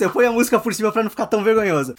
Eu 0.00 0.10
ponho 0.10 0.28
a 0.28 0.32
música 0.32 0.60
por 0.60 0.72
cima 0.72 0.92
pra 0.92 1.02
não 1.02 1.10
ficar 1.10 1.26
tão 1.26 1.42
vergonhoso. 1.42 1.94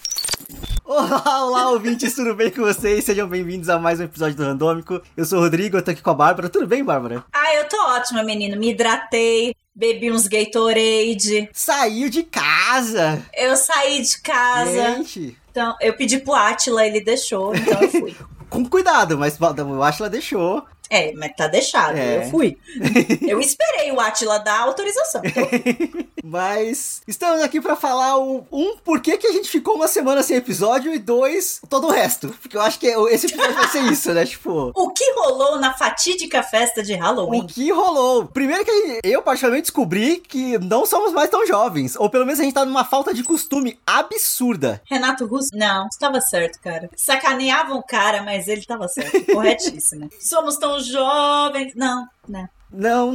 Olá, 0.85 1.45
olá, 1.45 1.69
ouvintes, 1.71 2.15
tudo 2.15 2.33
bem 2.33 2.49
com 2.49 2.61
vocês? 2.61 3.03
Sejam 3.03 3.27
bem-vindos 3.27 3.67
a 3.67 3.77
mais 3.77 3.99
um 3.99 4.03
episódio 4.03 4.37
do 4.37 4.43
Randômico. 4.43 5.01
Eu 5.17 5.25
sou 5.25 5.39
o 5.39 5.41
Rodrigo, 5.41 5.77
eu 5.77 5.81
tô 5.81 5.91
aqui 5.91 6.01
com 6.01 6.09
a 6.09 6.13
Bárbara. 6.13 6.47
Tudo 6.47 6.65
bem, 6.65 6.83
Bárbara? 6.83 7.25
Ah, 7.33 7.55
eu 7.55 7.67
tô 7.67 7.77
ótima, 7.89 8.23
menino. 8.23 8.57
Me 8.57 8.71
hidratei, 8.71 9.53
bebi 9.75 10.11
uns 10.11 10.27
Gatorade. 10.27 11.49
Saiu 11.51 12.09
de 12.09 12.23
casa! 12.23 13.21
Eu 13.35 13.55
saí 13.57 14.01
de 14.01 14.21
casa. 14.21 14.95
Gente! 14.95 15.37
Então, 15.51 15.75
eu 15.81 15.93
pedi 15.93 16.19
pro 16.19 16.33
Atila, 16.33 16.85
ele 16.85 17.01
deixou, 17.01 17.53
então 17.53 17.81
eu 17.81 17.89
fui. 17.89 18.15
com 18.49 18.65
cuidado, 18.65 19.17
mas 19.17 19.37
o 19.39 19.83
Atila 19.83 20.09
deixou. 20.09 20.65
É, 20.89 21.13
mas 21.13 21.33
tá 21.35 21.47
deixado, 21.47 21.97
é. 21.97 22.17
eu 22.17 22.29
fui. 22.31 22.57
eu 23.27 23.39
esperei 23.39 23.91
o 23.91 23.99
Atila 23.99 24.39
dar 24.39 24.61
autorização. 24.61 25.21
mas 26.29 27.01
estamos 27.07 27.41
aqui 27.41 27.59
para 27.59 27.75
falar 27.75 28.17
o, 28.17 28.45
um, 28.51 28.77
por 28.77 29.01
que, 29.01 29.17
que 29.17 29.27
a 29.27 29.31
gente 29.31 29.49
ficou 29.49 29.75
uma 29.75 29.87
semana 29.87 30.21
sem 30.21 30.37
episódio 30.37 30.93
e 30.93 30.99
dois, 30.99 31.59
todo 31.67 31.87
o 31.87 31.91
resto. 31.91 32.29
Porque 32.41 32.55
eu 32.55 32.61
acho 32.61 32.79
que 32.79 32.87
esse 32.87 33.27
episódio 33.27 33.55
vai 33.55 33.67
ser 33.67 33.83
isso, 33.91 34.13
né? 34.13 34.25
Tipo. 34.25 34.71
O 34.75 34.91
que 34.91 35.11
rolou 35.13 35.59
na 35.59 35.73
fatídica 35.73 36.43
festa 36.43 36.83
de 36.83 36.93
Halloween? 36.93 37.41
O 37.41 37.47
que 37.47 37.71
rolou? 37.71 38.27
Primeiro 38.27 38.63
que 38.63 38.99
eu, 39.03 39.21
particularmente, 39.23 39.63
descobri 39.63 40.17
que 40.17 40.59
não 40.59 40.85
somos 40.85 41.11
mais 41.11 41.29
tão 41.29 41.45
jovens. 41.47 41.95
Ou 41.95 42.09
pelo 42.09 42.25
menos 42.25 42.39
a 42.39 42.43
gente 42.43 42.53
tá 42.53 42.63
numa 42.63 42.85
falta 42.85 43.13
de 43.13 43.23
costume 43.23 43.79
absurda. 43.85 44.81
Renato 44.85 45.25
Russo, 45.25 45.49
não, 45.53 45.87
estava 45.87 46.21
certo, 46.21 46.59
cara. 46.61 46.89
Sacaneavam 46.95 47.77
o 47.77 47.83
cara, 47.83 48.21
mas 48.21 48.47
ele 48.47 48.65
tava 48.65 48.87
certo. 48.87 49.25
Corretíssimo. 49.33 50.09
Somos 50.21 50.57
tão 50.57 50.79
jovens. 50.79 51.73
Não, 51.75 52.07
né? 52.27 52.49
Não. 52.71 53.11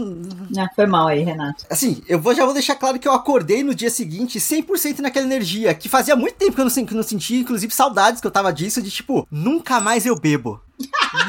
Não, 0.50 0.68
foi 0.74 0.86
mal 0.86 1.06
aí, 1.06 1.22
Renato. 1.22 1.64
Assim, 1.70 2.02
eu 2.08 2.20
vou, 2.20 2.34
já 2.34 2.44
vou 2.44 2.54
deixar 2.54 2.74
claro 2.74 2.98
que 2.98 3.06
eu 3.06 3.12
acordei 3.12 3.62
no 3.62 3.74
dia 3.74 3.90
seguinte 3.90 4.38
100% 4.38 4.98
naquela 4.98 5.26
energia, 5.26 5.74
que 5.74 5.88
fazia 5.88 6.16
muito 6.16 6.34
tempo 6.36 6.54
que 6.54 6.60
eu 6.60 6.64
não, 6.64 6.86
que 6.86 6.92
eu 6.92 6.96
não 6.96 7.02
sentia, 7.02 7.40
inclusive 7.40 7.72
saudades 7.72 8.20
que 8.20 8.26
eu 8.26 8.30
tava 8.30 8.52
disso, 8.52 8.82
de 8.82 8.90
tipo, 8.90 9.26
nunca 9.30 9.80
mais 9.80 10.06
eu 10.06 10.18
bebo. 10.18 10.60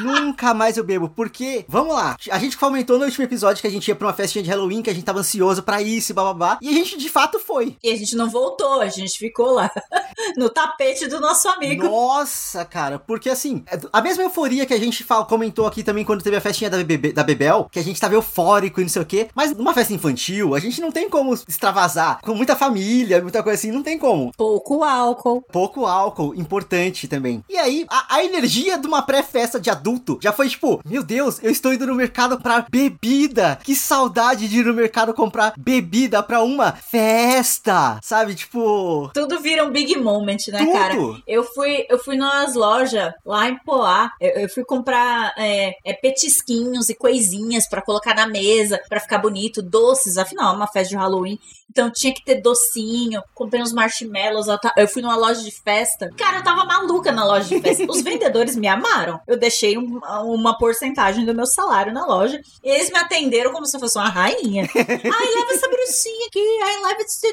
Nunca 0.01 0.53
mais 0.53 0.77
eu 0.77 0.83
bebo, 0.83 1.09
porque, 1.09 1.65
vamos 1.67 1.93
lá, 1.93 2.17
a 2.31 2.39
gente 2.39 2.57
comentou 2.57 2.97
no 2.97 3.05
último 3.05 3.23
episódio 3.23 3.61
que 3.61 3.67
a 3.67 3.71
gente 3.71 3.88
ia 3.88 3.95
pra 3.95 4.07
uma 4.07 4.13
festinha 4.13 4.43
de 4.43 4.49
Halloween, 4.49 4.81
que 4.81 4.89
a 4.89 4.93
gente 4.93 5.05
tava 5.05 5.19
ansioso 5.19 5.63
pra 5.63 5.81
isso 5.81 6.11
e 6.11 6.15
bababá, 6.15 6.57
e 6.61 6.69
a 6.69 6.73
gente 6.73 6.97
de 6.97 7.09
fato 7.09 7.39
foi. 7.39 7.77
E 7.83 7.91
a 7.91 7.95
gente 7.95 8.16
não 8.16 8.29
voltou, 8.29 8.81
a 8.81 8.88
gente 8.88 9.17
ficou 9.17 9.53
lá, 9.53 9.71
no 10.38 10.49
tapete 10.49 11.07
do 11.07 11.19
nosso 11.19 11.47
amigo. 11.49 11.83
Nossa, 11.83 12.66
cara, 12.66 12.99
porque 12.99 13.29
assim, 13.29 13.63
é 13.67 13.79
a 13.93 14.01
mesma 14.01 14.23
euforia 14.23 14.66
que 14.66 14.73
a 14.73 14.79
gente 14.79 15.03
fala, 15.03 15.25
comentou 15.25 15.67
aqui 15.67 15.83
também 15.83 16.03
quando 16.03 16.23
teve 16.23 16.35
a 16.35 16.41
festinha 16.41 16.69
da, 16.69 16.83
Bebe, 16.83 17.13
da 17.13 17.23
Bebel, 17.23 17.67
que 17.71 17.79
a 17.79 17.83
gente 17.83 17.99
tava 17.99 18.16
eufórico 18.16 18.79
e 18.79 18.83
não 18.83 18.89
sei 18.89 19.01
o 19.01 19.05
quê, 19.05 19.27
mas 19.35 19.55
numa 19.55 19.73
festa 19.73 19.93
infantil, 19.93 20.55
a 20.55 20.59
gente 20.59 20.81
não 20.81 20.91
tem 20.91 21.09
como 21.09 21.33
extravasar, 21.33 22.19
com 22.22 22.33
muita 22.33 22.56
família, 22.56 23.22
muita 23.22 23.44
coisa 23.44 23.59
assim, 23.59 23.72
não 23.72 23.83
tem 23.83 23.97
como. 23.97 24.31
Pouco 24.35 24.83
álcool. 24.83 25.41
Pouco 25.51 25.85
álcool, 25.85 26.33
importante 26.35 27.07
também. 27.07 27.44
E 27.50 27.57
aí, 27.57 27.85
a, 27.89 28.16
a 28.16 28.23
energia 28.23 28.77
de 28.77 28.88
uma 28.88 29.01
pré-festa 29.35 29.59
de 29.59 29.69
adulto 29.69 30.18
já 30.22 30.31
foi 30.31 30.47
tipo, 30.47 30.79
meu 30.85 31.03
Deus, 31.03 31.44
eu 31.44 31.51
estou 31.51 31.73
indo 31.73 31.85
no 31.85 31.94
mercado 31.94 32.40
pra 32.40 32.66
bebida. 32.69 33.59
Que 33.63 33.75
saudade 33.75 34.47
de 34.47 34.59
ir 34.59 34.66
no 34.66 34.73
mercado 34.73 35.13
comprar 35.13 35.53
bebida 35.57 36.23
pra 36.23 36.41
uma 36.41 36.72
festa, 36.72 38.00
sabe? 38.01 38.34
Tipo. 38.34 39.12
Tudo 39.13 39.41
vira 39.41 39.66
um 39.66 39.72
big 39.72 39.97
moment, 39.97 40.38
né, 40.47 40.59
Tudo. 40.59 40.72
cara? 40.72 40.95
Eu 41.28 41.44
fui, 41.44 41.85
eu 41.90 42.00
fui 42.00 42.16
nas 42.16 42.56
lojas 42.56 43.13
lá 43.25 43.50
em 43.50 43.57
Poá. 43.57 44.12
Eu, 44.22 44.44
eu 44.44 44.50
fui 44.50 44.63
comprar 44.63 45.34
é, 45.38 45.75
é, 45.84 45.94
petisquinhos 45.94 46.88
e 46.88 46.95
coisinhas 46.95 47.68
para 47.68 47.81
colocar 47.81 48.16
na 48.16 48.28
mesa, 48.28 48.81
para 48.88 49.01
ficar 49.01 49.18
bonito, 49.18 49.62
doces. 49.62 50.18
Afinal, 50.18 50.53
é 50.53 50.56
uma 50.56 50.68
festa 50.68 50.90
de 50.90 50.95
Halloween. 50.95 51.38
Então 51.75 51.91
tinha 51.91 52.13
que 52.13 52.24
ter 52.24 52.36
docinho, 52.36 53.22
comprei 53.34 53.62
uns 53.62 53.74
marshmallows. 53.74 54.47
Eu 54.78 54.88
fui 54.88 55.02
numa 55.02 55.18
loja 55.18 55.44
de 55.44 55.52
festa. 55.52 56.09
Cara, 56.18 56.38
eu 56.38 56.44
tava 56.44 56.63
maluca 56.63 57.12
na 57.12 57.25
loja 57.25 57.50
de 57.50 57.59
festa. 57.59 57.86
Os 57.90 58.02
vendedores 58.02 58.56
me 58.56 58.66
amaram. 58.66 59.19
Eu 59.28 59.38
deixei 59.38 59.78
um, 59.78 60.00
uma 60.24 60.58
porcentagem 60.58 61.25
do 61.25 61.36
meu 61.36 61.46
salário 61.46 61.91
na 61.91 62.06
loja. 62.06 62.40
E 62.63 62.69
eles 62.69 62.90
me 62.90 62.97
atenderam 62.97 63.52
como 63.52 63.66
se 63.66 63.75
eu 63.75 63.81
fosse 63.81 63.97
uma 63.97 64.08
rainha. 64.08 64.63
Ai, 64.74 65.36
leva 65.36 65.52
essa 65.52 65.68
bruxinha 65.68 66.28
aqui. 66.28 66.59
Ai, 66.63 66.81
leva 66.81 67.02
esse. 67.02 67.28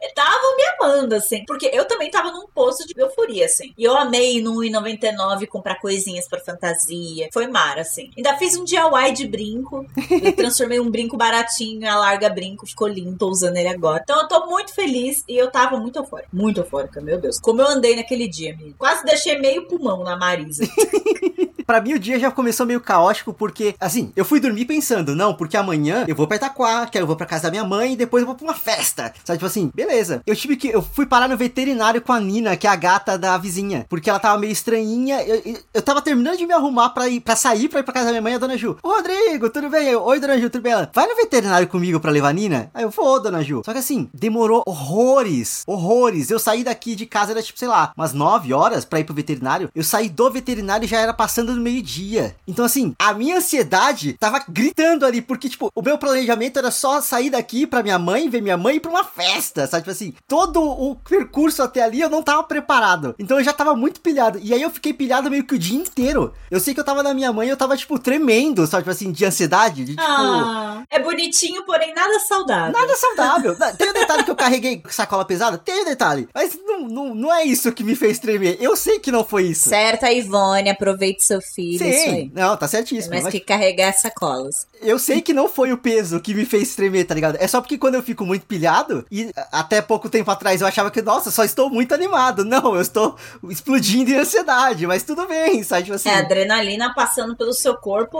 Estavam 0.00 0.56
me 0.56 0.62
amando, 0.78 1.16
assim. 1.16 1.44
Porque 1.44 1.68
eu 1.72 1.84
também 1.84 2.08
tava 2.08 2.30
num 2.30 2.46
poço 2.54 2.86
de 2.86 2.94
euforia, 2.96 3.46
assim. 3.46 3.74
E 3.76 3.82
eu 3.82 3.96
amei 3.96 4.40
no 4.40 4.60
1,99 4.60 5.48
comprar 5.48 5.80
coisinhas 5.80 6.28
pra 6.28 6.38
fantasia. 6.38 7.30
Foi 7.32 7.48
mar, 7.48 7.80
assim. 7.80 8.12
Ainda 8.16 8.38
fiz 8.38 8.56
um 8.56 8.62
DIY 8.62 9.12
de 9.12 9.26
brinco. 9.26 9.84
Eu 10.08 10.36
transformei 10.36 10.78
um 10.78 10.88
brinco 10.88 11.16
baratinho 11.16 11.90
a 11.90 11.96
larga 11.96 12.30
brinco. 12.30 12.64
Ficou 12.64 12.86
lindo. 12.86 13.18
Tô 13.18 13.28
usando 13.28 13.56
ele 13.56 13.71
agora. 13.72 14.00
Então 14.02 14.20
eu 14.20 14.28
tô 14.28 14.46
muito 14.46 14.74
feliz 14.74 15.24
e 15.28 15.36
eu 15.36 15.50
tava 15.50 15.78
muito 15.78 15.98
eufórica. 15.98 16.28
Muito 16.32 16.60
eufórica, 16.60 17.00
meu 17.00 17.20
Deus. 17.20 17.38
Como 17.38 17.60
eu 17.60 17.68
andei 17.68 17.96
naquele 17.96 18.28
dia, 18.28 18.56
menino. 18.56 18.74
Quase 18.78 19.04
deixei 19.04 19.38
meio 19.38 19.66
pulmão 19.66 20.02
na 20.02 20.16
Marisa. 20.16 20.64
Pra 21.72 21.80
mim 21.80 21.94
o 21.94 21.98
dia 21.98 22.20
já 22.20 22.30
começou 22.30 22.66
meio 22.66 22.82
caótico, 22.82 23.32
porque, 23.32 23.74
assim, 23.80 24.12
eu 24.14 24.26
fui 24.26 24.38
dormir 24.38 24.66
pensando, 24.66 25.16
não, 25.16 25.32
porque 25.32 25.56
amanhã 25.56 26.04
eu 26.06 26.14
vou 26.14 26.26
pra 26.26 26.36
Itaquá, 26.36 26.84
que 26.84 26.98
eu 26.98 27.06
vou 27.06 27.16
pra 27.16 27.24
casa 27.24 27.44
da 27.44 27.50
minha 27.50 27.64
mãe 27.64 27.94
e 27.94 27.96
depois 27.96 28.20
eu 28.20 28.26
vou 28.26 28.36
pra 28.36 28.44
uma 28.44 28.52
festa. 28.52 29.04
Sabe, 29.24 29.38
tipo 29.38 29.46
assim, 29.46 29.72
beleza. 29.74 30.20
Eu 30.26 30.36
tive 30.36 30.54
que. 30.54 30.68
Eu 30.68 30.82
fui 30.82 31.06
parar 31.06 31.28
no 31.28 31.34
veterinário 31.34 32.02
com 32.02 32.12
a 32.12 32.20
Nina, 32.20 32.58
que 32.58 32.66
é 32.66 32.70
a 32.70 32.76
gata 32.76 33.16
da 33.16 33.38
vizinha, 33.38 33.86
porque 33.88 34.10
ela 34.10 34.18
tava 34.18 34.38
meio 34.38 34.52
estranhinha. 34.52 35.22
Eu, 35.22 35.56
eu, 35.72 35.80
tava 35.80 36.02
terminando 36.02 36.36
de 36.36 36.46
me 36.46 36.52
arrumar 36.52 36.90
pra 36.90 37.08
ir 37.08 37.20
para 37.20 37.36
sair 37.36 37.70
pra 37.70 37.80
ir 37.80 37.84
pra 37.84 37.94
casa 37.94 38.04
da 38.04 38.12
minha 38.12 38.20
mãe, 38.20 38.34
a 38.34 38.38
dona 38.38 38.58
Ju. 38.58 38.76
Ô, 38.82 38.90
Rodrigo, 38.90 39.48
tudo 39.48 39.70
bem? 39.70 39.88
Eu, 39.88 40.02
Oi, 40.02 40.20
dona 40.20 40.38
Ju, 40.38 40.50
tudo 40.50 40.60
bem? 40.60 40.72
Ela, 40.72 40.90
vai 40.92 41.06
no 41.06 41.16
veterinário 41.16 41.68
comigo 41.68 41.98
pra 41.98 42.10
levar 42.10 42.28
a 42.28 42.32
Nina? 42.34 42.70
Aí 42.74 42.82
eu 42.82 42.90
vou, 42.90 43.18
dona 43.18 43.42
Ju. 43.42 43.62
Só 43.64 43.72
que 43.72 43.78
assim, 43.78 44.10
demorou 44.12 44.62
horrores, 44.66 45.62
horrores. 45.66 46.30
Eu 46.30 46.38
saí 46.38 46.64
daqui 46.64 46.94
de 46.94 47.06
casa, 47.06 47.32
era 47.32 47.42
tipo, 47.42 47.58
sei 47.58 47.68
lá, 47.68 47.94
umas 47.96 48.12
9 48.12 48.52
horas 48.52 48.84
pra 48.84 49.00
ir 49.00 49.04
pro 49.04 49.14
veterinário. 49.14 49.70
Eu 49.74 49.82
saí 49.82 50.10
do 50.10 50.30
veterinário 50.30 50.84
e 50.84 50.88
já 50.88 51.00
era 51.00 51.14
passando 51.14 51.61
do 51.62 51.70
meio-dia. 51.70 52.34
Então, 52.46 52.64
assim, 52.64 52.94
a 52.98 53.14
minha 53.14 53.36
ansiedade 53.38 54.14
tava 54.14 54.44
gritando 54.48 55.06
ali, 55.06 55.22
porque, 55.22 55.48
tipo, 55.48 55.70
o 55.74 55.82
meu 55.82 55.96
planejamento 55.96 56.58
era 56.58 56.70
só 56.70 57.00
sair 57.00 57.30
daqui 57.30 57.66
pra 57.66 57.82
minha 57.82 57.98
mãe, 57.98 58.28
ver 58.28 58.42
minha 58.42 58.56
mãe 58.56 58.74
e 58.74 58.76
ir 58.78 58.80
pra 58.80 58.90
uma 58.90 59.04
festa, 59.04 59.66
sabe? 59.66 59.82
Tipo 59.82 59.90
assim, 59.90 60.14
todo 60.26 60.60
o 60.62 60.96
percurso 60.96 61.62
até 61.62 61.82
ali 61.82 62.00
eu 62.00 62.10
não 62.10 62.22
tava 62.22 62.42
preparado. 62.42 63.14
Então 63.18 63.38
eu 63.38 63.44
já 63.44 63.52
tava 63.52 63.74
muito 63.74 64.00
pilhado. 64.00 64.40
E 64.42 64.52
aí 64.52 64.62
eu 64.62 64.70
fiquei 64.70 64.92
pilhado 64.92 65.30
meio 65.30 65.44
que 65.44 65.54
o 65.54 65.58
dia 65.58 65.78
inteiro. 65.78 66.32
Eu 66.50 66.58
sei 66.58 66.74
que 66.74 66.80
eu 66.80 66.84
tava 66.84 67.02
na 67.02 67.14
minha 67.14 67.32
mãe 67.32 67.48
eu 67.48 67.56
tava, 67.56 67.76
tipo, 67.76 67.98
tremendo, 67.98 68.66
sabe? 68.66 68.82
Tipo 68.82 68.90
assim, 68.90 69.12
de 69.12 69.24
ansiedade. 69.24 69.84
De, 69.84 69.92
tipo... 69.92 70.02
Ah, 70.02 70.82
é 70.90 70.98
bonitinho, 70.98 71.64
porém 71.64 71.94
nada 71.94 72.18
saudável. 72.20 72.72
Nada 72.72 72.94
saudável. 72.96 73.56
Tem 73.76 73.88
o 73.88 73.90
um 73.90 73.94
detalhe 73.94 74.24
que 74.24 74.30
eu 74.30 74.36
carreguei 74.36 74.82
sacola 74.88 75.24
pesada? 75.24 75.58
Tem 75.58 75.80
o 75.80 75.82
um 75.82 75.84
detalhe. 75.84 76.28
Mas 76.34 76.58
não, 76.64 76.80
não, 76.88 77.14
não 77.14 77.32
é 77.32 77.44
isso 77.44 77.72
que 77.72 77.84
me 77.84 77.94
fez 77.94 78.18
tremer. 78.18 78.56
Eu 78.60 78.76
sei 78.76 78.98
que 78.98 79.12
não 79.12 79.24
foi 79.24 79.44
isso. 79.44 79.68
Certa, 79.68 80.10
Ivone, 80.10 80.70
aproveite 80.70 81.24
seu 81.24 81.40
filho. 81.42 81.78
Sim, 81.78 82.30
não, 82.34 82.56
tá 82.56 82.66
certíssimo. 82.66 83.14
Mas, 83.14 83.24
mas 83.24 83.32
que 83.32 83.40
carregar 83.40 83.92
sacolas. 83.92 84.66
Eu 84.80 84.98
sei 84.98 85.20
que 85.20 85.32
não 85.32 85.48
foi 85.48 85.72
o 85.72 85.78
peso 85.78 86.20
que 86.20 86.34
me 86.34 86.44
fez 86.44 86.74
tremer, 86.74 87.04
tá 87.04 87.14
ligado? 87.14 87.36
É 87.38 87.46
só 87.46 87.60
porque 87.60 87.78
quando 87.78 87.96
eu 87.96 88.02
fico 88.02 88.24
muito 88.24 88.46
pilhado, 88.46 89.06
e 89.10 89.30
até 89.50 89.82
pouco 89.82 90.08
tempo 90.08 90.30
atrás 90.30 90.60
eu 90.60 90.66
achava 90.66 90.90
que, 90.90 91.02
nossa, 91.02 91.30
só 91.30 91.44
estou 91.44 91.68
muito 91.70 91.94
animado. 91.94 92.44
Não, 92.44 92.74
eu 92.74 92.80
estou 92.80 93.16
explodindo 93.48 94.10
em 94.10 94.16
ansiedade, 94.16 94.86
mas 94.86 95.02
tudo 95.02 95.26
bem, 95.26 95.62
sabe? 95.62 95.84
Tipo 95.84 95.96
assim. 95.96 96.08
É 96.08 96.16
adrenalina 96.16 96.94
passando 96.94 97.36
pelo 97.36 97.52
seu 97.52 97.76
corpo 97.76 98.18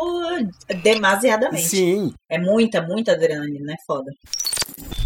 demasiadamente. 0.82 1.69
Sim. 1.69 2.14
É 2.29 2.38
muita, 2.38 2.81
muita 2.81 3.12
adrenalina, 3.12 3.73
é 3.73 3.76
foda. 3.87 4.11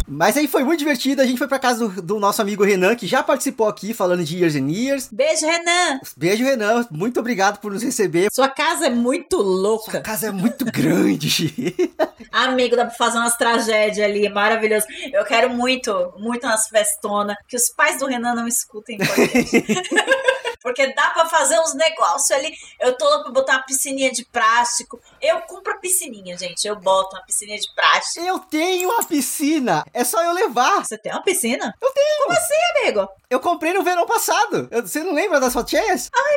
Mas 0.07 0.37
aí 0.37 0.47
foi 0.47 0.63
muito 0.63 0.79
divertido. 0.79 1.21
A 1.21 1.25
gente 1.25 1.37
foi 1.37 1.47
pra 1.47 1.59
casa 1.59 1.87
do, 1.87 2.01
do, 2.01 2.19
nosso 2.19 2.41
amigo 2.41 2.63
Renan, 2.63 2.95
que 2.95 3.05
já 3.05 3.21
participou 3.21 3.67
aqui 3.67 3.93
falando 3.93 4.23
de 4.23 4.37
Years 4.37 4.55
and 4.55 4.71
Years. 4.71 5.09
Beijo, 5.11 5.45
Renan! 5.45 5.99
Beijo, 6.15 6.45
Renan. 6.45 6.87
Muito 6.89 7.19
obrigado 7.19 7.59
por 7.59 7.73
nos 7.73 7.83
receber. 7.83 8.29
Sua 8.31 8.47
casa 8.47 8.87
é 8.87 8.89
muito 8.89 9.37
louca. 9.37 9.91
Sua 9.91 10.01
casa 10.01 10.27
é 10.27 10.31
muito 10.31 10.63
grande. 10.65 11.75
Amigo, 12.31 12.77
dá 12.77 12.85
pra 12.85 12.95
fazer 12.95 13.17
umas 13.17 13.35
tragédias 13.35 14.09
ali, 14.09 14.29
maravilhoso. 14.29 14.85
Eu 15.11 15.25
quero 15.25 15.49
muito, 15.49 16.13
muito 16.17 16.47
umas 16.47 16.67
festonas. 16.69 17.35
Que 17.45 17.57
os 17.57 17.69
pais 17.75 17.99
do 17.99 18.05
Renan 18.05 18.33
não 18.33 18.47
escutem 18.47 18.97
Porque 20.61 20.93
dá 20.93 21.09
pra 21.09 21.25
fazer 21.25 21.59
uns 21.59 21.73
negócios 21.73 22.31
ali. 22.31 22.51
Eu 22.79 22.97
tô 22.97 23.05
louco 23.05 23.23
pra 23.25 23.33
botar 23.33 23.53
uma 23.53 23.63
piscininha 23.63 24.11
de 24.11 24.25
plástico. 24.25 24.99
Eu 25.21 25.41
compro 25.41 25.73
a 25.73 25.77
piscininha, 25.77 26.37
gente. 26.37 26.67
Eu 26.67 26.75
boto 26.75 27.15
uma 27.15 27.23
piscininha 27.25 27.59
de 27.59 27.73
plástico. 27.75 28.25
Eu 28.25 28.39
tenho 28.39 28.89
uma 28.89 29.03
piscina. 29.03 29.85
É 29.93 30.03
só 30.03 30.23
eu 30.23 30.31
levar. 30.33 30.85
Você 30.85 30.97
tem 30.97 31.11
uma 31.11 31.23
piscina? 31.23 31.73
Eu 31.81 31.91
tenho. 31.91 32.07
Como 32.23 32.31
assim, 32.31 32.81
amigo? 32.81 33.09
Eu 33.29 33.39
comprei 33.39 33.73
no 33.73 33.83
verão 33.83 34.05
passado. 34.05 34.67
Eu, 34.71 34.81
você 34.85 35.03
não 35.03 35.13
lembra 35.13 35.39
das 35.39 35.53
fotinhas? 35.53 36.09
Ah, 36.15 36.35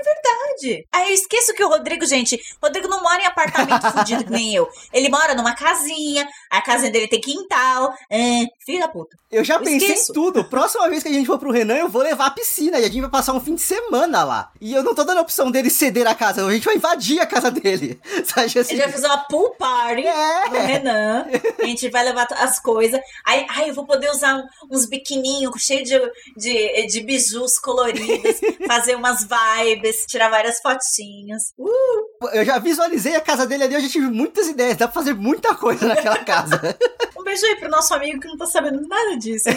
verdade. 0.61 0.87
Ah, 0.93 1.09
eu 1.09 1.15
esqueço 1.15 1.55
que 1.55 1.65
o 1.65 1.69
Rodrigo, 1.69 2.05
gente, 2.07 2.41
Rodrigo 2.63 2.89
não 2.89 3.03
mora 3.03 3.23
em 3.23 3.27
apartamento 3.27 3.91
fudido 3.93 4.25
que 4.25 4.31
nem 4.31 4.55
eu. 4.55 4.69
Ele 4.93 5.09
mora 5.09 5.35
numa 5.35 5.55
casinha, 5.55 6.29
a 6.51 6.61
casinha 6.61 6.91
dele 6.91 7.09
tem 7.09 7.21
quintal. 7.21 7.95
É, 8.11 8.45
filho 8.65 8.81
da 8.81 8.89
puta. 8.89 9.17
Eu 9.31 9.45
já 9.45 9.55
eu 9.55 9.61
pensei 9.61 9.93
esqueço. 9.93 10.11
em 10.11 10.15
tudo. 10.15 10.45
Próxima 10.45 10.89
vez 10.89 11.05
que 11.05 11.09
a 11.09 11.13
gente 11.13 11.27
for 11.27 11.39
pro 11.39 11.53
Renan, 11.53 11.77
eu 11.77 11.89
vou 11.89 12.03
levar 12.03 12.27
a 12.27 12.31
piscina 12.31 12.81
e 12.81 12.85
a 12.85 12.89
gente 12.89 13.01
vai 13.01 13.11
passar 13.11 13.33
um 13.33 13.41
fim 13.41 13.55
de 13.55 13.61
semana 13.61 14.25
lá. 14.25 14.51
E 14.61 14.75
eu 14.75 14.83
não 14.83 14.93
tô 14.93 15.05
dando 15.05 15.19
a 15.19 15.23
opção 15.23 15.53
dele 15.53 15.71
ceder 15.71 16.07
a 16.07 16.17
casa, 16.17 16.45
a 16.45 16.53
gente 16.53 16.65
vai 16.65 16.75
invadir 16.75 17.21
a 17.21 17.27
casa 17.27 17.49
dele. 17.49 18.01
Sabe 18.27 18.47
assim? 18.47 18.59
assim. 18.59 18.75
A 18.75 18.77
gente 18.77 18.83
vai 18.83 18.93
fazer 18.93 19.07
uma 19.07 19.19
pool 19.19 19.51
party 19.51 20.05
é. 20.05 20.49
no 20.49 20.59
Renan. 20.59 21.27
A 21.61 21.65
gente 21.65 21.89
vai 21.91 22.05
levar 22.05 22.27
as 22.33 22.59
coisas. 22.59 23.01
Aí, 23.25 23.47
aí 23.51 23.69
eu 23.69 23.75
vou 23.75 23.87
poder 23.87 24.11
usar 24.11 24.43
uns 24.69 24.87
biquininhos 24.87 25.63
cheios 25.63 25.89
de, 25.89 26.01
de, 26.37 26.87
de 26.89 27.01
bijus 27.01 27.57
coloridos, 27.57 28.41
fazer 28.67 28.97
umas 28.97 29.25
vibes, 29.25 30.07
tirar 30.09 30.29
várias 30.29 30.50
fotinhas. 30.59 31.53
Uh. 31.59 32.29
Eu 32.33 32.45
já 32.45 32.59
visualizei 32.59 33.15
a 33.15 33.21
casa 33.21 33.47
dele 33.47 33.65
ali, 33.65 33.75
eu 33.75 33.81
já 33.81 33.89
tive 33.89 34.07
muitas 34.09 34.49
ideias. 34.49 34.77
Dá 34.77 34.89
pra 34.89 34.95
fazer 34.95 35.15
muita 35.15 35.55
coisa 35.55 35.87
naquela 35.87 36.19
casa. 36.25 36.77
um 37.17 37.23
beijo 37.23 37.47
aí 37.47 37.57
pro 37.57 37.71
nosso 37.71 37.95
amigo 37.95 38.21
que 38.21 38.29
não 38.29 38.37
tá 38.37 38.47
sabendo 38.47 38.81
nada 38.89 39.17
disso. 39.17 39.49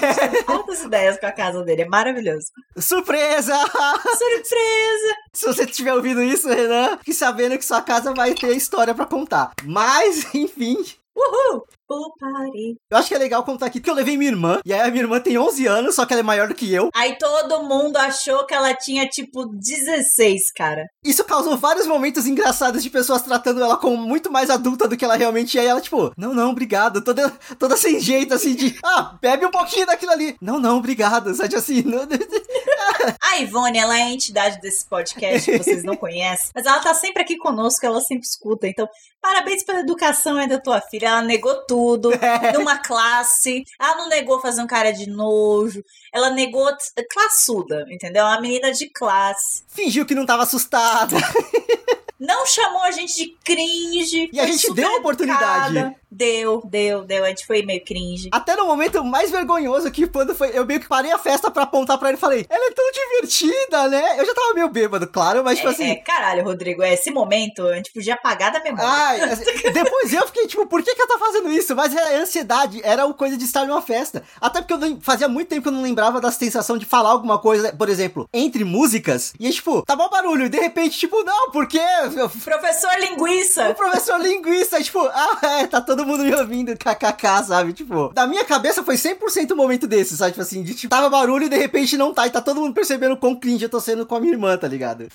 Altas 0.47 0.83
ideias 0.85 1.19
com 1.19 1.25
a 1.25 1.31
casa 1.31 1.63
dele, 1.63 1.83
é 1.83 1.87
maravilhoso. 1.87 2.47
Surpresa! 2.77 3.55
Surpresa! 3.63 5.15
Se 5.33 5.45
você 5.47 5.63
estiver 5.63 5.93
ouvindo 5.93 6.21
isso, 6.21 6.47
Renan, 6.47 6.97
fique 6.97 7.13
sabendo 7.13 7.57
que 7.57 7.65
sua 7.65 7.81
casa 7.81 8.13
vai 8.13 8.33
ter 8.33 8.55
história 8.55 8.93
para 8.93 9.05
contar. 9.05 9.51
Mas, 9.63 10.33
enfim, 10.35 10.77
Uhul! 11.15 11.67
Eu 12.89 12.97
acho 12.97 13.07
que 13.07 13.15
é 13.15 13.17
legal 13.17 13.43
contar 13.43 13.67
aqui 13.67 13.79
que 13.79 13.89
eu 13.89 13.93
levei 13.93 14.17
minha 14.17 14.31
irmã, 14.31 14.59
e 14.65 14.73
aí 14.73 14.81
a 14.81 14.91
minha 14.91 15.03
irmã 15.03 15.19
tem 15.19 15.37
11 15.37 15.67
anos, 15.67 15.95
só 15.95 16.05
que 16.05 16.13
ela 16.13 16.21
é 16.21 16.23
maior 16.23 16.47
do 16.47 16.55
que 16.55 16.73
eu. 16.73 16.89
Aí 16.95 17.17
todo 17.17 17.63
mundo 17.63 17.97
achou 17.97 18.45
que 18.45 18.53
ela 18.53 18.73
tinha 18.73 19.07
tipo 19.07 19.45
16, 19.45 20.51
cara. 20.55 20.85
Isso 21.03 21.23
causou 21.23 21.57
vários 21.57 21.85
momentos 21.85 22.25
engraçados 22.25 22.81
de 22.81 22.89
pessoas 22.89 23.21
tratando 23.21 23.61
ela 23.61 23.77
como 23.77 23.97
muito 23.97 24.31
mais 24.31 24.49
adulta 24.49 24.87
do 24.87 24.97
que 24.97 25.05
ela 25.05 25.15
realmente 25.15 25.57
é. 25.59 25.63
E 25.63 25.67
ela, 25.67 25.81
tipo, 25.81 26.11
não, 26.17 26.33
não, 26.33 26.51
obrigado. 26.51 27.03
Toda, 27.03 27.29
toda 27.59 27.77
sem 27.77 27.99
jeito, 27.99 28.33
assim, 28.33 28.55
de, 28.55 28.77
ah, 28.83 29.17
bebe 29.21 29.45
um 29.45 29.51
pouquinho 29.51 29.85
daquilo 29.85 30.11
ali. 30.11 30.35
Não, 30.41 30.59
não, 30.59 30.77
obrigado. 30.77 31.33
Sabe 31.35 31.55
assim, 31.55 31.81
não... 31.83 32.07
A 33.21 33.37
Ivone, 33.39 33.77
ela 33.77 33.97
é 33.97 34.03
a 34.03 34.11
entidade 34.11 34.59
desse 34.61 34.87
podcast 34.87 35.49
que 35.49 35.57
vocês 35.57 35.83
não 35.83 35.95
conhecem, 35.95 36.49
mas 36.53 36.65
ela 36.65 36.79
tá 36.79 36.93
sempre 36.93 37.23
aqui 37.23 37.37
conosco, 37.37 37.85
ela 37.85 37.99
sempre 38.01 38.25
escuta. 38.25 38.67
Então, 38.67 38.87
parabéns 39.21 39.63
pela 39.63 39.79
educação 39.79 40.45
da 40.47 40.59
tua 40.59 40.79
filha. 40.81 41.07
Ela 41.07 41.21
negou 41.21 41.65
tudo 41.65 41.82
é. 42.21 42.51
numa 42.53 42.77
classe. 42.77 43.63
Ela 43.79 43.97
não 43.97 44.09
negou 44.09 44.39
fazer 44.39 44.61
um 44.61 44.67
cara 44.67 44.91
de 44.91 45.09
nojo. 45.09 45.83
Ela 46.13 46.29
negou 46.29 46.69
classuda, 47.11 47.85
entendeu? 47.89 48.23
Uma 48.25 48.41
menina 48.41 48.71
de 48.71 48.89
classe. 48.89 49.63
Fingiu 49.67 50.05
que 50.05 50.15
não 50.15 50.25
tava 50.25 50.43
assustada. 50.43 51.15
não 52.19 52.45
chamou 52.45 52.83
a 52.83 52.91
gente 52.91 53.15
de 53.15 53.37
cringe. 53.43 54.29
E 54.31 54.39
a 54.39 54.45
gente 54.45 54.73
deu 54.73 54.89
a 54.89 54.97
oportunidade. 54.97 55.95
Deu, 56.15 56.61
deu, 56.63 57.03
deu. 57.03 57.25
A 57.25 57.29
gente 57.29 57.45
foi 57.47 57.63
meio 57.63 57.83
cringe. 57.83 58.29
Até 58.31 58.55
no 58.55 58.67
momento 58.67 59.03
mais 59.03 59.31
vergonhoso 59.31 59.89
que 59.91 60.05
quando 60.05 60.35
foi. 60.35 60.51
Eu 60.53 60.65
meio 60.65 60.79
que 60.79 60.87
parei 60.87 61.11
a 61.11 61.17
festa 61.17 61.49
pra 61.49 61.63
apontar 61.63 61.97
pra 61.97 62.09
ele 62.09 62.17
e 62.17 62.21
falei: 62.21 62.45
ela 62.47 62.67
é 62.67 62.71
tão 62.71 62.85
divertida, 62.91 63.87
né? 63.87 64.19
Eu 64.19 64.25
já 64.25 64.33
tava 64.35 64.53
meio 64.53 64.69
bêbado, 64.69 65.07
claro, 65.07 65.43
mas 65.43 65.57
tipo 65.57 65.69
é, 65.69 65.71
assim. 65.71 65.89
É, 65.89 65.95
caralho, 65.95 66.43
Rodrigo, 66.43 66.83
é, 66.83 66.93
esse 66.93 67.09
momento 67.09 67.65
a 67.67 67.75
gente 67.75 67.91
podia 67.91 68.13
apagar 68.13 68.51
da 68.51 68.61
memória. 68.61 68.87
Ai, 68.87 69.21
assim, 69.31 69.43
depois 69.73 70.13
eu 70.13 70.27
fiquei 70.27 70.45
tipo, 70.45 70.67
por 70.67 70.83
que, 70.83 70.93
que 70.93 71.01
eu 71.01 71.07
tô 71.07 71.17
fazendo 71.17 71.51
isso? 71.51 71.75
Mas 71.75 71.95
era 71.95 72.21
ansiedade, 72.21 72.79
era 72.83 73.07
o 73.07 73.13
coisa 73.15 73.35
de 73.35 73.43
estar 73.43 73.65
numa 73.65 73.81
festa. 73.81 74.23
Até 74.39 74.61
porque 74.61 74.73
eu 74.73 74.99
fazia 75.01 75.27
muito 75.27 75.47
tempo 75.47 75.63
que 75.63 75.67
eu 75.67 75.73
não 75.73 75.81
lembrava 75.81 76.21
da 76.21 76.31
sensação 76.31 76.77
de 76.77 76.85
falar 76.85 77.09
alguma 77.09 77.39
coisa, 77.39 77.73
por 77.73 77.89
exemplo, 77.89 78.29
entre 78.31 78.63
músicas. 78.63 79.33
E 79.39 79.49
tipo, 79.49 79.81
tá 79.81 79.95
bom 79.95 80.09
barulho, 80.09 80.45
e 80.45 80.49
de 80.49 80.59
repente, 80.59 80.97
tipo, 80.97 81.23
não, 81.23 81.49
porque. 81.49 81.79
Professor 82.43 82.91
linguiça! 82.99 83.69
O 83.69 83.75
professor 83.75 84.19
linguiça, 84.19 84.81
tipo, 84.83 84.99
ah, 84.99 85.39
é, 85.41 85.67
tá 85.67 85.81
todo 85.81 86.02
mundo 86.05 86.23
me 86.23 86.33
ouvindo, 86.35 86.75
kkk, 86.77 87.45
sabe? 87.45 87.73
Tipo, 87.73 88.11
da 88.13 88.27
minha 88.27 88.45
cabeça 88.45 88.83
foi 88.83 88.95
100% 88.95 89.51
o 89.51 89.55
momento 89.55 89.87
desse, 89.87 90.17
sabe? 90.17 90.31
Tipo 90.31 90.41
assim, 90.41 90.63
de 90.63 90.73
tipo, 90.73 90.89
tava 90.89 91.09
barulho 91.09 91.45
e 91.45 91.49
de 91.49 91.57
repente 91.57 91.97
não 91.97 92.13
tá, 92.13 92.27
e 92.27 92.31
tá 92.31 92.41
todo 92.41 92.59
mundo 92.59 92.73
percebendo 92.73 93.17
quão 93.17 93.35
cringe 93.35 93.63
eu 93.63 93.69
tô 93.69 93.79
sendo 93.79 94.05
com 94.05 94.15
a 94.15 94.19
minha 94.19 94.33
irmã, 94.33 94.57
tá 94.57 94.67
ligado? 94.67 95.07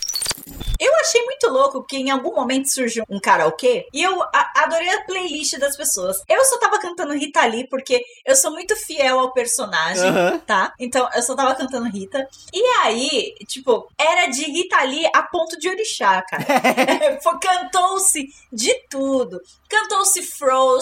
Eu 0.79 0.95
achei 1.01 1.23
muito 1.25 1.49
louco 1.49 1.85
que 1.85 1.97
em 1.97 2.11
algum 2.11 2.35
momento 2.35 2.73
surgiu 2.73 3.05
um 3.09 3.21
karaokê 3.21 3.87
e 3.93 4.03
eu 4.03 4.23
adorei 4.55 4.89
a 4.91 5.05
playlist 5.05 5.59
das 5.59 5.77
pessoas. 5.77 6.23
Eu 6.29 6.45
só 6.45 6.59
tava 6.59 6.79
cantando 6.79 7.15
Rita 7.15 7.45
Lee 7.47 7.67
porque 7.69 8.01
eu 8.25 8.37
sou 8.37 8.53
muito 8.53 8.77
fiel 8.77 9.19
ao 9.19 9.33
personagem, 9.33 10.05
uhum. 10.05 10.39
tá? 10.41 10.73
Então 10.79 11.09
eu 11.15 11.23
só 11.23 11.35
tava 11.35 11.55
cantando 11.55 11.89
Rita. 11.89 12.27
E 12.53 12.63
aí, 12.83 13.35
tipo, 13.47 13.89
era 13.99 14.27
de 14.27 14.45
Rita 14.45 14.83
Lee 14.85 15.09
a 15.15 15.23
ponto 15.23 15.59
de 15.59 15.69
orixá, 15.69 16.23
cara. 16.23 16.45
Cantou-se 17.41 18.29
de 18.53 18.75
tudo. 18.89 19.41
Cantou-se 19.69 20.23
Frozen. 20.23 20.78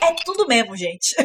É, 0.00 0.06
é 0.06 0.14
tudo 0.24 0.46
mesmo, 0.46 0.76
gente. 0.76 1.14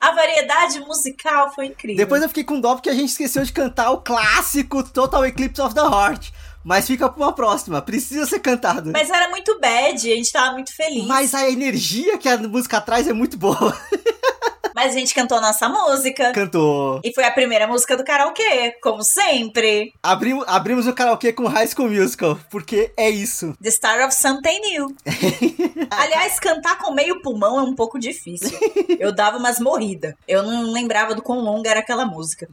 A 0.00 0.10
variedade 0.10 0.80
musical 0.80 1.54
foi 1.54 1.66
incrível. 1.66 2.04
Depois 2.04 2.20
eu 2.20 2.28
fiquei 2.28 2.42
com 2.42 2.60
dó 2.60 2.74
porque 2.74 2.90
a 2.90 2.94
gente 2.94 3.10
esqueceu 3.10 3.44
de 3.44 3.52
cantar 3.52 3.92
o 3.92 3.98
clássico 3.98 4.82
Total 4.82 5.24
Eclipse 5.24 5.62
of 5.62 5.76
the 5.76 5.80
Heart. 5.80 6.30
Mas 6.64 6.88
fica 6.88 7.08
pra 7.08 7.22
uma 7.22 7.32
próxima, 7.32 7.80
precisa 7.80 8.26
ser 8.26 8.40
cantado. 8.40 8.90
Mas 8.92 9.10
era 9.10 9.28
muito 9.28 9.58
bad, 9.60 10.12
a 10.12 10.16
gente 10.16 10.32
tava 10.32 10.52
muito 10.52 10.74
feliz. 10.74 11.06
Mas 11.06 11.34
a 11.34 11.48
energia 11.48 12.18
que 12.18 12.28
a 12.28 12.36
música 12.36 12.80
traz 12.80 13.06
é 13.06 13.12
muito 13.12 13.36
boa. 13.36 13.76
Mas 14.74 14.94
a 14.94 14.98
gente 14.98 15.14
cantou 15.14 15.40
nossa 15.40 15.68
música. 15.68 16.32
Cantou. 16.32 17.00
E 17.04 17.12
foi 17.14 17.24
a 17.24 17.30
primeira 17.30 17.66
música 17.66 17.96
do 17.96 18.04
karaokê, 18.04 18.72
como 18.82 19.02
sempre. 19.02 19.92
Abrimos, 20.02 20.44
abrimos 20.46 20.86
o 20.86 20.92
karaokê 20.92 21.32
com 21.32 21.46
High 21.46 21.68
School 21.68 21.90
Musical, 21.90 22.38
porque 22.50 22.92
é 22.96 23.10
isso. 23.10 23.56
The 23.62 23.70
Star 23.70 24.06
of 24.06 24.14
Something 24.14 24.60
New. 24.60 24.96
Aliás, 25.90 26.38
cantar 26.38 26.78
com 26.78 26.92
meio 26.92 27.20
pulmão 27.22 27.58
é 27.58 27.62
um 27.62 27.74
pouco 27.74 27.98
difícil. 27.98 28.58
Eu 28.98 29.14
dava 29.14 29.38
umas 29.38 29.58
morridas. 29.58 30.14
Eu 30.26 30.42
não 30.42 30.72
lembrava 30.72 31.14
do 31.14 31.22
quão 31.22 31.40
longa 31.40 31.70
era 31.70 31.80
aquela 31.80 32.04
música. 32.04 32.48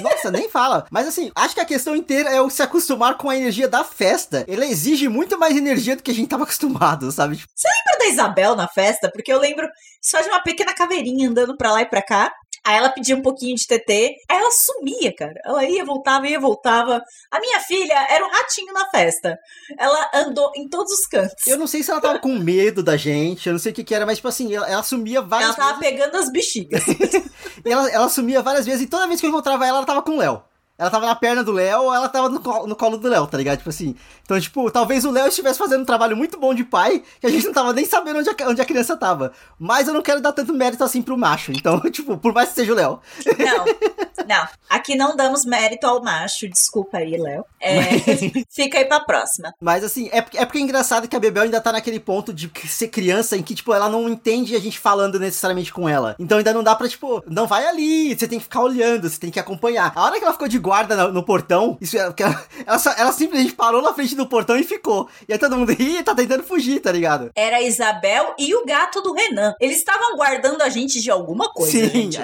Nossa, 0.00 0.30
nem 0.30 0.48
fala. 0.48 0.86
Mas 0.90 1.08
assim, 1.08 1.30
acho 1.34 1.54
que 1.54 1.60
a 1.60 1.64
questão 1.64 1.96
inteira 1.96 2.30
é 2.30 2.40
o 2.40 2.50
se 2.50 2.62
acostumar 2.62 3.16
com 3.16 3.28
a 3.28 3.36
energia 3.36 3.68
da 3.68 3.84
festa. 3.84 4.44
Ela 4.48 4.66
exige 4.66 5.08
muito 5.08 5.38
mais 5.38 5.56
energia 5.56 5.96
do 5.96 6.02
que 6.02 6.10
a 6.10 6.14
gente 6.14 6.28
tava 6.28 6.44
acostumado, 6.44 7.10
sabe? 7.10 7.36
Você 7.54 7.68
lembra 7.68 7.98
da 7.98 8.12
Isabel 8.12 8.56
na 8.56 8.68
festa? 8.68 9.10
Porque 9.10 9.32
eu 9.32 9.38
lembro 9.38 9.68
só 10.00 10.20
de 10.20 10.28
uma 10.28 10.42
pequena 10.42 10.74
caveirinha 10.74 11.28
andando 11.28 11.55
pra 11.56 11.72
lá 11.72 11.82
e 11.82 11.86
pra 11.86 12.02
cá. 12.02 12.32
Aí 12.66 12.78
ela 12.78 12.88
pedia 12.88 13.14
um 13.14 13.22
pouquinho 13.22 13.54
de 13.54 13.64
TT, 13.64 14.16
aí 14.28 14.38
ela 14.38 14.50
sumia, 14.50 15.14
cara. 15.14 15.40
Ela 15.44 15.64
ia, 15.64 15.84
voltava, 15.84 16.26
ia, 16.26 16.40
voltava. 16.40 17.00
A 17.30 17.38
minha 17.38 17.60
filha 17.60 17.94
era 18.10 18.26
um 18.26 18.28
ratinho 18.28 18.72
na 18.72 18.90
festa. 18.90 19.38
Ela 19.78 20.10
andou 20.12 20.50
em 20.56 20.68
todos 20.68 20.92
os 20.92 21.06
cantos. 21.06 21.46
Eu 21.46 21.58
não 21.58 21.68
sei 21.68 21.84
se 21.84 21.92
ela 21.92 22.00
tava 22.00 22.18
com 22.18 22.36
medo 22.36 22.82
da 22.82 22.96
gente, 22.96 23.46
eu 23.46 23.52
não 23.52 23.60
sei 23.60 23.70
o 23.70 23.74
que 23.74 23.84
que 23.84 23.94
era, 23.94 24.04
mas 24.04 24.18
tipo 24.18 24.26
assim, 24.26 24.52
ela, 24.52 24.68
ela 24.68 24.82
sumia 24.82 25.22
várias 25.22 25.50
vezes. 25.50 25.60
Ela 25.60 25.68
tava 25.68 25.80
vezes. 25.80 25.96
pegando 25.96 26.16
as 26.16 26.32
bexigas. 26.32 26.82
ela, 27.64 27.88
ela 27.88 28.08
sumia 28.08 28.42
várias 28.42 28.66
vezes 28.66 28.82
e 28.82 28.88
toda 28.88 29.06
vez 29.06 29.20
que 29.20 29.26
eu 29.26 29.30
encontrava 29.30 29.64
ela, 29.64 29.78
ela 29.78 29.86
tava 29.86 30.02
com 30.02 30.16
o 30.16 30.18
Léo. 30.18 30.42
Ela 30.78 30.90
tava 30.90 31.06
na 31.06 31.14
perna 31.14 31.42
do 31.42 31.52
Léo 31.52 31.84
ou 31.84 31.94
ela 31.94 32.08
tava 32.08 32.28
no 32.28 32.40
colo, 32.40 32.66
no 32.66 32.76
colo 32.76 32.98
do 32.98 33.08
Léo, 33.08 33.26
tá 33.26 33.38
ligado? 33.38 33.58
Tipo 33.58 33.70
assim. 33.70 33.94
Então, 34.22 34.38
tipo, 34.38 34.70
talvez 34.70 35.04
o 35.04 35.10
Léo 35.10 35.28
estivesse 35.28 35.58
fazendo 35.58 35.82
um 35.82 35.86
trabalho 35.86 36.16
muito 36.16 36.38
bom 36.38 36.52
de 36.52 36.64
pai, 36.64 37.02
que 37.20 37.26
a 37.26 37.30
gente 37.30 37.46
não 37.46 37.52
tava 37.52 37.72
nem 37.72 37.84
sabendo 37.84 38.18
onde 38.18 38.28
a, 38.28 38.48
onde 38.48 38.60
a 38.60 38.64
criança 38.64 38.96
tava. 38.96 39.32
Mas 39.58 39.88
eu 39.88 39.94
não 39.94 40.02
quero 40.02 40.20
dar 40.20 40.32
tanto 40.32 40.52
mérito 40.52 40.84
assim 40.84 41.00
pro 41.00 41.16
macho. 41.16 41.52
Então, 41.52 41.80
tipo, 41.90 42.18
por 42.18 42.34
mais 42.34 42.50
que 42.50 42.56
seja 42.56 42.72
o 42.72 42.76
Léo. 42.76 43.00
Não, 43.38 44.26
não. 44.26 44.48
Aqui 44.68 44.96
não 44.96 45.16
damos 45.16 45.46
mérito 45.46 45.86
ao 45.86 46.02
macho. 46.02 46.48
Desculpa 46.48 46.98
aí, 46.98 47.16
Léo. 47.16 47.44
É, 47.60 47.80
fica 48.50 48.78
aí 48.78 48.84
pra 48.84 49.00
próxima. 49.00 49.54
Mas 49.60 49.82
assim, 49.82 50.10
é, 50.12 50.18
é 50.18 50.44
porque 50.44 50.58
é 50.58 50.60
engraçado 50.60 51.08
que 51.08 51.16
a 51.16 51.20
Bebel 51.20 51.44
ainda 51.44 51.60
tá 51.60 51.72
naquele 51.72 52.00
ponto 52.00 52.34
de 52.34 52.50
ser 52.66 52.88
criança 52.88 53.36
em 53.36 53.42
que, 53.42 53.54
tipo, 53.54 53.72
ela 53.72 53.88
não 53.88 54.08
entende 54.08 54.54
a 54.54 54.60
gente 54.60 54.78
falando 54.78 55.18
necessariamente 55.18 55.72
com 55.72 55.88
ela. 55.88 56.16
Então 56.18 56.36
ainda 56.36 56.52
não 56.52 56.62
dá 56.62 56.74
pra, 56.74 56.88
tipo, 56.88 57.22
não 57.26 57.46
vai 57.46 57.66
ali, 57.66 58.14
você 58.14 58.28
tem 58.28 58.38
que 58.38 58.44
ficar 58.44 58.60
olhando, 58.60 59.08
você 59.08 59.18
tem 59.18 59.30
que 59.30 59.40
acompanhar. 59.40 59.92
A 59.94 60.02
hora 60.04 60.18
que 60.18 60.24
ela 60.24 60.32
ficou 60.32 60.48
de 60.48 60.58
guarda 60.66 60.96
no, 60.96 61.12
no 61.12 61.22
portão. 61.22 61.78
Isso 61.80 61.96
é, 61.96 62.00
ela, 62.00 62.14
ela, 62.66 62.94
ela, 62.98 63.12
simplesmente 63.12 63.54
parou 63.54 63.80
na 63.80 63.94
frente 63.94 64.16
do 64.16 64.26
portão 64.26 64.58
e 64.58 64.64
ficou. 64.64 65.08
E 65.28 65.32
aí 65.32 65.38
todo 65.38 65.56
mundo 65.56 65.70
ri 65.72 66.02
tá 66.02 66.14
tentando 66.14 66.42
fugir, 66.42 66.80
tá 66.80 66.90
ligado? 66.90 67.30
Era 67.34 67.58
a 67.58 67.62
Isabel 67.62 68.34
e 68.36 68.54
o 68.54 68.66
gato 68.66 69.00
do 69.00 69.12
Renan. 69.12 69.54
Eles 69.60 69.78
estavam 69.78 70.16
guardando 70.16 70.60
a 70.62 70.68
gente 70.68 71.00
de 71.00 71.10
alguma 71.10 71.52
coisa, 71.52 71.70
Sim, 71.70 72.10
gente. 72.10 72.20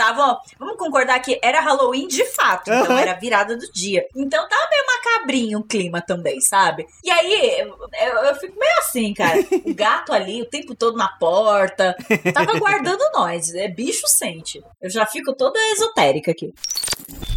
Tava, 0.00 0.40
vamos 0.58 0.78
concordar 0.78 1.20
que 1.20 1.38
era 1.42 1.60
Halloween 1.60 2.08
de 2.08 2.24
fato, 2.24 2.70
então 2.70 2.92
uhum. 2.92 2.98
era 2.98 3.12
virada 3.12 3.54
do 3.54 3.70
dia. 3.70 4.06
Então 4.16 4.48
tava 4.48 4.66
meio 4.70 4.82
macabrinho 4.86 5.58
o 5.58 5.62
clima 5.62 6.00
também, 6.00 6.40
sabe? 6.40 6.86
E 7.04 7.10
aí 7.10 7.60
eu, 7.60 7.76
eu, 8.00 8.14
eu, 8.24 8.34
fico 8.36 8.58
meio 8.58 8.78
assim, 8.78 9.12
cara. 9.12 9.38
O 9.62 9.74
gato 9.74 10.12
ali 10.14 10.40
o 10.40 10.48
tempo 10.48 10.74
todo 10.74 10.96
na 10.96 11.06
porta, 11.06 11.94
tava 12.32 12.58
guardando 12.58 13.02
nós. 13.12 13.54
É 13.54 13.68
bicho 13.68 14.06
sente. 14.06 14.62
Eu 14.80 14.88
já 14.88 15.04
fico 15.04 15.34
toda 15.34 15.60
esotérica 15.72 16.30
aqui. 16.30 16.54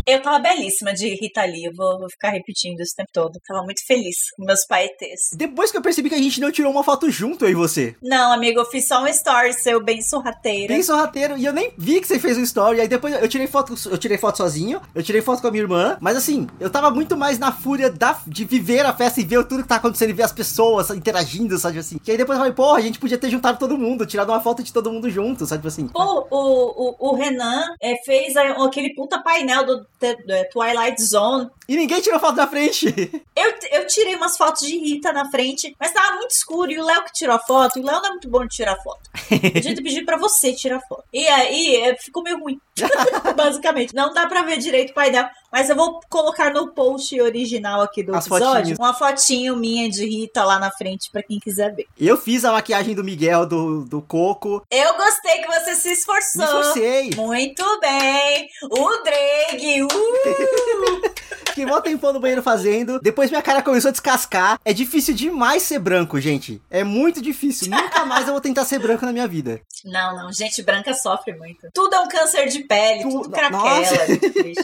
Eu 0.05 0.21
tava 0.21 0.39
belíssima 0.39 0.93
de 0.93 1.07
Rita 1.15 1.43
Lee, 1.45 1.65
eu 1.65 1.73
vou, 1.73 1.99
vou, 1.99 2.09
ficar 2.09 2.29
repetindo 2.29 2.79
isso 2.81 2.93
o 2.93 2.95
tempo 2.97 3.09
todo. 3.13 3.39
Tava 3.47 3.63
muito 3.63 3.85
feliz 3.85 4.31
com 4.35 4.43
meus 4.43 4.65
paetês. 4.65 5.29
Depois 5.33 5.71
que 5.71 5.77
eu 5.77 5.81
percebi 5.81 6.09
que 6.09 6.15
a 6.15 6.21
gente 6.21 6.41
não 6.41 6.51
tirou 6.51 6.71
uma 6.71 6.83
foto 6.83 7.09
junto, 7.09 7.45
eu 7.45 7.49
e 7.49 7.55
você. 7.55 7.95
Não, 8.01 8.31
amigo, 8.31 8.59
eu 8.59 8.65
fiz 8.65 8.87
só 8.87 9.01
um 9.01 9.07
story 9.07 9.53
seu 9.53 9.81
bem 9.81 10.01
sorrateiro. 10.01 10.73
Bem 10.73 10.83
sorrateiro, 10.83 11.37
e 11.37 11.45
eu 11.45 11.53
nem 11.53 11.73
vi 11.77 12.01
que 12.01 12.07
você 12.07 12.19
fez 12.19 12.37
um 12.37 12.43
story. 12.53 12.81
Aí 12.81 12.87
depois 12.87 13.13
eu 13.21 13.27
tirei 13.27 13.47
foto, 13.47 13.73
eu 13.89 13.97
tirei 13.97 14.17
foto 14.17 14.37
sozinho, 14.37 14.81
eu 14.93 15.03
tirei 15.03 15.21
foto 15.21 15.41
com 15.41 15.47
a 15.47 15.51
minha 15.51 15.63
irmã. 15.63 15.97
Mas 15.99 16.15
assim, 16.15 16.47
eu 16.59 16.69
tava 16.69 16.91
muito 16.91 17.17
mais 17.17 17.39
na 17.39 17.51
fúria 17.51 17.89
da, 17.89 18.19
de 18.27 18.45
viver 18.45 18.85
a 18.85 18.93
festa 18.93 19.19
e 19.19 19.25
ver 19.25 19.43
tudo 19.45 19.63
que 19.63 19.69
tá 19.69 19.77
acontecendo 19.77 20.11
e 20.11 20.13
ver 20.13 20.23
as 20.23 20.31
pessoas 20.31 20.89
interagindo, 20.91 21.57
sabe 21.57 21.79
assim. 21.79 21.97
Que 21.97 22.11
aí 22.11 22.17
depois 22.17 22.37
eu 22.37 22.41
falei, 22.41 22.53
porra, 22.53 22.77
a 22.77 22.81
gente 22.81 22.99
podia 22.99 23.17
ter 23.17 23.29
juntado 23.29 23.57
todo 23.57 23.77
mundo, 23.77 24.05
tirado 24.05 24.29
uma 24.29 24.41
foto 24.41 24.63
de 24.63 24.71
todo 24.71 24.91
mundo 24.91 25.09
junto, 25.09 25.45
sabe 25.45 25.67
assim. 25.67 25.87
Pô, 25.87 26.27
o, 26.29 26.95
o, 26.99 27.11
o 27.11 27.15
Renan 27.15 27.65
é, 27.81 27.95
fez 28.05 28.35
aquele 28.35 28.93
puta 28.93 29.21
painel 29.21 29.65
do, 29.65 29.77
do 29.77 30.49
Twilight 30.51 31.01
Zone. 31.01 31.49
E 31.67 31.75
ninguém 31.75 32.01
tirou 32.01 32.19
foto 32.19 32.35
na 32.35 32.47
frente. 32.47 32.93
Eu, 33.35 33.51
eu 33.71 33.87
tirei 33.87 34.15
umas 34.15 34.37
fotos 34.37 34.61
de 34.61 34.77
Rita 34.77 35.11
na 35.11 35.29
frente, 35.29 35.75
mas 35.79 35.91
tava 35.91 36.17
muito 36.17 36.31
escuro. 36.31 36.71
E 36.71 36.79
o 36.79 36.85
Léo 36.85 37.03
que 37.03 37.11
tirou 37.13 37.35
a 37.35 37.39
foto, 37.39 37.79
e 37.79 37.81
o 37.81 37.85
Léo 37.85 37.99
não 37.99 38.05
é 38.05 38.09
muito 38.11 38.29
bom 38.29 38.45
de 38.45 38.55
tirar 38.55 38.77
foto. 38.77 39.01
Podia 39.27 39.75
ter 39.75 39.81
pedido 39.81 40.05
pra 40.05 40.17
você 40.17 40.53
tirar 40.53 40.79
foto. 40.87 41.03
E 41.11 41.25
aí 41.27 41.75
é, 41.77 41.95
ficou 41.95 42.21
meio 42.21 42.37
ruim. 42.43 42.59
Basicamente. 43.35 43.93
Não 43.95 44.13
dá 44.13 44.27
pra 44.27 44.43
ver 44.43 44.57
direito 44.57 44.91
o 44.91 44.93
painel. 44.93 45.27
Mas 45.53 45.69
eu 45.69 45.75
vou 45.75 45.99
colocar 46.09 46.51
no 46.51 46.69
post 46.69 47.21
original 47.21 47.83
aqui 47.83 48.01
do 48.01 48.15
As 48.15 48.25
episódio 48.25 48.75
uma 48.79 48.91
fotinho 48.91 49.55
minha 49.55 49.87
de 49.87 50.03
Rita 50.03 50.43
lá 50.43 50.57
na 50.57 50.71
frente 50.71 51.11
pra 51.11 51.21
quem 51.21 51.39
quiser 51.39 51.75
ver. 51.75 51.85
Eu 51.95 52.17
fiz 52.17 52.43
a 52.43 52.51
maquiagem 52.51 52.95
do 52.95 53.03
Miguel, 53.03 53.45
do, 53.45 53.85
do 53.85 54.01
Coco. 54.01 54.65
Eu 54.71 54.95
gostei 54.95 55.43
que 55.43 55.47
você 55.47 55.75
se 55.75 55.91
esforçou. 55.91 56.41
Me 56.41 56.43
esforcei. 56.45 57.11
Muito 57.15 57.79
bem. 57.79 58.49
O 58.63 59.03
Drake. 59.03 59.83
Uh! 59.83 61.13
Fiquei 61.53 61.67
mó 61.67 61.79
tempão 61.81 62.11
no 62.11 62.19
banheiro 62.19 62.41
fazendo. 62.41 62.99
Depois 62.99 63.29
minha 63.29 63.41
cara 63.41 63.61
começou 63.61 63.89
a 63.89 63.91
descascar. 63.91 64.59
É 64.65 64.73
difícil 64.73 65.13
demais 65.13 65.61
ser 65.61 65.77
branco, 65.77 66.19
gente. 66.19 66.59
É 66.67 66.83
muito 66.83 67.21
difícil. 67.21 67.69
Nunca 67.69 68.03
mais 68.05 68.25
eu 68.25 68.33
vou 68.33 68.41
tentar 68.41 68.65
ser 68.65 68.79
branco 68.79 69.05
na 69.05 69.13
minha 69.13 69.27
vida. 69.27 69.61
Não, 69.85 70.15
não. 70.15 70.33
Gente 70.33 70.63
branca 70.63 70.95
sofre 70.95 71.33
muito. 71.33 71.69
Tudo 71.71 71.93
é 71.93 71.99
um 71.99 72.07
câncer 72.07 72.47
de 72.47 72.61
pele, 72.63 73.03
tu... 73.03 73.09
tudo 73.09 73.29
craquela. 73.29 73.85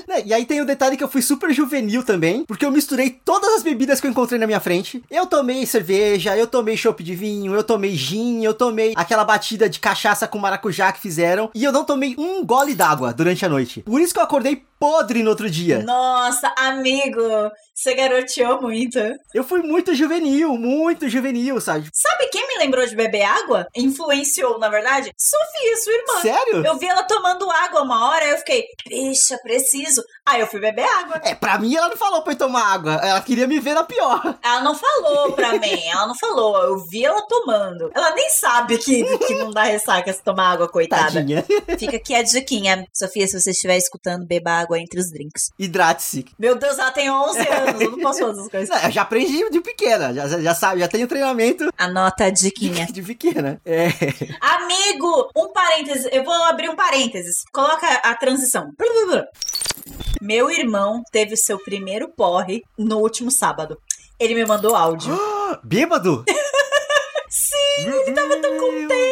É, 0.08 0.24
e 0.25 0.34
aí 0.34 0.46
tem 0.48 0.62
o 0.62 0.65
detalhe 0.80 0.96
que 0.96 1.04
eu 1.04 1.10
fui 1.10 1.22
super 1.22 1.52
juvenil 1.54 2.04
também, 2.04 2.46
porque 2.46 2.66
eu 2.66 2.72
misturei 2.72 3.10
todas 3.10 3.56
as 3.56 3.64
bebidas 3.64 4.00
que 4.00 4.08
eu 4.08 4.12
encontrei 4.12 4.40
na 4.40 4.48
minha 4.48 4.62
frente. 4.62 5.04
Eu 5.12 5.26
tomei 5.26 5.66
cerveja, 5.66 6.38
eu 6.38 6.48
tomei 6.48 6.78
chopp 6.78 7.04
de 7.04 7.14
vinho, 7.14 7.54
eu 7.54 7.64
tomei 7.64 7.96
gin, 7.96 8.46
eu 8.46 8.54
tomei 8.54 8.94
aquela 8.96 9.26
batida 9.26 9.70
de 9.70 9.78
cachaça 9.78 10.26
com 10.26 10.40
maracujá 10.40 10.94
que 10.94 11.02
fizeram. 11.02 11.52
E 11.54 11.66
eu 11.66 11.74
não 11.74 11.84
tomei 11.84 12.16
um 12.18 12.46
gole 12.46 12.74
d'água 12.74 13.14
durante 13.14 13.46
a 13.46 13.50
noite. 13.50 13.82
Por 13.82 14.00
isso 14.00 14.14
que 14.14 14.20
eu 14.20 14.24
acordei 14.24 14.64
podre 14.80 15.22
no 15.22 15.30
outro 15.30 15.50
dia. 15.50 15.84
Nossa, 15.84 16.54
amigo, 16.58 17.22
você 17.80 17.96
garoteou 17.96 18.62
muito. 18.62 19.00
Eu 19.34 19.42
fui 19.44 19.62
muito 19.62 19.96
juvenil, 19.96 20.50
muito 20.58 21.08
juvenil, 21.08 21.62
sabe? 21.62 21.90
Sabe 21.94 22.28
quem 22.30 22.46
me 22.46 22.58
lembrou 22.58 22.86
de 22.86 22.94
beber 22.94 23.24
água? 23.24 23.66
Influenciou, 23.74 24.60
na 24.60 24.68
verdade? 24.68 25.14
Sofia, 25.18 25.78
sua 25.78 25.94
irmã. 25.94 26.22
Sério? 26.22 26.66
Eu 26.66 26.78
vi 26.78 26.88
ela 26.88 27.04
tomando 27.04 27.50
água 27.50 27.82
uma 27.82 28.10
hora, 28.10 28.26
eu 28.26 28.38
fiquei, 28.40 28.66
bicha, 28.86 29.38
preciso. 29.42 30.04
Aí 30.26 30.42
eu 30.42 30.48
fui 30.48 30.60
beber 30.60 30.84
água. 30.84 31.22
É, 31.24 31.34
pra 31.34 31.58
mim 31.58 31.74
ela 31.76 31.90
não 31.90 31.98
falou 31.98 32.22
pra 32.22 32.34
eu 32.34 32.38
tomar 32.38 32.66
água. 32.74 32.94
Ela 33.02 33.22
queria 33.22 33.48
me 33.48 33.60
ver 33.60 33.74
na 33.74 33.84
pior. 33.84 34.38
Ela 34.44 34.62
não 34.62 34.76
falou 34.76 35.32
pra 35.32 35.54
mim, 35.58 35.82
ela 35.88 36.08
não 36.08 36.16
falou. 36.16 36.58
Eu 36.62 36.78
vi 36.90 37.06
ela 37.06 37.26
tomando. 37.28 37.90
Ela 37.96 38.12
nem 38.14 38.30
sabe 38.30 38.78
que, 38.78 39.04
que 39.20 39.36
não 39.36 39.52
dá 39.52 39.64
ressaca 39.64 40.12
se 40.12 40.22
tomar 40.22 40.52
água, 40.52 40.68
coitada. 40.68 41.14
Tadinha. 41.14 41.46
Fica 41.80 41.96
aqui 41.96 42.14
a 42.14 42.22
diquinha. 42.22 42.86
Sofia, 42.94 43.26
se 43.26 43.40
você 43.40 43.52
estiver 43.52 43.78
escutando, 43.78 44.28
beba 44.28 44.52
água 44.52 44.78
entre 44.78 45.00
os 45.00 45.10
drinks. 45.10 45.50
Hidrate-se. 45.58 46.26
Meu 46.38 46.56
Deus, 46.56 46.78
ela 46.78 46.92
tem 46.92 47.10
11 47.10 47.40
anos, 47.40 47.69
eu 47.80 47.92
não 47.92 48.00
posso 48.00 48.20
fazer 48.20 48.32
essas 48.32 48.50
coisas. 48.50 48.70
Não, 48.70 48.86
eu 48.86 48.92
já 48.92 49.02
aprendi 49.02 49.50
de 49.50 49.62
pequena, 49.62 50.14
já, 50.14 50.28
já 50.28 50.56
sabe, 50.56 50.80
já 50.80 50.88
tenho 50.88 51.08
treinamento. 51.08 51.70
Anota 51.78 52.26
a 52.26 52.30
diquinha. 52.30 52.86
De, 52.86 52.94
de 53.00 53.02
pequena, 53.02 53.62
é. 53.66 53.90
Amigo, 54.42 55.30
um 55.36 55.52
parênteses, 55.52 56.08
eu 56.12 56.24
vou 56.24 56.34
abrir 56.46 56.70
um 56.70 56.76
parênteses. 56.76 57.44
Coloca 57.52 57.88
a 57.88 58.16
transição. 58.16 58.72
Meu 60.22 60.50
irmão 60.52 61.02
teve 61.12 61.36
seu 61.38 61.58
primeiro 61.60 62.10
porre 62.10 62.64
no 62.78 62.98
último 63.00 63.32
sábado. 63.32 63.78
Ele 64.20 64.36
me 64.36 64.46
mandou 64.46 64.76
áudio. 64.76 65.18
Bêbado? 65.64 66.26
Sim, 67.30 67.56
ele 67.86 68.12
tava 68.12 68.36
tão 68.38 68.58
contente. 68.58 69.09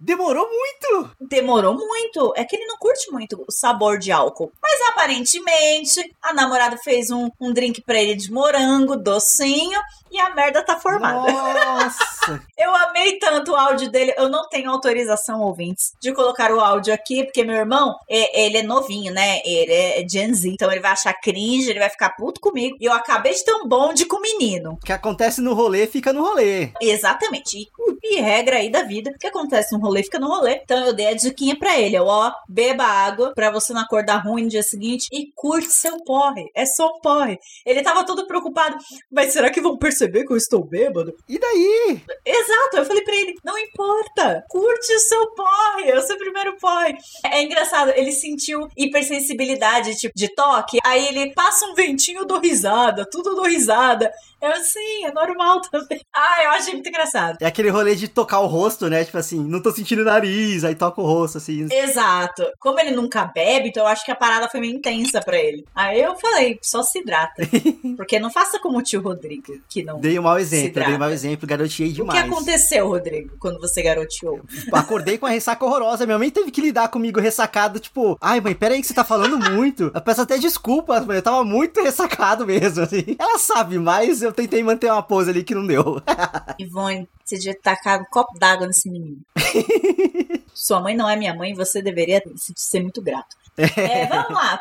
Demorou 0.00 0.48
muito. 0.48 1.10
Demorou 1.20 1.74
muito. 1.74 2.32
É 2.36 2.44
que 2.44 2.56
ele 2.56 2.66
não 2.66 2.76
curte 2.78 3.10
muito 3.10 3.44
o 3.46 3.52
sabor 3.52 3.98
de 3.98 4.12
álcool. 4.12 4.52
Mas 4.62 4.80
aparentemente, 4.90 6.14
a 6.22 6.32
namorada 6.32 6.76
fez 6.76 7.10
um, 7.10 7.30
um 7.40 7.52
drink 7.52 7.82
pra 7.82 8.00
ele 8.00 8.14
de 8.14 8.32
morango, 8.32 8.96
docinho, 8.96 9.80
e 10.10 10.18
a 10.18 10.34
merda 10.34 10.62
tá 10.62 10.78
formada. 10.78 11.30
Nossa! 11.30 12.42
eu 12.56 12.74
amei 12.74 13.18
tanto 13.18 13.52
o 13.52 13.56
áudio 13.56 13.90
dele. 13.90 14.14
Eu 14.16 14.28
não 14.28 14.48
tenho 14.48 14.70
autorização, 14.70 15.40
ouvintes, 15.40 15.92
de 16.00 16.12
colocar 16.12 16.52
o 16.52 16.60
áudio 16.60 16.94
aqui, 16.94 17.24
porque 17.24 17.44
meu 17.44 17.56
irmão, 17.56 17.96
ele 18.08 18.58
é 18.58 18.62
novinho, 18.62 19.12
né? 19.12 19.40
Ele 19.44 19.72
é 19.72 20.06
Gen 20.08 20.32
Z. 20.32 20.48
Então 20.50 20.70
ele 20.70 20.80
vai 20.80 20.92
achar 20.92 21.12
cringe, 21.14 21.70
ele 21.70 21.78
vai 21.78 21.90
ficar 21.90 22.10
puto 22.10 22.40
comigo. 22.40 22.76
E 22.80 22.84
eu 22.84 22.92
acabei 22.92 23.34
de 23.34 23.44
ter 23.44 23.54
um 23.54 23.66
bonde 23.66 24.06
com 24.06 24.16
o 24.16 24.22
menino. 24.22 24.72
O 24.72 24.84
que 24.84 24.92
acontece 24.92 25.40
no 25.40 25.54
rolê, 25.54 25.86
fica 25.86 26.12
no 26.12 26.22
rolê. 26.22 26.70
Exatamente. 26.80 27.58
E, 27.58 27.68
e 28.12 28.20
regra 28.20 28.56
aí 28.56 28.70
da 28.70 28.82
vida. 28.82 29.10
O 29.10 29.18
que 29.18 29.26
acontece 29.26 29.74
no 29.74 29.80
rolê, 29.80 30.02
fica 30.02 30.18
no 30.18 30.28
rolê. 30.28 30.60
Então 30.62 30.86
eu 30.86 30.92
dei 30.92 31.08
a 31.08 31.14
diquinha 31.14 31.58
pra 31.58 31.78
ele. 31.78 31.96
Eu, 31.96 32.04
ó, 32.04 32.32
beba 32.48 32.84
água 32.84 33.32
pra 33.34 33.50
você 33.50 33.72
não 33.72 33.80
acordar 33.80 34.18
ruim 34.18 34.44
no 34.44 34.48
dia 34.50 34.62
seguinte 34.62 35.06
e 35.12 35.30
curte 35.34 35.72
seu 35.72 35.96
porre. 36.04 36.50
É 36.54 36.66
só 36.66 36.88
um 36.88 37.00
porre. 37.00 37.38
Ele 37.64 37.82
tava 37.82 38.04
todo 38.04 38.26
preocupado. 38.26 38.76
Mas 39.10 39.32
será 39.32 39.50
que 39.50 39.60
vão 39.60 39.78
perceber? 39.78 40.26
que 40.26 40.32
eu 40.32 40.36
estou 40.36 40.62
bêbado. 40.64 41.14
E 41.28 41.38
daí? 41.38 42.00
Exato, 42.24 42.76
eu 42.76 42.84
falei 42.84 43.02
pra 43.02 43.14
ele, 43.14 43.34
não 43.44 43.56
importa, 43.56 44.44
curte 44.48 44.92
o 44.92 44.98
seu 45.00 45.30
porre, 45.32 45.90
é 45.90 45.98
o 45.98 46.02
seu 46.02 46.18
primeiro 46.18 46.56
porre. 46.58 46.96
É 47.24 47.42
engraçado, 47.42 47.92
ele 47.94 48.12
sentiu 48.12 48.68
hipersensibilidade, 48.76 49.96
tipo, 49.96 50.12
de 50.14 50.28
toque, 50.34 50.78
aí 50.84 51.06
ele 51.06 51.32
passa 51.32 51.64
um 51.66 51.74
ventinho, 51.74 52.20
eu 52.20 52.26
dou 52.26 52.40
risada, 52.40 53.06
tudo 53.10 53.34
dou 53.34 53.46
risada. 53.46 54.10
Eu 54.40 54.50
assim, 54.50 55.04
é 55.04 55.12
normal 55.12 55.60
também. 55.62 56.00
Ah, 56.14 56.44
eu 56.44 56.50
achei 56.50 56.74
muito 56.74 56.88
engraçado. 56.88 57.38
É 57.40 57.46
aquele 57.46 57.70
rolê 57.70 57.95
de 57.98 58.08
tocar 58.08 58.40
o 58.40 58.46
rosto, 58.46 58.88
né? 58.88 59.04
Tipo 59.04 59.18
assim, 59.18 59.42
não 59.42 59.60
tô 59.60 59.70
sentindo 59.70 60.02
o 60.02 60.04
nariz, 60.04 60.64
aí 60.64 60.74
toca 60.74 61.00
o 61.00 61.04
rosto, 61.04 61.38
assim. 61.38 61.66
Exato. 61.70 62.44
Como 62.58 62.78
ele 62.80 62.90
nunca 62.92 63.24
bebe, 63.24 63.68
então 63.68 63.84
eu 63.84 63.88
acho 63.88 64.04
que 64.04 64.10
a 64.10 64.16
parada 64.16 64.48
foi 64.48 64.60
meio 64.60 64.74
intensa 64.74 65.20
pra 65.20 65.38
ele. 65.38 65.64
Aí 65.74 66.00
eu 66.00 66.16
falei, 66.16 66.58
só 66.62 66.82
se 66.82 67.00
hidrata. 67.00 67.42
Porque 67.96 68.18
não 68.18 68.30
faça 68.30 68.58
como 68.58 68.78
o 68.78 68.82
tio 68.82 69.00
Rodrigo, 69.00 69.58
que 69.68 69.82
não. 69.82 70.00
Dei 70.00 70.18
um 70.18 70.22
mau 70.22 70.38
exemplo, 70.38 70.84
dei 70.84 70.94
um 70.94 70.98
mau 70.98 71.10
exemplo, 71.10 71.46
garoteei 71.46 71.92
demais. 71.92 72.18
O 72.18 72.22
que 72.22 72.30
aconteceu, 72.30 72.88
Rodrigo, 72.88 73.36
quando 73.38 73.60
você 73.60 73.82
garoteou? 73.82 74.40
Acordei 74.72 75.18
com 75.18 75.26
a 75.26 75.30
ressaca 75.30 75.64
horrorosa. 75.64 76.06
Minha 76.06 76.18
mãe 76.18 76.30
teve 76.30 76.50
que 76.50 76.60
lidar 76.60 76.88
comigo 76.88 77.20
ressacado, 77.20 77.78
tipo, 77.78 78.16
ai, 78.20 78.40
mãe, 78.40 78.54
peraí 78.54 78.80
que 78.80 78.86
você 78.86 78.94
tá 78.94 79.04
falando 79.04 79.38
muito. 79.50 79.90
Eu 79.94 80.00
peço 80.00 80.22
até 80.22 80.38
desculpas, 80.38 81.04
mãe. 81.04 81.16
Eu 81.16 81.22
tava 81.22 81.44
muito 81.44 81.82
ressacado 81.82 82.46
mesmo, 82.46 82.82
assim. 82.82 83.16
Ela 83.18 83.38
sabe, 83.38 83.78
mas 83.78 84.22
eu 84.22 84.32
tentei 84.32 84.62
manter 84.62 84.90
uma 84.90 85.02
pose 85.02 85.30
ali 85.30 85.42
que 85.42 85.54
não 85.54 85.66
deu. 85.66 86.02
Ivone, 86.58 87.08
você 87.24 87.36
devia 87.36 87.58
tacar 87.86 88.00
um 88.00 88.04
copo 88.10 88.36
d'água 88.38 88.66
nesse 88.66 88.90
menino. 88.90 89.20
Sua 90.52 90.80
mãe 90.80 90.96
não 90.96 91.08
é 91.08 91.14
minha 91.14 91.34
mãe, 91.34 91.54
você 91.54 91.80
deveria 91.80 92.20
ser 92.56 92.80
muito 92.80 93.00
grato. 93.00 93.36
É, 93.58 94.06
vamos 94.06 94.34
lá. 94.34 94.60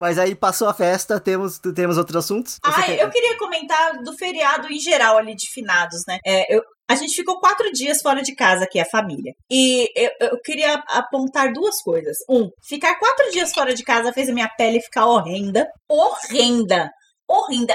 Mas 0.00 0.16
aí 0.16 0.36
passou 0.36 0.68
a 0.68 0.74
festa, 0.74 1.18
temos, 1.18 1.58
temos 1.74 1.98
outros 1.98 2.24
assuntos? 2.24 2.58
Ah, 2.62 2.80
quer... 2.80 3.00
eu 3.00 3.10
queria 3.10 3.36
comentar 3.36 4.00
do 4.04 4.16
feriado 4.16 4.68
em 4.70 4.78
geral 4.78 5.18
ali 5.18 5.34
de 5.34 5.50
finados, 5.50 6.02
né? 6.06 6.18
É, 6.24 6.54
eu, 6.54 6.62
a 6.88 6.94
gente 6.94 7.14
ficou 7.14 7.40
quatro 7.40 7.72
dias 7.72 8.00
fora 8.00 8.22
de 8.22 8.36
casa 8.36 8.64
aqui, 8.64 8.78
a 8.78 8.84
família. 8.84 9.32
E 9.50 9.88
eu, 9.96 10.10
eu, 10.20 10.40
queria 10.42 10.74
apontar 10.90 11.52
duas 11.52 11.82
coisas. 11.82 12.18
Um, 12.28 12.48
ficar 12.68 12.96
quatro 13.00 13.32
dias 13.32 13.52
fora 13.52 13.74
de 13.74 13.82
casa 13.82 14.12
fez 14.12 14.28
a 14.28 14.32
minha 14.32 14.48
pele 14.56 14.80
ficar 14.80 15.06
horrenda. 15.06 15.66
Horrenda! 15.88 16.88
Horrenda. 17.28 17.74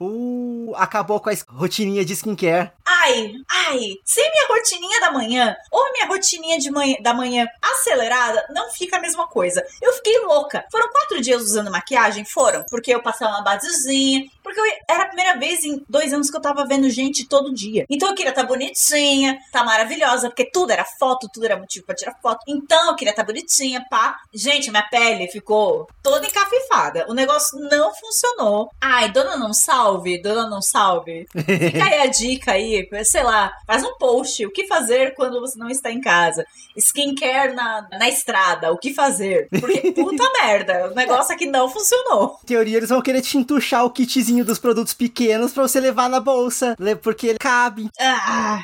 Uh, 0.00 0.72
acabou 0.76 1.20
com 1.20 1.28
a 1.28 1.32
rotininha 1.48 2.02
de 2.04 2.14
skincare. 2.14 2.72
Ai, 2.86 3.34
ai, 3.68 3.78
sem 4.04 4.30
minha 4.30 4.48
rotininha 4.48 5.00
da 5.00 5.12
manhã 5.12 5.56
ou 5.70 5.92
minha 5.92 6.06
rotininha 6.06 6.58
de 6.58 6.70
manhã, 6.70 6.96
da 7.02 7.12
manhã 7.12 7.46
acelerada, 7.60 8.46
não 8.50 8.70
fica 8.70 8.96
a 8.96 9.00
mesma 9.00 9.26
coisa. 9.26 9.62
Eu 9.80 9.92
fiquei 9.92 10.18
louca. 10.20 10.64
Foram 10.72 10.90
quatro 10.90 11.20
dias 11.20 11.42
usando 11.42 11.70
maquiagem? 11.70 12.24
Foram. 12.24 12.64
Porque 12.70 12.94
eu 12.94 13.02
passei 13.02 13.26
uma 13.26 13.42
basezinha, 13.42 14.24
porque 14.50 14.60
eu, 14.60 14.64
era 14.88 15.04
a 15.04 15.06
primeira 15.06 15.38
vez 15.38 15.64
em 15.64 15.80
dois 15.88 16.12
anos 16.12 16.28
que 16.28 16.36
eu 16.36 16.40
tava 16.40 16.66
vendo 16.66 16.90
gente 16.90 17.28
todo 17.28 17.54
dia. 17.54 17.86
Então 17.88 18.08
eu 18.08 18.14
queria 18.14 18.30
estar 18.30 18.42
tá 18.42 18.48
bonitinha, 18.48 19.38
tá 19.52 19.64
maravilhosa, 19.64 20.28
porque 20.28 20.44
tudo 20.44 20.72
era 20.72 20.84
foto, 20.84 21.28
tudo 21.32 21.46
era 21.46 21.56
motivo 21.56 21.86
pra 21.86 21.94
tirar 21.94 22.16
foto. 22.20 22.40
Então 22.48 22.88
eu 22.88 22.96
queria 22.96 23.12
estar 23.12 23.22
tá 23.22 23.26
bonitinha, 23.26 23.84
pá. 23.88 24.16
Gente, 24.34 24.70
minha 24.70 24.82
pele 24.82 25.28
ficou 25.28 25.88
toda 26.02 26.26
encafifada. 26.26 27.06
O 27.08 27.14
negócio 27.14 27.58
não 27.60 27.94
funcionou. 27.94 28.70
Ai, 28.80 29.10
dona 29.10 29.36
não 29.36 29.54
salve, 29.54 30.20
dona 30.20 30.48
não 30.48 30.60
salve. 30.60 31.28
Fica 31.34 31.84
aí 31.84 32.00
a 32.00 32.06
dica 32.06 32.52
aí, 32.52 32.88
sei 33.04 33.22
lá, 33.22 33.52
faz 33.66 33.84
um 33.84 33.96
post. 33.98 34.44
O 34.44 34.50
que 34.50 34.66
fazer 34.66 35.14
quando 35.14 35.40
você 35.40 35.56
não 35.58 35.68
está 35.68 35.92
em 35.92 36.00
casa? 36.00 36.44
Skincare 36.76 37.54
na, 37.54 37.86
na 37.92 38.08
estrada, 38.08 38.72
o 38.72 38.78
que 38.78 38.92
fazer? 38.92 39.48
Porque 39.48 39.92
puta 39.92 40.24
merda, 40.42 40.90
o 40.90 40.94
negócio 40.94 41.32
aqui 41.32 41.46
não 41.46 41.68
funcionou. 41.68 42.38
Em 42.42 42.46
teoria, 42.46 42.78
eles 42.78 42.88
vão 42.88 43.00
querer 43.00 43.22
te 43.22 43.38
entuchar 43.38 43.84
o 43.84 43.90
kitzinho 43.90 44.39
dos 44.44 44.58
produtos 44.58 44.94
pequenos 44.94 45.52
para 45.52 45.66
você 45.66 45.80
levar 45.80 46.08
na 46.08 46.20
bolsa, 46.20 46.76
porque 47.02 47.28
ele 47.28 47.38
cabe. 47.38 47.90
Ah. 48.00 48.62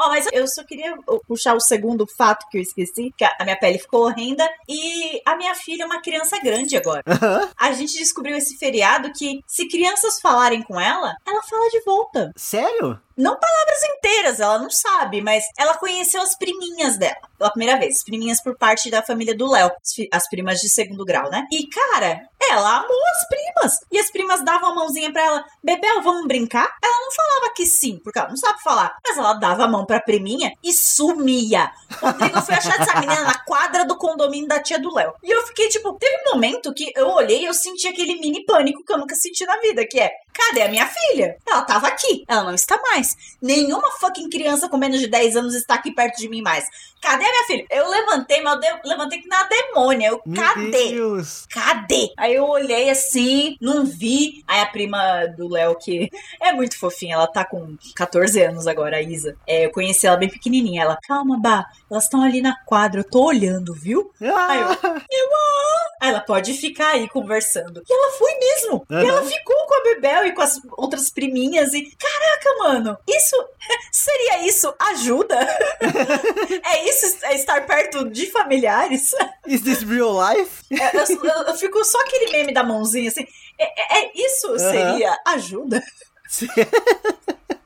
Ó, 0.00 0.06
oh, 0.06 0.08
mas 0.08 0.26
eu 0.32 0.48
só 0.48 0.64
queria 0.64 0.96
puxar 1.28 1.54
o 1.54 1.60
segundo 1.60 2.06
fato 2.16 2.46
que 2.50 2.56
eu 2.56 2.62
esqueci, 2.62 3.12
que 3.14 3.22
a 3.22 3.44
minha 3.44 3.58
pele 3.58 3.78
ficou 3.78 4.06
horrenda 4.06 4.48
e 4.66 5.20
a 5.26 5.36
minha 5.36 5.54
filha 5.54 5.82
é 5.82 5.86
uma 5.86 6.00
criança 6.00 6.40
grande 6.40 6.74
agora. 6.74 7.02
Uhum. 7.06 7.48
A 7.54 7.72
gente 7.72 7.98
descobriu 7.98 8.34
esse 8.34 8.56
feriado 8.56 9.12
que 9.12 9.40
se 9.46 9.68
crianças 9.68 10.18
falarem 10.18 10.62
com 10.62 10.80
ela, 10.80 11.14
ela 11.26 11.42
fala 11.42 11.68
de 11.68 11.82
volta. 11.84 12.32
Sério? 12.34 12.98
Não 13.20 13.38
palavras 13.38 13.82
inteiras, 13.96 14.40
ela 14.40 14.58
não 14.58 14.70
sabe, 14.70 15.20
mas 15.20 15.44
ela 15.58 15.76
conheceu 15.76 16.22
as 16.22 16.34
priminhas 16.38 16.96
dela 16.96 17.20
pela 17.36 17.50
primeira 17.50 17.78
vez. 17.78 18.02
Priminhas 18.02 18.42
por 18.42 18.56
parte 18.56 18.90
da 18.90 19.02
família 19.02 19.36
do 19.36 19.50
Léo, 19.50 19.70
as 20.10 20.28
primas 20.28 20.58
de 20.58 20.70
segundo 20.70 21.04
grau, 21.04 21.28
né? 21.30 21.46
E, 21.52 21.66
cara, 21.66 22.22
ela 22.48 22.78
amou 22.78 23.00
as 23.12 23.28
primas. 23.28 23.78
E 23.92 23.98
as 23.98 24.10
primas 24.10 24.42
davam 24.42 24.70
a 24.70 24.74
mãozinha 24.74 25.12
pra 25.12 25.22
ela, 25.22 25.44
Bebel, 25.62 26.00
vamos 26.02 26.26
brincar? 26.26 26.74
Ela 26.82 27.00
não 27.00 27.10
falava 27.12 27.52
que 27.54 27.66
sim, 27.66 27.98
porque 28.02 28.18
ela 28.18 28.28
não 28.28 28.36
sabe 28.36 28.62
falar. 28.62 28.96
Mas 29.06 29.18
ela 29.18 29.34
dava 29.34 29.64
a 29.64 29.68
mão 29.68 29.84
pra 29.90 30.00
priminha 30.00 30.52
e 30.62 30.72
sumia. 30.72 31.68
Rodrigo 32.00 32.40
foi 32.42 32.54
achar 32.54 32.80
essa 32.80 33.00
menina 33.00 33.24
na 33.24 33.36
quadra 33.40 33.84
do 33.84 33.96
condomínio 33.96 34.46
da 34.46 34.62
tia 34.62 34.78
do 34.78 34.94
Léo. 34.94 35.14
E 35.20 35.28
eu 35.28 35.44
fiquei, 35.48 35.68
tipo, 35.68 35.94
teve 35.94 36.14
um 36.28 36.34
momento 36.34 36.72
que 36.72 36.92
eu 36.94 37.08
olhei 37.08 37.42
e 37.42 37.46
eu 37.46 37.52
senti 37.52 37.88
aquele 37.88 38.20
mini 38.20 38.44
pânico 38.44 38.84
que 38.84 38.92
eu 38.92 38.98
nunca 38.98 39.16
senti 39.16 39.44
na 39.44 39.58
vida, 39.58 39.84
que 39.84 39.98
é, 39.98 40.12
cadê 40.32 40.62
a 40.62 40.68
minha 40.68 40.86
filha? 40.86 41.36
Ela 41.46 41.62
tava 41.62 41.88
aqui, 41.88 42.24
ela 42.26 42.44
não 42.44 42.54
está 42.54 42.80
mais. 42.80 43.16
Nenhuma 43.40 43.90
fucking 43.92 44.28
criança 44.30 44.68
com 44.68 44.76
menos 44.76 45.00
de 45.00 45.06
10 45.06 45.36
anos 45.36 45.54
está 45.54 45.74
aqui 45.74 45.92
perto 45.92 46.18
de 46.18 46.28
mim 46.28 46.42
mais. 46.42 46.66
Cadê 47.00 47.24
a 47.24 47.30
minha 47.30 47.44
filha? 47.44 47.66
Eu 47.70 47.88
levantei, 47.88 48.42
mas 48.42 48.60
eu 48.62 48.76
levantei 48.84 49.20
que 49.20 49.28
na 49.28 49.44
demônia. 49.44 50.08
Eu, 50.08 50.20
Meu 50.26 50.42
cadê? 50.42 50.90
Deus. 50.90 51.46
Cadê? 51.50 52.12
Aí 52.16 52.34
eu 52.34 52.44
olhei 52.44 52.90
assim, 52.90 53.56
não 53.60 53.86
vi. 53.86 54.44
Aí 54.46 54.60
a 54.60 54.66
prima 54.66 55.26
do 55.26 55.48
Léo, 55.48 55.76
que 55.76 56.10
é 56.40 56.52
muito 56.52 56.78
fofinha, 56.78 57.14
ela 57.14 57.26
tá 57.26 57.44
com 57.44 57.76
14 57.96 58.42
anos 58.42 58.66
agora, 58.66 58.98
a 58.98 59.02
Isa. 59.02 59.36
É, 59.46 59.64
eu 59.64 59.70
conheci 59.70 60.06
ela 60.06 60.16
bem 60.16 60.28
pequenininha. 60.28 60.82
Ela, 60.82 60.98
calma, 61.02 61.38
Bah, 61.40 61.66
elas 61.90 62.04
estão 62.04 62.22
ali 62.22 62.42
na 62.42 62.54
quadra, 62.66 63.00
eu 63.00 63.04
tô 63.04 63.24
olhando, 63.24 63.74
viu? 63.74 64.12
Ah. 64.20 64.46
Aí 64.50 64.60
eu, 64.60 64.68
eu 64.68 65.30
ah. 65.32 65.90
Aí 66.00 66.08
ela 66.08 66.20
pode 66.20 66.54
ficar 66.54 66.92
aí 66.92 67.08
conversando. 67.08 67.82
E 67.88 67.92
ela 67.92 68.12
foi 68.12 68.34
mesmo. 68.38 68.86
Uhum. 68.90 69.02
E 69.02 69.06
ela 69.06 69.22
ficou 69.22 69.56
com 69.66 69.74
a 69.74 69.82
Bebel 69.82 70.19
e 70.26 70.32
com 70.32 70.42
as 70.42 70.60
outras 70.76 71.10
priminhas. 71.10 71.72
E, 71.72 71.82
caraca, 71.96 72.58
mano, 72.58 72.98
isso. 73.08 73.36
Seria 73.92 74.46
isso 74.46 74.72
ajuda? 74.78 75.36
é 76.64 76.88
isso 76.88 77.18
é 77.24 77.34
estar 77.34 77.66
perto 77.66 78.08
de 78.10 78.26
familiares? 78.30 79.10
Is 79.46 79.62
this 79.62 79.82
real 79.82 80.14
life? 80.14 80.64
É, 80.70 80.96
eu, 80.96 81.24
eu, 81.24 81.42
eu, 81.48 81.54
fico 81.54 81.84
só 81.84 82.00
aquele 82.00 82.30
meme 82.30 82.52
da 82.52 82.62
mãozinha 82.62 83.08
assim. 83.08 83.26
É, 83.58 83.64
é, 83.64 84.04
é 84.04 84.12
isso 84.14 84.48
uhum. 84.48 84.58
seria 84.58 85.18
ajuda? 85.26 85.82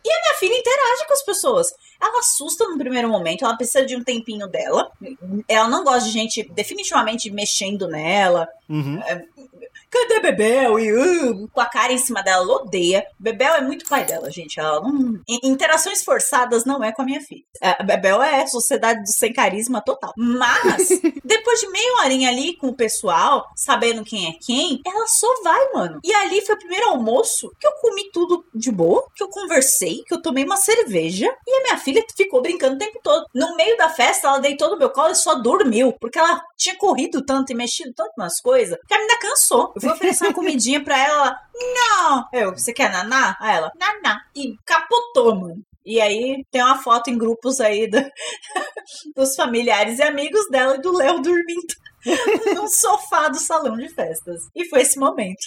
E 0.05 0.11
a 0.11 0.21
minha 0.21 0.35
filha 0.39 0.59
interage 0.59 1.07
com 1.07 1.13
as 1.15 1.23
pessoas. 1.23 1.75
Ela 2.01 2.19
assusta 2.19 2.69
no 2.69 2.77
primeiro 2.77 3.09
momento, 3.09 3.45
ela 3.45 3.57
precisa 3.57 3.87
de 3.87 3.97
um 3.97 4.05
tempinho 4.05 4.47
dela. 4.47 4.91
Ela 5.49 5.69
não 5.69 5.83
gosta 5.83 6.07
de 6.07 6.11
gente 6.11 6.43
definitivamente 6.53 7.31
mexendo 7.31 7.89
nela. 7.89 8.47
Uhum. 8.69 9.01
É, 9.95 10.09
cadê 10.09 10.21
Bebel? 10.21 10.79
E 10.79 10.93
uh, 10.93 11.49
com 11.49 11.61
a 11.61 11.67
cara 11.67 11.93
em 11.93 11.99
cima 11.99 12.23
dela, 12.23 12.45
ela 12.45 12.55
odeia. 12.57 13.07
Bebel 13.19 13.55
é 13.55 13.61
muito 13.61 13.89
pai 13.89 14.05
dela, 14.05 14.31
gente. 14.31 14.59
Ela 14.59 14.81
não... 14.81 15.21
Interações 15.43 16.03
forçadas 16.03 16.65
não 16.65 16.83
é 16.83 16.93
com 16.93 17.03
a 17.03 17.05
minha 17.05 17.21
filha. 17.21 17.45
A 17.61 17.83
Bebel 17.83 18.23
é 18.23 18.47
sociedade 18.47 19.13
sem 19.13 19.33
carisma 19.33 19.81
total. 19.81 20.13
Mas, 20.17 20.89
depois 21.25 21.61
de 21.61 21.69
meia 21.69 22.03
horinha 22.03 22.29
ali 22.29 22.57
com 22.57 22.69
o 22.69 22.75
pessoal, 22.75 23.47
sabendo 23.57 24.05
quem 24.05 24.29
é 24.29 24.33
quem, 24.45 24.81
ela 24.87 25.07
só 25.07 25.29
vai, 25.43 25.73
mano. 25.73 26.01
E 26.05 26.13
ali 26.13 26.45
foi 26.45 26.55
o 26.55 26.59
primeiro 26.59 26.89
almoço 26.89 27.51
que 27.61 27.67
eu 27.67 27.73
comi 27.81 28.11
tudo 28.13 28.45
de 28.55 28.71
boa, 28.71 29.07
que 29.15 29.23
eu 29.23 29.29
conversei, 29.29 30.03
que 30.07 30.15
eu 30.15 30.23
tomei 30.23 30.45
uma 30.45 30.57
cerveja 30.57 31.35
e 31.47 31.55
a 31.55 31.63
minha 31.63 31.79
filha 31.79 32.05
ficou 32.17 32.43
brincando 32.43 32.77
o 32.77 32.79
tempo 32.79 32.99
todo. 33.03 33.27
No 33.35 33.55
meio 33.57 33.77
da 33.77 33.89
festa, 33.89 34.29
ela 34.29 34.39
deitou 34.39 34.71
no 34.71 34.79
meu 34.79 34.91
colo 34.91 35.13
e 35.13 35.15
só 35.15 35.37
dormiu, 35.37 35.93
porque 36.01 36.19
ela 36.19 36.43
tinha 36.57 36.77
corrido 36.77 37.25
tanto 37.25 37.53
e 37.53 37.55
mexido 37.55 37.93
tanto 37.95 38.13
nas 38.17 38.41
coisas 38.41 38.79
que 38.87 38.95
a 38.95 38.99
menina 38.99 39.19
cansou. 39.19 39.73
Eu 39.75 39.81
fui 39.85 39.93
oferecer 39.93 40.25
uma 40.25 40.35
comidinha 40.35 40.83
pra 40.83 40.99
ela. 40.99 41.39
Não! 41.55 42.29
Eu, 42.33 42.53
você 42.53 42.73
quer 42.73 42.91
naná? 42.91 43.37
A 43.41 43.53
ela, 43.53 43.73
naná. 43.79 44.25
E 44.35 44.57
capotou, 44.65 45.35
mano. 45.35 45.65
E 45.85 46.01
aí 46.01 46.45
tem 46.51 46.63
uma 46.63 46.83
foto 46.83 47.11
em 47.11 47.19
grupos 47.19 47.61
aí 47.61 47.87
do, 47.87 47.99
dos 49.15 49.37
familiares 49.37 49.99
e 49.99 50.03
amigos 50.03 50.49
dela 50.51 50.77
e 50.77 50.81
do 50.81 50.97
Léo 50.97 51.21
dormindo 51.21 51.75
no 52.55 52.69
sofá 52.69 53.29
do 53.29 53.39
salão 53.39 53.77
de 53.77 53.89
festas. 53.89 54.49
E 54.55 54.69
foi 54.69 54.83
esse 54.83 54.99
momento. 54.99 55.45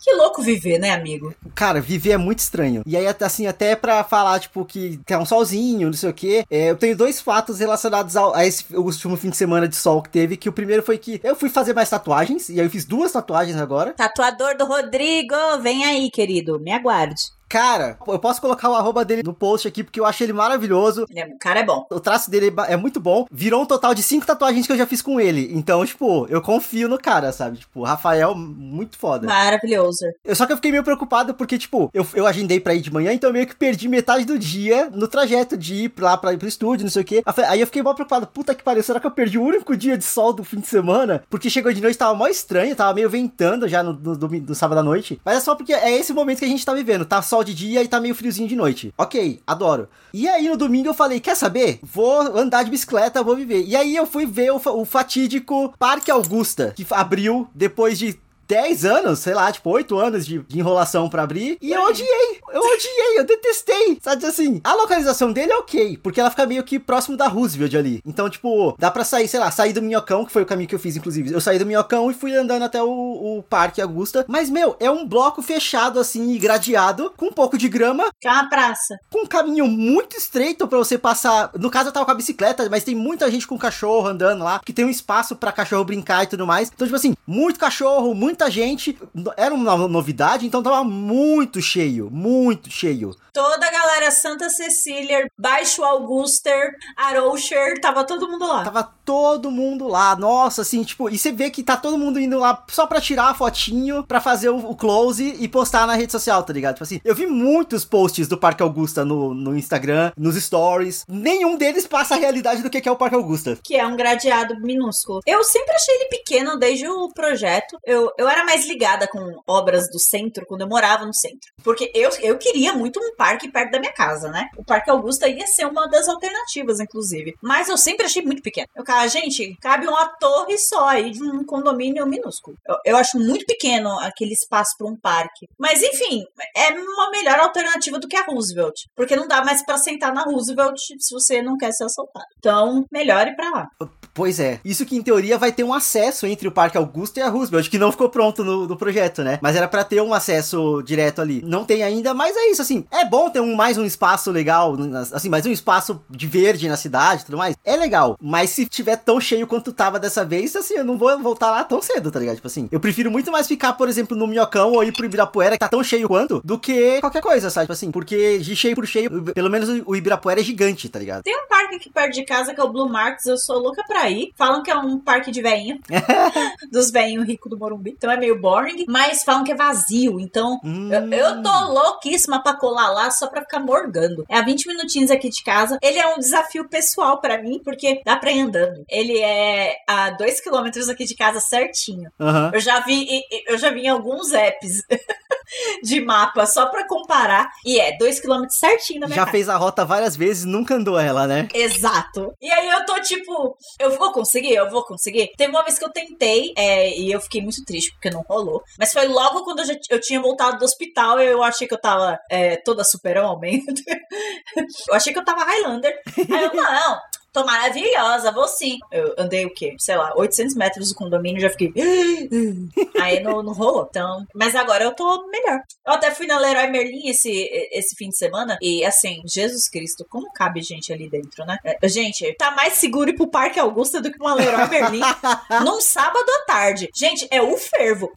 Que 0.00 0.14
louco 0.14 0.40
viver, 0.40 0.78
né, 0.78 0.92
amigo? 0.92 1.34
Cara, 1.54 1.80
viver 1.80 2.12
é 2.12 2.16
muito 2.16 2.38
estranho. 2.38 2.82
E 2.86 2.96
aí, 2.96 3.04
assim, 3.20 3.46
até 3.46 3.74
pra 3.74 4.04
falar, 4.04 4.38
tipo, 4.38 4.64
que 4.64 4.98
tem 5.04 5.16
um 5.18 5.26
solzinho, 5.26 5.88
não 5.88 5.92
sei 5.92 6.08
o 6.08 6.14
quê, 6.14 6.44
é, 6.48 6.70
eu 6.70 6.76
tenho 6.76 6.96
dois 6.96 7.20
fatos 7.20 7.58
relacionados 7.58 8.16
ao, 8.16 8.34
a 8.34 8.46
esse 8.46 8.64
último 8.74 9.16
fim 9.16 9.28
de 9.28 9.36
semana 9.36 9.68
de 9.68 9.76
sol 9.76 10.00
que 10.00 10.08
teve, 10.08 10.36
que 10.36 10.48
o 10.48 10.52
primeiro 10.52 10.82
foi 10.82 10.96
que 10.96 11.20
eu 11.22 11.34
fui 11.34 11.50
fazer 11.50 11.74
mais 11.74 11.90
tatuagens, 11.90 12.48
e 12.48 12.60
aí 12.60 12.66
eu 12.66 12.70
fiz 12.70 12.84
duas 12.84 13.12
tatuagens 13.12 13.58
agora. 13.58 13.92
Tatuador 13.92 14.56
do 14.56 14.64
Rodrigo, 14.64 15.34
vem 15.60 15.84
aí, 15.84 16.10
querido, 16.10 16.60
me 16.60 16.72
aguarde. 16.72 17.37
Cara, 17.48 17.96
eu 18.06 18.18
posso 18.18 18.40
colocar 18.40 18.68
o 18.68 18.74
arroba 18.74 19.04
dele 19.04 19.22
no 19.22 19.32
post 19.32 19.66
aqui, 19.66 19.82
porque 19.82 19.98
eu 19.98 20.04
achei 20.04 20.26
ele 20.26 20.32
maravilhoso. 20.32 21.06
É, 21.14 21.24
o 21.24 21.38
cara 21.38 21.60
é 21.60 21.64
bom. 21.64 21.86
O 21.90 21.98
traço 22.00 22.30
dele 22.30 22.52
é 22.68 22.76
muito 22.76 23.00
bom. 23.00 23.26
Virou 23.30 23.62
um 23.62 23.66
total 23.66 23.94
de 23.94 24.02
cinco 24.02 24.26
tatuagens 24.26 24.66
que 24.66 24.72
eu 24.72 24.76
já 24.76 24.86
fiz 24.86 25.00
com 25.00 25.20
ele. 25.20 25.50
Então, 25.52 25.84
tipo, 25.84 26.26
eu 26.28 26.42
confio 26.42 26.88
no 26.88 26.98
cara, 26.98 27.32
sabe? 27.32 27.58
Tipo, 27.58 27.82
Rafael, 27.84 28.34
muito 28.34 28.98
foda. 28.98 29.26
Maravilhoso. 29.26 30.04
Eu, 30.24 30.36
só 30.36 30.46
que 30.46 30.52
eu 30.52 30.56
fiquei 30.56 30.70
meio 30.70 30.84
preocupado 30.84 31.34
porque, 31.34 31.56
tipo, 31.56 31.90
eu, 31.94 32.06
eu 32.14 32.26
agendei 32.26 32.60
pra 32.60 32.74
ir 32.74 32.80
de 32.80 32.92
manhã, 32.92 33.12
então 33.12 33.30
eu 33.30 33.34
meio 33.34 33.46
que 33.46 33.56
perdi 33.56 33.88
metade 33.88 34.24
do 34.24 34.38
dia 34.38 34.90
no 34.92 35.08
trajeto 35.08 35.56
de 35.56 35.74
ir 35.74 35.92
lá 35.98 36.16
pra 36.16 36.32
ir 36.32 36.38
pro 36.38 36.48
estúdio, 36.48 36.84
não 36.84 36.90
sei 36.90 37.02
o 37.02 37.04
quê. 37.04 37.22
Aí 37.48 37.60
eu 37.60 37.66
fiquei 37.66 37.82
mal 37.82 37.94
preocupado. 37.94 38.26
Puta 38.26 38.54
que 38.54 38.62
pariu, 38.62 38.82
será 38.82 39.00
que 39.00 39.06
eu 39.06 39.10
perdi 39.10 39.38
o 39.38 39.42
único 39.42 39.76
dia 39.76 39.96
de 39.96 40.04
sol 40.04 40.32
do 40.32 40.44
fim 40.44 40.60
de 40.60 40.66
semana? 40.66 41.22
Porque 41.30 41.48
chegou 41.48 41.72
de 41.72 41.80
noite, 41.80 41.96
tava 41.96 42.14
mó 42.14 42.26
estranho, 42.26 42.76
tava 42.76 42.92
meio 42.94 43.08
ventando 43.08 43.66
já 43.66 43.82
no, 43.82 43.92
no, 43.94 44.14
no, 44.14 44.28
no 44.28 44.54
sábado 44.54 44.78
à 44.78 44.82
noite. 44.82 45.20
Mas 45.24 45.38
é 45.38 45.40
só 45.40 45.54
porque 45.54 45.72
é 45.72 45.96
esse 45.96 46.12
momento 46.12 46.40
que 46.40 46.44
a 46.44 46.48
gente 46.48 46.64
tá 46.64 46.74
vivendo. 46.74 47.04
Tá 47.04 47.22
sol 47.38 47.44
de 47.44 47.54
dia 47.54 47.82
e 47.82 47.88
tá 47.88 48.00
meio 48.00 48.14
friozinho 48.14 48.48
de 48.48 48.56
noite. 48.56 48.92
Ok, 48.98 49.40
adoro. 49.46 49.88
E 50.12 50.28
aí 50.28 50.48
no 50.48 50.56
domingo 50.56 50.88
eu 50.88 50.94
falei, 50.94 51.20
quer 51.20 51.36
saber? 51.36 51.78
Vou 51.82 52.20
andar 52.20 52.64
de 52.64 52.70
bicicleta, 52.70 53.22
vou 53.22 53.36
viver. 53.36 53.64
E 53.64 53.76
aí 53.76 53.94
eu 53.94 54.06
fui 54.06 54.26
ver 54.26 54.52
o, 54.52 54.56
o 54.56 54.84
fatídico 54.84 55.72
Parque 55.78 56.10
Augusta, 56.10 56.72
que 56.74 56.86
abriu 56.90 57.48
depois 57.54 57.98
de 57.98 58.18
10 58.48 58.84
anos, 58.86 59.18
sei 59.18 59.34
lá, 59.34 59.52
tipo, 59.52 59.68
8 59.68 59.98
anos 59.98 60.26
de, 60.26 60.38
de 60.38 60.58
enrolação 60.58 61.08
para 61.08 61.22
abrir. 61.22 61.58
E 61.60 61.70
eu 61.70 61.82
odiei. 61.82 62.40
Eu 62.50 62.62
odiei, 62.62 63.18
eu 63.18 63.24
detestei. 63.24 63.98
Sabe 64.02 64.24
assim, 64.24 64.60
a 64.64 64.74
localização 64.74 65.30
dele 65.32 65.52
é 65.52 65.56
ok, 65.56 65.98
porque 66.02 66.18
ela 66.18 66.30
fica 66.30 66.46
meio 66.46 66.64
que 66.64 66.78
próximo 66.78 67.16
da 67.16 67.28
Roosevelt 67.28 67.74
ali. 67.74 68.02
Então, 68.06 68.28
tipo, 68.30 68.74
dá 68.78 68.90
pra 68.90 69.04
sair, 69.04 69.28
sei 69.28 69.38
lá, 69.38 69.50
sair 69.50 69.74
do 69.74 69.82
Minhocão, 69.82 70.24
que 70.24 70.32
foi 70.32 70.42
o 70.42 70.46
caminho 70.46 70.68
que 70.68 70.74
eu 70.74 70.78
fiz, 70.78 70.96
inclusive. 70.96 71.30
Eu 71.30 71.40
saí 71.42 71.58
do 71.58 71.66
Minhocão 71.66 72.10
e 72.10 72.14
fui 72.14 72.34
andando 72.34 72.62
até 72.62 72.82
o, 72.82 72.88
o 72.88 73.42
Parque 73.42 73.82
Augusta. 73.82 74.24
Mas, 74.26 74.48
meu, 74.48 74.76
é 74.80 74.90
um 74.90 75.06
bloco 75.06 75.42
fechado, 75.42 76.00
assim, 76.00 76.32
e 76.32 76.38
gradeado, 76.38 77.12
com 77.16 77.26
um 77.26 77.32
pouco 77.32 77.58
de 77.58 77.68
grama. 77.68 78.08
Que 78.18 78.28
é 78.28 78.32
uma 78.32 78.48
praça. 78.48 78.98
Com 79.10 79.24
um 79.24 79.26
caminho 79.26 79.66
muito 79.66 80.16
estreito 80.16 80.66
para 80.66 80.78
você 80.78 80.96
passar. 80.96 81.50
No 81.58 81.70
caso, 81.70 81.90
eu 81.90 81.92
tava 81.92 82.06
com 82.06 82.12
a 82.12 82.14
bicicleta, 82.14 82.66
mas 82.70 82.82
tem 82.82 82.94
muita 82.94 83.30
gente 83.30 83.46
com 83.46 83.58
cachorro 83.58 84.08
andando 84.08 84.42
lá, 84.42 84.60
que 84.64 84.72
tem 84.72 84.86
um 84.86 84.90
espaço 84.90 85.36
para 85.36 85.52
cachorro 85.52 85.84
brincar 85.84 86.24
e 86.24 86.28
tudo 86.28 86.46
mais. 86.46 86.70
Então, 86.74 86.86
tipo 86.86 86.96
assim, 86.96 87.14
muito 87.26 87.60
cachorro, 87.60 88.14
muito 88.14 88.37
muita 88.38 88.50
gente. 88.50 88.96
Era 89.36 89.52
uma 89.52 89.76
novidade, 89.88 90.46
então 90.46 90.62
tava 90.62 90.84
muito 90.84 91.60
cheio, 91.60 92.08
muito 92.10 92.70
cheio. 92.70 93.14
Toda 93.32 93.66
a 93.66 93.70
galera 93.70 94.10
Santa 94.10 94.48
Cecília, 94.48 95.28
Baixo 95.38 95.84
Auguster, 95.84 96.72
Aroucher, 96.96 97.80
tava 97.80 98.04
todo 98.04 98.28
mundo 98.28 98.46
lá. 98.46 98.64
Tava 98.64 98.92
todo 99.04 99.50
mundo 99.50 99.88
lá. 99.88 100.16
Nossa, 100.16 100.62
assim, 100.62 100.82
tipo, 100.82 101.08
e 101.08 101.18
você 101.18 101.32
vê 101.32 101.50
que 101.50 101.62
tá 101.62 101.76
todo 101.76 101.98
mundo 101.98 102.20
indo 102.20 102.38
lá 102.38 102.64
só 102.68 102.86
pra 102.86 103.00
tirar 103.00 103.30
a 103.30 103.34
fotinho, 103.34 104.04
pra 104.04 104.20
fazer 104.20 104.48
o, 104.48 104.70
o 104.70 104.76
close 104.76 105.36
e 105.38 105.48
postar 105.48 105.86
na 105.86 105.94
rede 105.94 106.12
social, 106.12 106.42
tá 106.42 106.52
ligado? 106.52 106.74
Tipo 106.74 106.84
assim, 106.84 107.00
eu 107.04 107.14
vi 107.14 107.26
muitos 107.26 107.84
posts 107.84 108.28
do 108.28 108.38
Parque 108.38 108.62
Augusta 108.62 109.04
no, 109.04 109.34
no 109.34 109.56
Instagram, 109.56 110.12
nos 110.16 110.36
stories. 110.36 111.04
Nenhum 111.08 111.56
deles 111.56 111.86
passa 111.86 112.14
a 112.14 112.18
realidade 112.18 112.62
do 112.62 112.70
que 112.70 112.88
é 112.88 112.92
o 112.92 112.96
Parque 112.96 113.16
Augusta. 113.16 113.58
Que 113.62 113.76
é 113.76 113.86
um 113.86 113.96
gradeado 113.96 114.60
minúsculo. 114.60 115.20
Eu 115.26 115.44
sempre 115.44 115.74
achei 115.74 115.94
ele 115.94 116.08
pequeno 116.08 116.58
desde 116.58 116.88
o 116.88 117.08
projeto. 117.10 117.78
Eu, 117.84 118.12
eu 118.18 118.27
era 118.28 118.44
mais 118.44 118.66
ligada 118.66 119.06
com 119.08 119.40
obras 119.46 119.88
do 119.90 119.98
centro 119.98 120.46
quando 120.46 120.62
eu 120.62 120.68
morava 120.68 121.04
no 121.04 121.14
centro. 121.14 121.52
Porque 121.62 121.90
eu, 121.94 122.10
eu 122.20 122.38
queria 122.38 122.72
muito 122.72 123.00
um 123.00 123.14
parque 123.16 123.50
perto 123.50 123.72
da 123.72 123.80
minha 123.80 123.92
casa, 123.92 124.28
né? 124.28 124.48
O 124.56 124.64
Parque 124.64 124.90
Augusta 124.90 125.28
ia 125.28 125.46
ser 125.46 125.66
uma 125.66 125.88
das 125.88 126.08
alternativas, 126.08 126.80
inclusive. 126.80 127.34
Mas 127.42 127.68
eu 127.68 127.76
sempre 127.76 128.06
achei 128.06 128.22
muito 128.22 128.42
pequeno. 128.42 128.68
Eu, 128.74 128.84
cara, 128.84 129.06
gente, 129.08 129.56
cabe 129.60 129.86
uma 129.86 130.06
torre 130.18 130.56
só 130.58 130.88
aí 130.88 131.10
de 131.10 131.22
um 131.22 131.44
condomínio 131.44 132.06
minúsculo. 132.06 132.56
Eu, 132.66 132.76
eu 132.84 132.96
acho 132.96 133.18
muito 133.18 133.44
pequeno 133.46 133.98
aquele 134.00 134.32
espaço 134.32 134.76
para 134.76 134.86
um 134.86 134.96
parque. 134.96 135.48
Mas 135.58 135.82
enfim, 135.82 136.24
é 136.56 136.70
uma 136.70 137.10
melhor 137.10 137.38
alternativa 137.40 137.98
do 137.98 138.08
que 138.08 138.16
a 138.16 138.24
Roosevelt. 138.24 138.74
Porque 138.94 139.16
não 139.16 139.28
dá 139.28 139.44
mais 139.44 139.64
para 139.64 139.78
sentar 139.78 140.12
na 140.12 140.22
Roosevelt 140.22 140.78
se 140.98 141.14
você 141.14 141.42
não 141.42 141.56
quer 141.56 141.72
ser 141.72 141.84
assaltado. 141.84 142.26
Então, 142.38 142.84
melhor 142.90 143.26
ir 143.26 143.36
pra 143.36 143.50
lá 143.50 143.68
Pois 144.18 144.40
é. 144.40 144.58
Isso 144.64 144.84
que 144.84 144.96
em 144.96 145.00
teoria 145.00 145.38
vai 145.38 145.52
ter 145.52 145.62
um 145.62 145.72
acesso 145.72 146.26
entre 146.26 146.48
o 146.48 146.50
Parque 146.50 146.76
Augusta 146.76 147.20
e 147.20 147.22
a 147.22 147.28
Roosevelt, 147.28 147.70
que 147.70 147.78
não 147.78 147.92
ficou 147.92 148.08
pronto 148.08 148.42
no, 148.42 148.66
no 148.66 148.76
projeto, 148.76 149.22
né? 149.22 149.38
Mas 149.40 149.54
era 149.54 149.68
para 149.68 149.84
ter 149.84 150.02
um 150.02 150.12
acesso 150.12 150.82
direto 150.82 151.20
ali. 151.20 151.40
Não 151.46 151.64
tem 151.64 151.84
ainda, 151.84 152.12
mas 152.12 152.36
é 152.36 152.50
isso, 152.50 152.60
assim. 152.60 152.84
É 152.90 153.04
bom 153.04 153.30
ter 153.30 153.38
um, 153.38 153.54
mais 153.54 153.78
um 153.78 153.84
espaço 153.84 154.32
legal, 154.32 154.76
assim, 155.12 155.28
mais 155.28 155.46
um 155.46 155.52
espaço 155.52 156.02
de 156.10 156.26
verde 156.26 156.68
na 156.68 156.76
cidade 156.76 157.22
e 157.22 157.26
tudo 157.26 157.38
mais. 157.38 157.54
É 157.64 157.76
legal. 157.76 158.16
Mas 158.20 158.50
se 158.50 158.66
tiver 158.66 158.96
tão 158.96 159.20
cheio 159.20 159.46
quanto 159.46 159.72
tava 159.72 160.00
dessa 160.00 160.24
vez, 160.24 160.56
assim, 160.56 160.74
eu 160.74 160.84
não 160.84 160.98
vou 160.98 161.16
voltar 161.20 161.52
lá 161.52 161.62
tão 161.62 161.80
cedo, 161.80 162.10
tá 162.10 162.18
ligado? 162.18 162.34
Tipo 162.34 162.48
assim, 162.48 162.68
eu 162.72 162.80
prefiro 162.80 163.12
muito 163.12 163.30
mais 163.30 163.46
ficar, 163.46 163.74
por 163.74 163.88
exemplo, 163.88 164.16
no 164.16 164.26
Minhocão 164.26 164.72
ou 164.72 164.82
ir 164.82 164.92
pro 164.92 165.06
Ibirapuera, 165.06 165.52
que 165.52 165.60
tá 165.60 165.68
tão 165.68 165.84
cheio 165.84 166.08
quanto, 166.08 166.42
do 166.44 166.58
que 166.58 167.00
qualquer 167.00 167.22
coisa, 167.22 167.50
sabe? 167.50 167.66
Tipo 167.66 167.72
assim, 167.72 167.92
porque 167.92 168.40
de 168.40 168.56
cheio 168.56 168.74
por 168.74 168.84
cheio, 168.84 169.22
pelo 169.32 169.48
menos 169.48 169.68
o 169.86 169.94
Ibirapuera 169.94 170.40
é 170.40 170.42
gigante, 170.42 170.88
tá 170.88 170.98
ligado? 170.98 171.22
Tem 171.22 171.36
um 171.36 171.46
parque 171.48 171.76
aqui 171.76 171.88
perto 171.88 172.14
de 172.14 172.24
casa 172.24 172.52
que 172.52 172.60
é 172.60 172.64
o 172.64 172.72
Blue 172.72 172.88
Marks, 172.88 173.24
eu 173.26 173.38
sou 173.38 173.60
louca 173.60 173.84
pra 173.86 174.07
ir. 174.08 174.32
Falam 174.36 174.62
que 174.62 174.70
é 174.70 174.76
um 174.76 174.98
parque 174.98 175.30
de 175.30 175.42
veinho, 175.42 175.78
dos 176.70 176.90
veinhos 176.90 177.26
ricos 177.26 177.50
do 177.50 177.58
Morumbi. 177.58 177.90
Então 177.90 178.10
é 178.10 178.16
meio 178.16 178.40
boring, 178.40 178.84
mas 178.88 179.22
falam 179.24 179.44
que 179.44 179.52
é 179.52 179.54
vazio. 179.54 180.20
Então 180.20 180.60
hum. 180.64 180.90
eu, 180.92 181.12
eu, 181.12 181.42
tô 181.42 181.72
louquíssima 181.72 182.42
pra 182.42 182.56
colar 182.56 182.90
lá 182.90 183.10
só 183.10 183.26
pra 183.26 183.42
ficar 183.42 183.60
morgando. 183.60 184.24
É 184.28 184.38
a 184.38 184.42
20 184.42 184.68
minutinhos 184.68 185.10
aqui 185.10 185.28
de 185.28 185.42
casa. 185.42 185.78
Ele 185.82 185.98
é 185.98 186.14
um 186.14 186.18
desafio 186.18 186.68
pessoal 186.68 187.20
pra 187.20 187.42
mim, 187.42 187.60
porque 187.64 188.00
dá 188.04 188.16
pra 188.16 188.30
ir 188.30 188.40
andando. 188.40 188.84
Ele 188.88 189.18
é 189.18 189.76
a 189.86 190.10
2 190.10 190.40
km 190.40 190.90
aqui 190.90 191.04
de 191.04 191.14
casa 191.14 191.40
certinho. 191.40 192.10
Uhum. 192.18 192.50
Eu 192.52 192.60
já 192.60 192.80
vi, 192.80 193.22
eu 193.46 193.58
já 193.58 193.70
vi 193.70 193.82
em 193.82 193.88
alguns 193.88 194.32
apps. 194.32 194.82
de 195.82 196.00
mapa 196.00 196.46
só 196.46 196.66
pra 196.66 196.86
comparar. 196.86 197.50
E 197.64 197.78
é 197.80 197.96
2km 197.96 198.48
certinho 198.50 199.00
na 199.00 199.06
minha 199.06 199.16
Já 199.16 199.22
casa. 199.22 199.32
fez 199.32 199.48
a 199.48 199.56
rota 199.56 199.84
várias 199.84 200.16
vezes 200.16 200.44
nunca 200.44 200.74
andou 200.74 200.98
ela, 200.98 201.26
né? 201.26 201.48
Exato. 201.54 202.34
E 202.40 202.50
aí 202.50 202.68
eu 202.68 202.84
tô 202.84 203.00
tipo, 203.00 203.56
eu 203.78 203.90
vou 203.98 204.12
conseguir, 204.12 204.54
eu 204.54 204.70
vou 204.70 204.84
conseguir. 204.84 205.32
Teve 205.36 205.50
uma 205.50 205.62
vez 205.62 205.78
que 205.78 205.84
eu 205.84 205.90
tentei 205.90 206.52
é, 206.56 206.96
e 206.96 207.10
eu 207.10 207.20
fiquei 207.20 207.42
muito 207.42 207.64
triste 207.64 207.92
porque 207.92 208.10
não 208.10 208.24
rolou. 208.28 208.62
Mas 208.78 208.92
foi 208.92 209.06
logo 209.06 209.44
quando 209.44 209.60
eu, 209.60 209.66
já, 209.66 209.74
eu 209.90 210.00
tinha 210.00 210.20
voltado 210.20 210.58
do 210.58 210.64
hospital 210.64 211.18
eu 211.20 211.42
achei 211.42 211.66
que 211.66 211.74
eu 211.74 211.80
tava 211.80 212.18
é, 212.30 212.56
toda 212.56 212.84
super-homem. 212.84 213.64
eu 214.88 214.94
achei 214.94 215.12
que 215.12 215.18
eu 215.18 215.24
tava 215.24 215.44
Highlander. 215.44 215.92
Aí 216.16 216.44
eu, 216.44 216.54
não, 216.54 217.00
tô 217.38 217.44
maravilhosa, 217.44 218.32
vou 218.32 218.48
sim. 218.48 218.78
Eu 218.90 219.14
andei 219.16 219.46
o 219.46 219.54
quê? 219.54 219.74
Sei 219.78 219.96
lá, 219.96 220.12
800 220.16 220.54
metros 220.56 220.88
do 220.88 220.94
condomínio, 220.94 221.40
já 221.40 221.50
fiquei. 221.50 221.72
Aí 223.00 223.20
não, 223.22 223.42
não 223.42 223.52
rolou. 223.52 223.86
Então, 223.88 224.24
mas 224.34 224.54
agora 224.56 224.84
eu 224.84 224.94
tô 224.94 225.26
melhor. 225.28 225.60
Eu 225.86 225.92
até 225.92 226.10
fui 226.10 226.26
na 226.26 226.38
Leroy 226.38 226.68
Merlin 226.68 227.08
esse, 227.08 227.30
esse 227.72 227.94
fim 227.96 228.08
de 228.08 228.16
semana 228.16 228.58
e 228.60 228.84
assim, 228.84 229.22
Jesus 229.26 229.68
Cristo, 229.68 230.04
como 230.08 230.32
cabe 230.32 230.62
gente 230.62 230.92
ali 230.92 231.08
dentro, 231.08 231.44
né? 231.46 231.58
É, 231.64 231.88
gente, 231.88 232.34
tá 232.36 232.50
mais 232.50 232.74
seguro 232.74 233.10
ir 233.10 233.14
pro 233.14 233.30
Parque 233.30 233.60
Augusta 233.60 234.00
do 234.00 234.10
que 234.10 234.20
uma 234.20 234.34
Leroy 234.34 234.68
Merlin 234.68 235.00
num 235.64 235.80
sábado 235.80 236.28
à 236.42 236.44
tarde. 236.44 236.88
Gente, 236.94 237.26
é 237.30 237.40
o 237.40 237.56
fervo. 237.56 238.12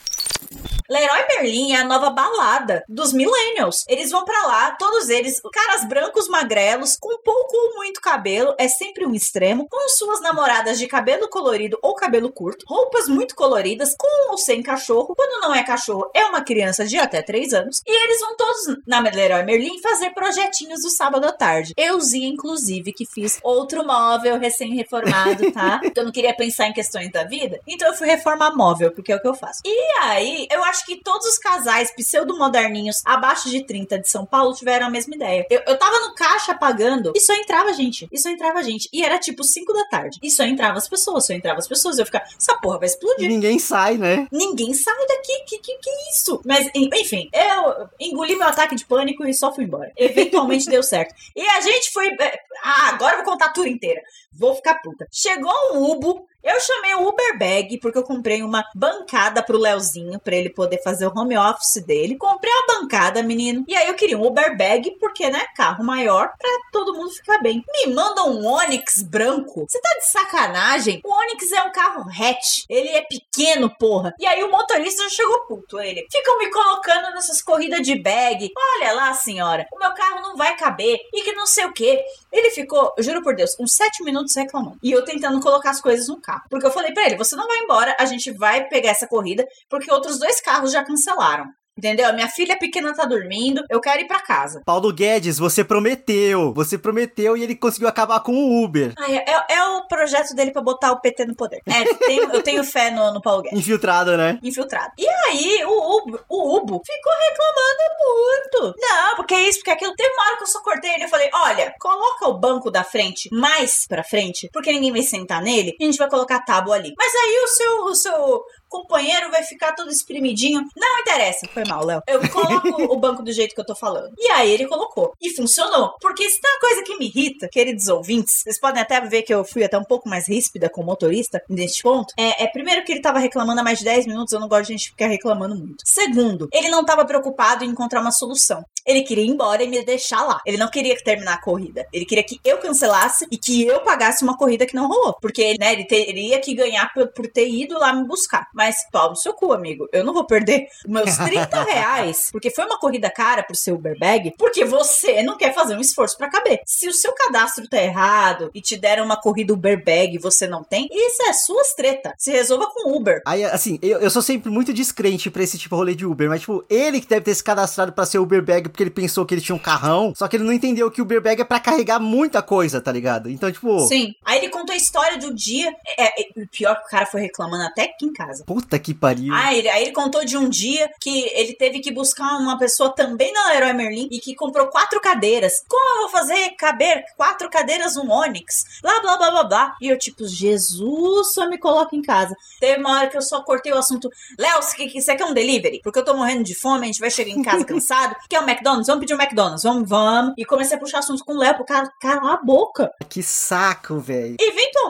Leroy 0.92 1.26
Merlin 1.30 1.72
é 1.72 1.78
a 1.78 1.86
nova 1.86 2.10
balada 2.10 2.84
dos 2.90 3.14
millennials. 3.14 3.86
Eles 3.88 4.12
vão 4.12 4.26
para 4.26 4.46
lá, 4.46 4.72
todos 4.72 5.08
eles, 5.08 5.40
caras 5.54 5.88
brancos 5.88 6.28
magrelos, 6.28 6.98
com 7.00 7.18
pouco 7.24 7.56
ou 7.56 7.76
muito 7.76 8.02
cabelo, 8.02 8.54
é 8.58 8.68
sempre 8.68 9.06
um 9.06 9.14
extremo, 9.14 9.70
com 9.70 9.88
suas 9.88 10.20
namoradas 10.20 10.78
de 10.78 10.88
cabelo 10.88 11.30
colorido 11.30 11.80
ou 11.82 11.96
cabelo 11.96 12.30
curto, 12.30 12.66
roupas 12.68 13.08
muito 13.08 13.36
coloridas, 13.36 13.96
com 13.98 14.32
ou 14.32 14.38
sem 14.38 14.62
cachorro. 14.62 15.16
Quando 15.16 15.40
não 15.40 15.56
é 15.56 15.64
cachorro, 15.64 16.12
é 16.14 16.26
uma 16.26 16.42
criança 16.42 16.86
de 16.86 16.98
até 16.98 17.22
3 17.22 17.54
anos. 17.54 17.82
E 17.88 18.04
eles 18.04 18.20
vão 18.20 18.36
todos 18.36 18.78
na 18.86 19.00
Leroy 19.00 19.44
Merlin 19.44 19.82
fazer 19.82 20.10
projetinhos 20.10 20.82
do 20.82 20.90
sábado 20.90 21.26
à 21.26 21.32
tarde. 21.32 21.74
Euzinha, 21.78 22.28
inclusive, 22.28 22.92
que 22.92 23.06
fiz 23.06 23.40
outro 23.44 23.88
móvel 23.88 24.38
recém-reformado, 24.38 25.54
tá? 25.54 25.80
eu 25.96 26.04
não 26.04 26.12
queria 26.12 26.36
pensar 26.36 26.68
em 26.68 26.74
questões 26.74 27.10
da 27.10 27.24
vida, 27.24 27.62
então 27.66 27.88
eu 27.88 27.94
fui 27.94 28.08
reformar 28.08 28.54
móvel, 28.54 28.92
porque 28.92 29.14
é 29.14 29.16
o 29.16 29.22
que 29.22 29.28
eu 29.30 29.34
faço. 29.34 29.62
E 29.66 30.00
aí, 30.02 30.48
eu 30.52 30.62
acho 30.66 30.81
acho 30.82 30.86
que 30.86 30.98
todos 30.98 31.28
os 31.28 31.38
casais 31.38 31.94
pseudo-moderninhos 31.96 33.02
abaixo 33.06 33.50
de 33.50 33.64
30 33.64 34.00
de 34.00 34.10
São 34.10 34.26
Paulo 34.26 34.54
tiveram 34.54 34.88
a 34.88 34.90
mesma 34.90 35.16
ideia. 35.16 35.46
Eu, 35.50 35.62
eu 35.68 35.78
tava 35.78 36.00
no 36.00 36.16
caixa 36.16 36.56
pagando 36.56 37.14
e 37.16 37.20
só 37.20 37.34
entrava 37.34 37.74
gente. 37.74 38.08
E 38.12 38.18
só 38.18 38.30
entrava 38.30 38.64
gente. 38.64 38.90
E 38.92 39.04
era 39.04 39.20
tipo 39.20 39.44
5 39.44 39.72
da 39.74 39.86
tarde. 39.86 40.20
E 40.22 40.32
só 40.32 40.44
entrava 40.44 40.78
as 40.78 40.90
pessoas, 40.90 41.26
só 41.26 41.34
entrava 41.34 41.60
as 41.60 41.68
pessoas. 41.68 42.00
Eu 42.00 42.06
ficava, 42.06 42.26
essa 42.38 42.58
porra 42.58 42.80
vai 42.80 42.88
explodir. 42.88 43.30
Ninguém 43.30 43.60
sai, 43.60 43.98
né? 43.98 44.28
Ninguém 44.32 44.74
sai 44.74 45.08
daqui. 45.08 45.44
Que, 45.46 45.58
que, 45.60 45.78
que 45.78 45.90
isso? 46.12 46.42
Mas, 46.46 46.70
enfim, 46.76 47.30
eu 47.34 47.90
engoli 48.00 48.36
meu 48.36 48.48
ataque 48.48 48.76
de 48.76 48.86
pânico 48.86 49.26
e 49.26 49.34
só 49.34 49.54
fui 49.54 49.66
embora. 49.66 49.92
Eventualmente 49.96 50.66
deu 50.70 50.82
certo. 50.82 51.14
E 51.36 51.42
a 51.42 51.62
gente 51.62 51.92
foi. 51.92 52.08
É, 52.08 52.40
ah, 52.64 52.90
agora 52.90 53.18
eu 53.18 53.24
vou 53.24 53.34
contar 53.34 53.48
a 53.48 53.54
tour 53.54 53.68
inteira. 53.68 54.02
Vou 54.32 54.56
ficar 54.56 54.76
puta. 54.82 55.08
Chegou 55.12 55.54
um 55.74 55.92
Ubo 55.92 56.28
eu 56.44 56.60
chamei 56.60 56.96
o 56.96 57.08
Uber 57.08 57.38
Bag 57.38 57.78
porque 57.78 58.00
eu 58.00 58.04
comprei 58.04 58.42
uma 58.42 58.66
bancada 58.74 59.44
pro 59.44 59.60
Leozinho 59.60 60.20
para 60.20 60.36
ele 60.36 60.50
poder 60.50 60.82
fazer 60.82 61.06
o 61.06 61.14
home 61.16 61.38
office 61.38 61.84
dele. 61.86 62.18
Comprei 62.18 62.52
a 62.52 62.80
bancada, 62.80 63.22
menino. 63.22 63.64
E 63.68 63.76
aí 63.76 63.88
eu 63.88 63.94
queria 63.94 64.18
um 64.18 64.26
Uber 64.26 64.58
Bag 64.58 64.98
porque, 65.00 65.30
né, 65.30 65.46
carro 65.56 65.84
maior 65.84 66.32
para 66.40 66.50
todo 66.72 66.96
mundo 66.96 67.12
ficar 67.12 67.38
bem. 67.44 67.64
Me 67.72 67.94
manda 67.94 68.24
um 68.24 68.44
Onix 68.44 69.04
branco. 69.04 69.68
Você 69.70 69.80
tá 69.80 69.90
de 70.00 70.08
sacanagem? 70.08 71.00
O 71.04 71.14
Onix 71.14 71.52
é 71.52 71.62
um 71.62 71.72
carro 71.72 72.10
hatch. 72.10 72.64
Ele 72.68 72.90
é 72.90 73.02
pequeno, 73.02 73.70
porra. 73.78 74.16
E 74.20 74.26
aí 74.26 74.44
o 74.44 74.50
motorista 74.50 75.08
chegou 75.10 75.46
puto, 75.46 75.80
ele. 75.80 76.08
Ficam 76.12 76.40
me 76.40 76.50
colocando 76.50 77.14
nessas 77.14 77.40
corridas 77.40 77.86
de 77.86 78.02
bag. 78.02 78.52
Olha 78.78 78.94
lá, 78.94 79.14
senhora, 79.14 79.68
o 79.72 79.78
meu 79.78 79.94
carro 79.94 80.22
não 80.24 80.36
vai 80.36 80.56
caber 80.58 80.98
e 81.14 81.22
que 81.22 81.34
não 81.34 81.46
sei 81.46 81.66
o 81.66 81.74
que. 81.74 82.04
Ele 82.32 82.50
ficou, 82.50 82.96
juro 82.98 83.22
por 83.22 83.36
Deus, 83.36 83.56
uns 83.60 83.74
sete 83.74 84.04
minutos 84.04 84.21
reclamando. 84.36 84.78
E 84.84 84.92
eu 84.92 85.04
tentando 85.04 85.40
colocar 85.40 85.72
as 85.72 85.82
coisas 85.82 86.08
no 86.08 86.22
carro. 86.22 86.44
Porque 86.50 86.66
eu 86.66 86.72
falei 86.72 86.94
para 86.94 87.06
ele: 87.06 87.18
você 87.18 87.36
não 87.36 87.48
vai 87.48 87.60
embora, 87.60 87.96
a 88.00 88.06
gente 88.06 88.32
vai 88.32 88.68
pegar 88.68 88.90
essa 88.90 89.08
corrida, 89.08 89.46
porque 89.70 89.92
outros 89.92 90.20
dois 90.20 90.42
carros 90.42 90.72
já 90.72 90.84
cancelaram. 90.84 91.46
Entendeu? 91.78 92.10
A 92.10 92.14
minha 92.14 92.28
filha 92.28 92.58
pequena 92.58 92.94
tá 92.94 93.06
dormindo, 93.06 93.64
eu 93.70 93.80
quero 93.80 94.02
ir 94.02 94.08
para 94.08 94.20
casa. 94.20 94.62
Paulo 94.66 94.92
Guedes, 94.92 95.38
você 95.38 95.64
prometeu. 95.64 96.54
Você 96.54 96.78
prometeu 96.78 97.38
e 97.38 97.44
ele 97.44 97.56
conseguiu 97.56 97.88
acabar 97.88 98.20
com 98.20 98.34
o 98.34 98.64
Uber. 98.64 98.94
Ai, 99.00 99.18
é, 99.18 99.46
é, 99.50 99.64
o 99.64 99.88
projeto 99.88 100.36
dele 100.36 100.52
para 100.52 100.62
botar 100.62 100.92
o 100.92 101.00
PT 101.00 101.26
no 101.26 101.36
poder. 101.36 101.62
É, 101.66 101.84
tenho, 102.06 102.24
eu 102.34 102.44
tenho 102.44 102.64
fé 102.64 102.92
no, 102.92 103.14
no 103.14 103.22
Paulo 103.22 103.42
Guedes. 103.42 103.60
Infiltrado, 103.60 104.18
né? 104.18 104.38
Infiltrado. 104.44 104.92
E 104.98 105.08
aí, 105.08 105.64
o 105.66 105.98
Ubo, 105.98 106.20
o 106.30 106.58
Ubo 106.58 106.82
ficou 106.86 107.14
reclamando 107.30 107.82
muito. 108.02 108.76
Não, 108.78 109.16
porque 109.16 109.34
é 109.34 109.48
isso, 109.48 109.60
porque 109.60 109.72
aquilo. 109.72 109.96
Teve 109.96 110.14
uma 110.14 110.26
hora 110.26 110.38
que 110.38 110.44
eu 110.44 110.48
só 110.48 110.62
cortei 110.62 110.94
ele 110.94 111.06
e 111.06 111.10
falei: 111.10 111.30
olha, 111.34 111.74
coloca 111.80 112.28
o 112.28 112.40
banco 112.40 112.70
da 112.70 112.84
frente 112.84 113.30
mais 113.32 113.86
pra 113.88 114.04
frente, 114.04 114.50
porque 114.52 114.72
ninguém 114.72 114.92
vai 114.92 115.04
sentar 115.04 115.42
nele, 115.42 115.76
e 115.80 115.84
a 115.84 115.86
gente 115.86 115.98
vai 115.98 116.10
colocar 116.10 116.38
a 116.38 116.44
tábua 116.44 116.76
ali. 116.76 116.94
Mas 116.98 117.14
aí 117.14 117.42
o 117.44 117.48
seu, 117.48 117.84
o 117.86 117.96
seu 117.96 118.44
companheiro 118.72 119.30
vai 119.30 119.44
ficar 119.44 119.74
todo 119.74 119.92
espremidinho. 119.92 120.66
Não 120.76 121.00
interessa. 121.00 121.46
Foi 121.54 121.66
mal, 121.66 121.86
Léo. 121.86 122.02
Eu 122.08 122.28
coloco 122.30 122.94
o 122.94 122.98
banco 122.98 123.22
do 123.22 123.34
jeito 123.34 123.54
que 123.54 123.60
eu 123.60 123.66
tô 123.66 123.76
falando. 123.76 124.14
E 124.18 124.32
aí 124.32 124.50
ele 124.50 124.66
colocou. 124.66 125.14
E 125.22 125.36
funcionou. 125.36 125.94
Porque 126.00 126.28
se 126.30 126.40
tem 126.40 126.50
uma 126.50 126.60
coisa 126.60 126.84
que 126.84 126.98
me 126.98 127.08
irrita, 127.08 127.50
queridos 127.52 127.90
ouvintes, 127.90 128.42
vocês 128.42 128.60
podem 128.60 128.82
até 128.82 129.02
ver 129.02 129.24
que 129.24 129.34
eu 129.34 129.44
fui 129.44 129.64
até 129.64 129.78
um 129.78 129.84
pouco 129.84 130.08
mais 130.08 130.28
ríspida 130.28 130.70
com 130.70 130.82
o 130.82 130.86
motorista 130.86 131.44
neste 131.50 131.84
ponto. 131.84 132.14
É, 132.18 132.46
é 132.46 132.48
primeiro 132.48 132.84
que 132.86 132.94
ele 132.94 133.02
tava 133.02 133.20
reclamando 133.20 133.60
há 133.60 133.64
mais 133.64 133.80
de 133.80 133.86
10 133.86 134.08
minutos, 134.08 134.32
eu 134.32 134.40
não 134.40 134.48
gosto 134.48 134.68
de 134.68 134.74
gente 134.74 134.90
ficar 134.92 135.08
reclamando 135.08 135.56
muito. 135.56 135.84
Segundo, 135.86 136.48
ele 136.54 136.70
não 136.70 136.86
tava 136.86 137.06
preocupado 137.06 137.66
em 137.66 137.70
encontrar 137.70 138.00
uma 138.00 138.12
solução. 138.12 138.64
Ele 138.86 139.02
queria 139.04 139.24
ir 139.24 139.30
embora 139.30 139.64
e 139.64 139.68
me 139.68 139.84
deixar 139.84 140.24
lá. 140.24 140.40
Ele 140.46 140.58
não 140.58 140.70
queria 140.70 140.96
terminar 141.04 141.36
a 141.36 141.42
corrida. 141.42 141.86
Ele 141.92 142.06
queria 142.06 142.24
que 142.24 142.40
eu 142.44 142.58
cancelasse 142.58 143.26
e 143.32 143.38
que 143.38 143.66
eu 143.66 143.82
pagasse 143.82 144.24
uma 144.24 144.38
corrida 144.38 144.66
que 144.66 144.76
não 144.76 144.88
rolou. 144.88 145.18
Porque, 145.22 145.56
né, 145.60 145.74
ele 145.74 145.86
teria 145.86 146.40
que 146.40 146.54
ganhar 146.54 146.92
por, 146.94 147.08
por 147.08 147.28
ter 147.28 147.50
ido 147.50 147.78
lá 147.78 147.94
me 147.94 148.06
buscar. 148.08 148.48
Mas 148.54 148.76
pau 148.92 149.10
no 149.10 149.16
seu 149.16 149.34
cu, 149.34 149.54
amigo. 149.54 149.88
Eu 149.92 150.04
não 150.04 150.14
vou 150.14 150.26
perder 150.26 150.68
meus 150.86 151.16
30 151.18 151.64
reais, 151.64 152.30
porque 152.32 152.50
foi 152.50 152.66
uma 152.66 152.80
corrida 152.80 153.10
cara 153.10 153.44
pro 153.44 153.56
seu 153.56 153.76
Uber 153.76 153.98
Bag, 153.98 154.34
porque 154.38 154.66
você 154.66 155.24
não 155.24 155.38
quer 155.38 155.54
fazer 155.54 155.76
um 155.76 155.82
esforço 155.82 156.18
para 156.18 156.30
caber. 156.30 156.62
Se 156.66 156.88
o 156.88 156.94
seu 156.94 157.14
cadastro 157.14 157.68
tá 157.68 157.82
errado 157.82 158.50
e 158.54 158.62
te 158.62 158.78
deram 158.78 159.06
uma 159.06 159.20
corrida 159.20 159.54
Uber 159.54 159.84
Bag 159.84 160.16
e 160.16 160.20
você 160.20 160.48
não 160.48 160.64
tem, 160.64 160.88
isso 160.92 161.24
é 161.24 161.34
suas 161.34 161.74
treta. 161.74 162.14
Se 162.18 162.32
resolva 162.32 162.68
com 162.68 162.96
Uber. 162.96 163.22
Aí, 163.26 163.44
assim, 163.44 163.80
eu, 163.82 164.00
eu 164.00 164.10
sou 164.10 164.22
sempre 164.22 164.50
muito 164.52 164.74
descrente 164.74 165.30
pra 165.30 165.44
esse 165.44 165.58
tipo 165.58 165.76
de 165.76 165.80
rolê 165.80 165.96
de 165.96 166.06
Uber, 166.06 166.30
mas, 166.30 166.42
tipo, 166.42 166.64
ele 166.70 167.00
que 167.00 167.08
deve 167.08 167.22
ter 167.22 167.36
se 167.36 167.44
cadastrado 167.44 167.94
pra 167.94 168.06
ser 168.06 168.20
Uber 168.20 168.44
Bag 168.44 168.70
porque 168.72 168.84
ele 168.84 168.90
pensou 168.90 169.26
que 169.26 169.34
ele 169.34 169.42
tinha 169.42 169.56
um 169.56 169.60
carrão, 169.60 170.14
só 170.16 170.28
que 170.28 170.36
ele 170.36 170.44
não 170.44 170.54
entendeu 170.54 170.90
que 170.90 171.02
o 171.02 171.04
Uber 171.04 171.22
Bag 171.22 171.42
é 171.42 171.46
pra 171.46 171.60
carregar 171.60 172.00
muita 172.00 172.42
coisa, 172.42 172.82
tá 172.82 172.92
ligado? 172.92 173.30
Então, 173.30 173.52
tipo. 173.52 173.80
Sim. 173.88 174.14
Aí 174.26 174.40
ele 174.40 174.50
contou 174.50 174.74
a 174.74 174.78
história 174.78 175.18
do 175.18 175.34
dia. 175.34 175.74
É, 175.98 176.22
é, 176.22 176.46
pior 176.52 176.76
que 176.76 176.88
o 176.88 176.90
cara 176.90 177.06
foi 177.06 177.22
reclamando 177.22 177.64
até 177.64 177.84
aqui 177.84 178.06
em 178.06 178.14
casa. 178.14 178.44
Puta 178.46 178.80
que 178.80 178.94
pariu. 178.94 179.34
Ah, 179.34 179.54
ele, 179.54 179.70
aí 179.70 179.84
ele 179.84 179.92
contou 179.92 180.24
de 180.26 180.38
um 180.38 180.50
dia 180.50 180.90
que 181.00 181.30
ele 181.34 181.54
teve 181.54 181.80
que 181.80 181.92
buscar 181.92 182.38
uma 182.38 182.58
pessoa 182.58 182.94
também 182.94 183.32
na 183.34 183.50
Leroy 183.50 183.74
Merlin 183.74 184.08
e 184.12 184.20
que 184.20 184.36
comprou 184.36 184.68
quatro 184.68 185.00
cadeiras. 185.00 185.64
Como 185.68 185.96
eu 185.96 186.02
vou 186.02 186.10
fazer 186.10 186.52
caber 186.52 187.04
quatro 187.18 187.50
cadeiras 187.50 187.96
no 187.96 188.10
Onix? 188.10 188.64
Blá, 188.82 189.00
blá, 189.02 189.18
blá, 189.18 189.32
blá, 189.32 189.44
blá. 189.44 189.76
E 189.82 189.88
eu, 189.88 189.98
tipo, 189.98 190.28
Jesus, 190.28 191.34
só 191.34 191.48
me 191.50 191.58
coloca 191.58 191.96
em 191.96 192.02
casa. 192.02 192.36
Teve 192.60 192.80
uma 192.80 192.98
hora 192.98 193.08
que 193.08 193.18
eu 193.18 193.22
só 193.22 193.42
cortei 193.44 193.72
o 193.72 193.78
assunto. 193.78 194.10
Léo, 194.38 194.62
você 194.62 195.16
quer 195.16 195.26
um 195.26 195.34
delivery? 195.34 195.82
Porque 195.84 196.00
eu 196.00 196.06
tô 196.06 196.16
morrendo 196.16 196.44
de 196.44 196.56
fome, 196.56 196.84
a 196.84 196.86
gente 196.86 197.00
vai 197.00 197.10
chegar 197.10 197.32
em 197.32 197.42
casa 197.42 197.64
cansado. 197.66 198.16
Quer 198.30 198.40
um 198.40 198.46
McDonald's, 198.62 198.88
vamos 198.88 199.00
pedir 199.00 199.16
um 199.16 199.18
McDonald's, 199.18 199.64
vamos, 199.64 199.90
vamos. 199.90 200.34
E 200.38 200.46
comecei 200.46 200.78
a 200.78 200.80
puxar 200.80 201.00
assunto 201.00 201.26
com 201.26 201.34
o 201.34 201.38
Léo, 201.38 201.56
pro 201.56 201.66
cara 201.66 201.92
calar 202.00 202.36
a 202.36 202.38
boca. 202.38 202.92
Que 203.10 203.24
saco, 203.24 203.98
velho. 204.00 204.38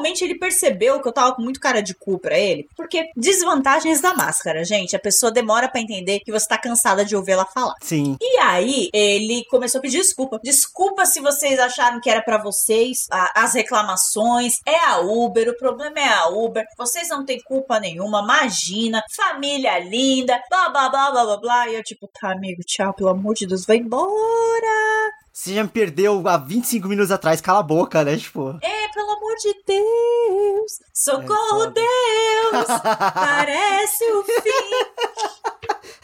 Eventualmente 0.02 0.24
ele 0.24 0.38
percebeu 0.38 1.02
que 1.02 1.08
eu 1.08 1.14
tava 1.14 1.36
com 1.36 1.42
muito 1.42 1.60
cara 1.60 1.82
de 1.82 1.94
cu 1.94 2.18
pra 2.18 2.38
ele, 2.38 2.68
porque 2.76 3.10
desvantagens 3.16 4.02
da 4.02 4.14
máscara, 4.14 4.64
gente. 4.64 4.96
A 4.96 5.00
pessoa 5.00 5.32
demora 5.32 5.70
para 5.70 5.80
entender 5.80 6.20
que 6.20 6.32
você 6.32 6.48
tá 6.48 6.58
cansada 6.58 7.06
de 7.06 7.16
ouvir 7.16 7.34
ela 7.34 7.46
falar. 7.46 7.76
Sim. 7.82 8.18
E 8.20 8.38
aí 8.40 8.90
ele 8.94 9.46
começou 9.50 9.80
a 9.80 9.82
pedir 9.82 10.00
desculpa. 10.00 10.40
Desculpa 10.44 11.06
se 11.06 11.20
vocês 11.20 11.60
acharam 11.60 12.02
que 12.02 12.10
era 12.10 12.22
para 12.22 12.42
vocês 12.42 13.06
a, 13.12 13.44
as 13.44 13.54
reclamações. 13.54 14.56
É 14.66 14.78
a 14.86 15.00
Uber, 15.00 15.50
o 15.50 15.58
problema 15.58 16.00
é 16.00 16.10
a 16.10 16.28
Uber. 16.28 16.66
Vocês 16.78 17.08
não 17.10 17.24
têm 17.26 17.40
culpa 17.42 17.80
nenhuma, 17.80 18.22
imagina. 18.22 19.04
Família 19.16 19.80
linda, 19.80 20.42
blá 20.50 20.70
blá 20.70 20.90
blá 20.90 21.12
blá 21.12 21.26
blá 21.26 21.38
blá. 21.38 21.70
E 21.70 21.76
eu, 21.76 21.84
tipo, 21.84 22.08
tá, 22.08 22.32
amigo, 22.32 22.62
tchau, 22.66 22.94
pelo 22.94 23.10
amor 23.10 23.36
de 23.36 23.46
Deus, 23.46 23.66
vai 23.66 23.78
embora. 23.78 25.21
Você 25.42 25.56
já 25.56 25.64
me 25.64 25.70
perdeu 25.70 26.28
há 26.28 26.38
25 26.38 26.88
minutos 26.88 27.12
atrás, 27.12 27.42
cala 27.42 27.62
a 27.62 27.64
boca, 27.64 28.04
né? 28.04 28.16
Tipo. 28.16 28.60
É, 28.62 28.88
pelo 28.90 29.10
amor 29.10 29.36
de 29.38 29.56
Deus, 29.66 30.80
socorro, 30.94 31.64
é 31.64 31.72
Deus, 31.72 32.68
parece 33.16 34.04
o 34.04 34.24
fim. 34.24 35.41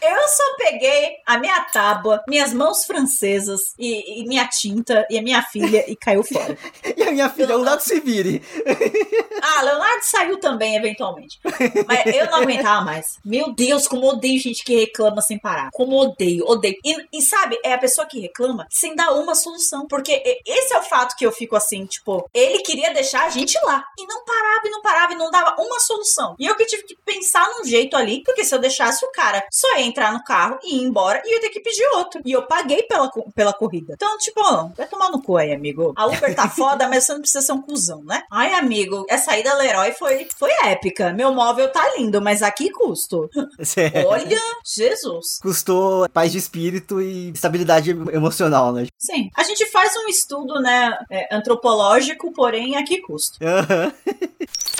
Eu 0.00 0.28
só 0.28 0.56
peguei 0.56 1.16
a 1.26 1.38
minha 1.38 1.60
tábua, 1.64 2.22
minhas 2.28 2.52
mãos 2.52 2.84
francesas 2.84 3.60
e, 3.78 4.20
e, 4.20 4.28
minha 4.28 4.46
tinta 4.46 5.04
e 5.10 5.18
a 5.18 5.22
minha 5.22 5.42
filha 5.42 5.84
e 5.90 5.96
caiu 5.96 6.22
fora. 6.22 6.56
e 6.96 7.02
a 7.02 7.10
minha 7.10 7.28
filha, 7.28 7.48
Leonardo 7.48 7.82
se 7.82 7.98
vire. 8.00 8.40
ah, 9.42 9.62
Leonardo 9.62 10.02
saiu 10.02 10.38
também, 10.38 10.76
eventualmente. 10.76 11.40
Mas 11.86 12.14
eu 12.14 12.26
não 12.26 12.42
aguentava 12.42 12.84
mais. 12.84 13.18
Meu 13.24 13.52
Deus, 13.52 13.88
como 13.88 14.06
odeio 14.06 14.40
gente 14.40 14.62
que 14.62 14.76
reclama 14.76 15.20
sem 15.20 15.38
parar. 15.38 15.70
Como 15.72 15.96
odeio, 15.96 16.44
odeio. 16.46 16.76
E, 16.84 17.18
e 17.18 17.22
sabe, 17.22 17.58
é 17.64 17.72
a 17.72 17.78
pessoa 17.78 18.06
que 18.06 18.20
reclama 18.20 18.66
sem 18.70 18.94
dar 18.94 19.12
uma 19.12 19.34
solução. 19.34 19.86
Porque 19.88 20.22
esse 20.46 20.74
é 20.74 20.78
o 20.78 20.82
fato 20.84 21.16
que 21.16 21.26
eu 21.26 21.32
fico 21.32 21.56
assim, 21.56 21.84
tipo, 21.86 22.28
ele 22.32 22.60
queria 22.60 22.94
deixar 22.94 23.24
a 23.24 23.30
gente 23.30 23.58
lá. 23.64 23.84
E 23.98 24.06
não 24.06 24.24
parava, 24.24 24.62
e 24.64 24.70
não 24.70 24.80
parava, 24.82 25.12
e 25.12 25.16
não 25.16 25.30
dava 25.30 25.56
uma 25.58 25.80
solução. 25.80 26.36
E 26.38 26.46
eu 26.46 26.54
que 26.54 26.66
tive 26.66 26.84
que 26.84 26.96
pensar 27.04 27.48
num 27.50 27.64
jeito 27.64 27.96
ali, 27.96 28.22
porque 28.22 28.44
se 28.44 28.54
eu 28.54 28.60
deixasse 28.60 29.04
o 29.04 29.10
cara 29.10 29.44
só 29.50 29.76
ia 29.76 29.87
entrar 29.88 30.12
no 30.12 30.22
carro 30.22 30.58
e 30.62 30.76
ir 30.76 30.82
embora 30.82 31.22
e 31.24 31.28
eu 31.28 31.34
ia 31.34 31.40
ter 31.40 31.50
que 31.50 31.60
pedir 31.60 31.84
outro. 31.96 32.20
E 32.24 32.32
eu 32.32 32.42
paguei 32.42 32.82
pela, 32.84 33.10
pela 33.34 33.52
corrida. 33.52 33.94
Então, 33.94 34.16
tipo, 34.18 34.40
vai 34.76 34.86
tomar 34.86 35.10
no 35.10 35.22
cu 35.22 35.36
aí, 35.36 35.52
amigo. 35.52 35.92
A 35.96 36.06
Uber 36.06 36.34
tá 36.34 36.48
foda, 36.50 36.88
mas 36.88 37.04
você 37.04 37.12
não 37.12 37.20
precisa 37.20 37.42
ser 37.42 37.52
um 37.52 37.62
cuzão, 37.62 38.02
né? 38.04 38.22
Ai, 38.30 38.52
amigo, 38.54 39.04
essa 39.08 39.36
ida 39.36 39.54
Leroy 39.54 39.92
foi, 39.92 40.28
foi 40.36 40.50
épica. 40.64 41.12
Meu 41.12 41.32
móvel 41.32 41.70
tá 41.70 41.82
lindo, 41.96 42.20
mas 42.20 42.42
aqui 42.42 42.70
custo. 42.70 43.28
Olha, 44.06 44.40
Jesus. 44.64 45.38
Custou 45.40 46.08
paz 46.08 46.32
de 46.32 46.38
espírito 46.38 47.00
e 47.00 47.30
estabilidade 47.30 47.90
emocional, 47.90 48.72
né? 48.72 48.86
Sim. 48.98 49.30
A 49.36 49.42
gente 49.42 49.66
faz 49.66 49.92
um 49.96 50.08
estudo, 50.08 50.60
né, 50.60 50.96
é, 51.10 51.34
antropológico, 51.34 52.32
porém 52.32 52.76
aqui 52.76 53.00
custo. 53.00 53.38
Aham. 53.42 53.92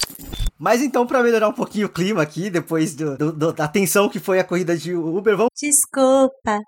Mas 0.58 0.82
então, 0.82 1.06
para 1.06 1.22
melhorar 1.22 1.48
um 1.48 1.52
pouquinho 1.52 1.86
o 1.86 1.90
clima 1.90 2.22
aqui, 2.22 2.50
depois 2.50 2.94
do, 2.94 3.16
do, 3.16 3.32
do, 3.32 3.52
da 3.52 3.68
tensão 3.68 4.08
que 4.08 4.18
foi 4.18 4.40
a 4.40 4.44
corrida 4.44 4.76
de 4.76 4.94
Uber, 4.94 5.36
vamos. 5.36 5.50
Desculpa. 5.56 6.58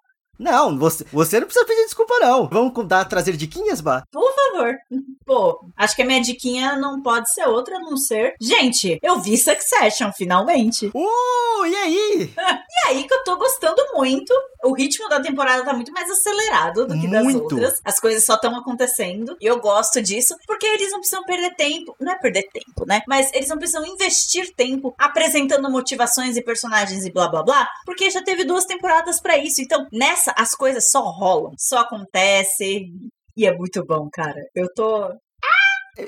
Não, 0.40 0.78
você, 0.78 1.04
você 1.12 1.38
não 1.38 1.46
precisa 1.46 1.66
pedir 1.66 1.84
desculpa, 1.84 2.14
não. 2.18 2.48
Vamos 2.48 2.72
dar, 2.86 3.04
trazer 3.04 3.36
diquinhas, 3.36 3.82
Bah? 3.82 4.04
Por 4.10 4.32
favor. 4.34 4.74
Pô, 5.26 5.60
acho 5.76 5.94
que 5.94 6.00
a 6.00 6.06
minha 6.06 6.22
diquinha 6.22 6.76
não 6.76 7.02
pode 7.02 7.30
ser 7.30 7.46
outra 7.46 7.76
a 7.76 7.80
não 7.80 7.94
ser. 7.98 8.34
Gente, 8.40 8.98
eu 9.02 9.20
vi 9.20 9.36
Succession, 9.36 10.10
finalmente. 10.16 10.90
Uh, 10.94 11.66
e 11.66 11.76
aí? 11.76 12.34
e 12.38 12.88
aí 12.88 13.04
que 13.04 13.12
eu 13.12 13.22
tô 13.22 13.36
gostando 13.36 13.82
muito. 13.94 14.32
O 14.62 14.74
ritmo 14.74 15.08
da 15.08 15.20
temporada 15.20 15.64
tá 15.64 15.72
muito 15.72 15.92
mais 15.92 16.10
acelerado 16.10 16.86
do 16.86 17.00
que 17.00 17.08
das 17.08 17.24
muito. 17.24 17.42
outras. 17.42 17.80
As 17.84 17.98
coisas 17.98 18.24
só 18.24 18.34
estão 18.34 18.54
acontecendo. 18.56 19.36
E 19.40 19.46
eu 19.46 19.60
gosto 19.60 20.02
disso, 20.02 20.36
porque 20.46 20.66
eles 20.66 20.90
não 20.90 21.00
precisam 21.00 21.24
perder 21.24 21.54
tempo. 21.54 21.94
Não 22.00 22.12
é 22.12 22.18
perder 22.18 22.48
tempo, 22.52 22.86
né? 22.86 23.00
Mas 23.06 23.32
eles 23.32 23.48
não 23.48 23.58
precisam 23.58 23.84
investir 23.86 24.52
tempo 24.54 24.94
apresentando 24.98 25.70
motivações 25.70 26.36
e 26.36 26.42
personagens 26.42 27.04
e 27.04 27.12
blá 27.12 27.28
blá 27.28 27.42
blá. 27.42 27.68
Porque 27.86 28.10
já 28.10 28.22
teve 28.22 28.44
duas 28.44 28.64
temporadas 28.64 29.20
para 29.20 29.38
isso. 29.38 29.62
Então, 29.62 29.86
nessa, 29.92 30.32
as 30.36 30.54
coisas 30.54 30.90
só 30.90 31.02
rolam, 31.10 31.54
só 31.58 31.78
acontece. 31.78 32.90
E 33.36 33.46
é 33.46 33.56
muito 33.56 33.84
bom, 33.84 34.08
cara. 34.12 34.40
Eu 34.54 34.72
tô 34.74 35.10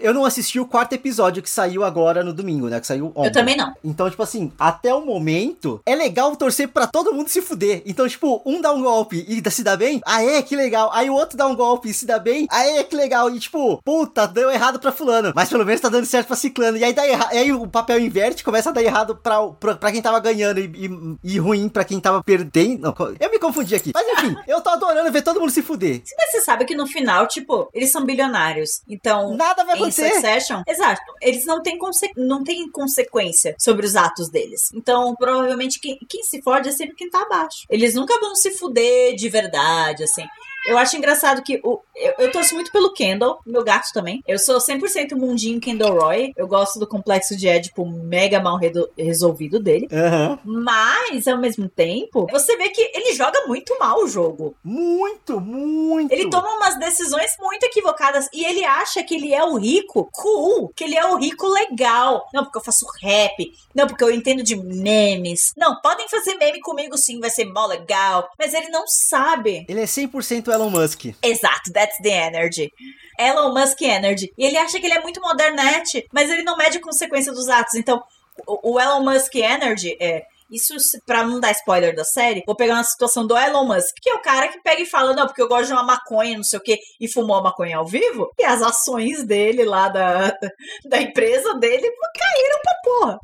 eu 0.00 0.14
não 0.14 0.24
assisti 0.24 0.58
o 0.58 0.66
quarto 0.66 0.94
episódio 0.94 1.42
que 1.42 1.50
saiu 1.50 1.84
agora 1.84 2.22
no 2.22 2.32
domingo, 2.32 2.68
né? 2.68 2.80
Que 2.80 2.86
saiu 2.86 3.06
ontem. 3.14 3.26
Eu 3.26 3.32
também 3.32 3.56
não. 3.56 3.72
Então, 3.84 4.08
tipo 4.08 4.22
assim, 4.22 4.52
até 4.58 4.94
o 4.94 5.04
momento, 5.04 5.80
é 5.86 5.94
legal 5.94 6.34
torcer 6.36 6.68
para 6.68 6.86
todo 6.86 7.12
mundo 7.12 7.28
se 7.28 7.42
fuder. 7.42 7.82
Então, 7.86 8.08
tipo, 8.08 8.42
um 8.44 8.60
dá 8.60 8.72
um 8.72 8.82
golpe 8.82 9.24
e 9.28 9.50
se 9.50 9.62
dá 9.62 9.76
bem, 9.76 10.00
aê, 10.04 10.42
que 10.42 10.56
legal. 10.56 10.90
Aí 10.92 11.10
o 11.10 11.14
outro 11.14 11.36
dá 11.36 11.46
um 11.46 11.54
golpe 11.54 11.90
e 11.90 11.94
se 11.94 12.06
dá 12.06 12.18
bem, 12.18 12.46
aê, 12.50 12.84
que 12.84 12.96
legal. 12.96 13.30
E 13.30 13.38
tipo, 13.38 13.80
puta, 13.84 14.26
deu 14.26 14.50
errado 14.50 14.78
pra 14.78 14.92
fulano. 14.92 15.32
Mas 15.34 15.48
pelo 15.48 15.64
menos 15.64 15.80
tá 15.80 15.88
dando 15.88 16.06
certo 16.06 16.26
pra 16.26 16.36
ciclano. 16.36 16.76
E 16.76 16.84
aí, 16.84 16.92
dá 16.92 17.06
erra... 17.06 17.28
aí 17.30 17.52
o 17.52 17.66
papel 17.66 17.98
inverte, 18.00 18.44
começa 18.44 18.70
a 18.70 18.72
dar 18.72 18.82
errado 18.82 19.16
pra, 19.16 19.46
pra, 19.48 19.74
pra 19.74 19.92
quem 19.92 20.02
tava 20.02 20.20
ganhando 20.20 20.60
e, 20.60 20.64
e, 21.24 21.34
e 21.34 21.38
ruim 21.38 21.68
pra 21.68 21.84
quem 21.84 22.00
tava 22.00 22.22
perdendo. 22.22 22.82
Não, 22.82 22.94
eu 23.20 23.30
me 23.30 23.38
confundi 23.38 23.74
aqui. 23.74 23.92
Mas 23.94 24.06
enfim, 24.08 24.36
eu 24.46 24.60
tô 24.60 24.70
adorando 24.70 25.10
ver 25.10 25.22
todo 25.22 25.40
mundo 25.40 25.50
se 25.50 25.62
fuder. 25.62 26.02
Mas 26.16 26.30
você 26.30 26.40
sabe 26.40 26.64
que 26.64 26.74
no 26.74 26.86
final, 26.86 27.26
tipo, 27.26 27.68
eles 27.72 27.90
são 27.90 28.04
bilionários. 28.04 28.82
Então. 28.88 29.36
Nada 29.36 29.64
vai 29.64 29.78
acontecer. 29.82 30.14
Succession, 30.14 30.62
exato. 30.66 31.02
Eles 31.20 31.44
não 31.44 31.62
têm, 31.62 31.78
conse 31.78 32.10
não 32.16 32.42
têm 32.42 32.70
consequência 32.70 33.54
sobre 33.58 33.86
os 33.86 33.96
atos 33.96 34.28
deles. 34.28 34.70
Então, 34.74 35.14
provavelmente, 35.16 35.80
quem, 35.80 35.98
quem 36.08 36.22
se 36.22 36.42
fode 36.42 36.68
é 36.68 36.72
sempre 36.72 36.94
quem 36.94 37.10
tá 37.10 37.22
abaixo. 37.22 37.64
Eles 37.68 37.94
nunca 37.94 38.18
vão 38.20 38.34
se 38.34 38.50
fuder 38.52 39.14
de 39.14 39.28
verdade, 39.28 40.04
assim. 40.04 40.24
Eu 40.66 40.78
acho 40.78 40.96
engraçado 40.96 41.42
que 41.42 41.60
o, 41.64 41.80
eu, 41.94 42.14
eu 42.18 42.32
torço 42.32 42.54
muito 42.54 42.70
pelo 42.70 42.92
Kendall, 42.92 43.40
meu 43.46 43.64
gato 43.64 43.92
também. 43.92 44.22
Eu 44.26 44.38
sou 44.38 44.58
100% 44.58 45.14
mundinho 45.14 45.60
Kendall 45.60 45.98
Roy. 45.98 46.32
Eu 46.36 46.46
gosto 46.46 46.78
do 46.78 46.86
complexo 46.86 47.36
de 47.36 47.48
Édipo 47.48 47.84
mega 47.84 48.40
mal 48.40 48.58
resolvido 48.96 49.60
dele. 49.60 49.88
Uhum. 49.90 50.38
Mas, 50.62 51.26
ao 51.26 51.38
mesmo 51.38 51.68
tempo, 51.68 52.26
você 52.30 52.56
vê 52.56 52.68
que 52.68 52.80
ele 52.94 53.14
joga 53.14 53.46
muito 53.46 53.76
mal 53.78 54.02
o 54.02 54.08
jogo. 54.08 54.54
Muito, 54.62 55.40
muito. 55.40 56.12
Ele 56.12 56.30
toma 56.30 56.56
umas 56.56 56.78
decisões 56.78 57.32
muito 57.40 57.64
equivocadas 57.64 58.28
e 58.32 58.44
ele 58.44 58.64
acha 58.64 59.02
que 59.02 59.14
ele 59.14 59.34
é 59.34 59.44
o 59.44 59.56
rico 59.56 60.08
cool, 60.12 60.72
que 60.74 60.84
ele 60.84 60.96
é 60.96 61.06
o 61.06 61.16
rico 61.16 61.46
legal. 61.48 62.26
Não, 62.32 62.44
porque 62.44 62.58
eu 62.58 62.64
faço 62.64 62.86
rap. 63.02 63.52
Não, 63.74 63.86
porque 63.86 64.04
eu 64.04 64.10
entendo 64.10 64.42
de 64.42 64.56
memes. 64.56 65.52
Não, 65.56 65.80
podem 65.80 66.08
fazer 66.08 66.36
meme 66.36 66.60
comigo 66.60 66.96
sim, 66.96 67.20
vai 67.20 67.30
ser 67.30 67.46
mó 67.46 67.66
legal. 67.66 68.30
Mas 68.38 68.54
ele 68.54 68.68
não 68.68 68.84
sabe. 68.86 69.66
Ele 69.68 69.80
é 69.80 69.84
100% 69.84 70.51
Elon 70.52 70.70
Musk. 70.70 71.04
Exato, 71.22 71.72
that's 71.72 71.98
the 72.02 72.10
energy. 72.10 72.72
Elon 73.18 73.52
Musk 73.52 73.80
Energy. 73.82 74.32
E 74.36 74.44
ele 74.44 74.56
acha 74.56 74.78
que 74.78 74.86
ele 74.86 74.94
é 74.94 75.02
muito 75.02 75.20
modernete, 75.20 76.06
mas 76.12 76.30
ele 76.30 76.42
não 76.42 76.56
mede 76.56 76.78
a 76.78 76.80
consequência 76.80 77.32
dos 77.32 77.48
atos. 77.48 77.74
Então, 77.74 78.02
o 78.46 78.80
Elon 78.80 79.02
Musk 79.04 79.34
Energy 79.34 79.96
é 80.00 80.24
isso, 80.52 80.74
pra 81.06 81.24
não 81.24 81.40
dar 81.40 81.52
spoiler 81.52 81.94
da 81.94 82.04
série, 82.04 82.42
vou 82.46 82.54
pegar 82.54 82.74
uma 82.74 82.84
situação 82.84 83.26
do 83.26 83.36
Elon 83.36 83.66
Musk, 83.66 83.94
que 84.00 84.10
é 84.10 84.14
o 84.14 84.22
cara 84.22 84.48
que 84.48 84.60
pega 84.62 84.82
e 84.82 84.86
fala, 84.86 85.14
não, 85.14 85.26
porque 85.26 85.42
eu 85.42 85.48
gosto 85.48 85.68
de 85.68 85.72
uma 85.72 85.82
maconha, 85.82 86.36
não 86.36 86.44
sei 86.44 86.58
o 86.58 86.62
quê, 86.62 86.78
e 87.00 87.08
fumou 87.08 87.36
a 87.36 87.42
maconha 87.42 87.78
ao 87.78 87.86
vivo, 87.86 88.30
e 88.38 88.44
as 88.44 88.60
ações 88.62 89.24
dele 89.24 89.64
lá 89.64 89.88
da, 89.88 90.36
da 90.88 91.00
empresa 91.00 91.54
dele 91.54 91.90
caíram 92.14 92.60
pra 92.62 92.74
porra. 92.84 93.18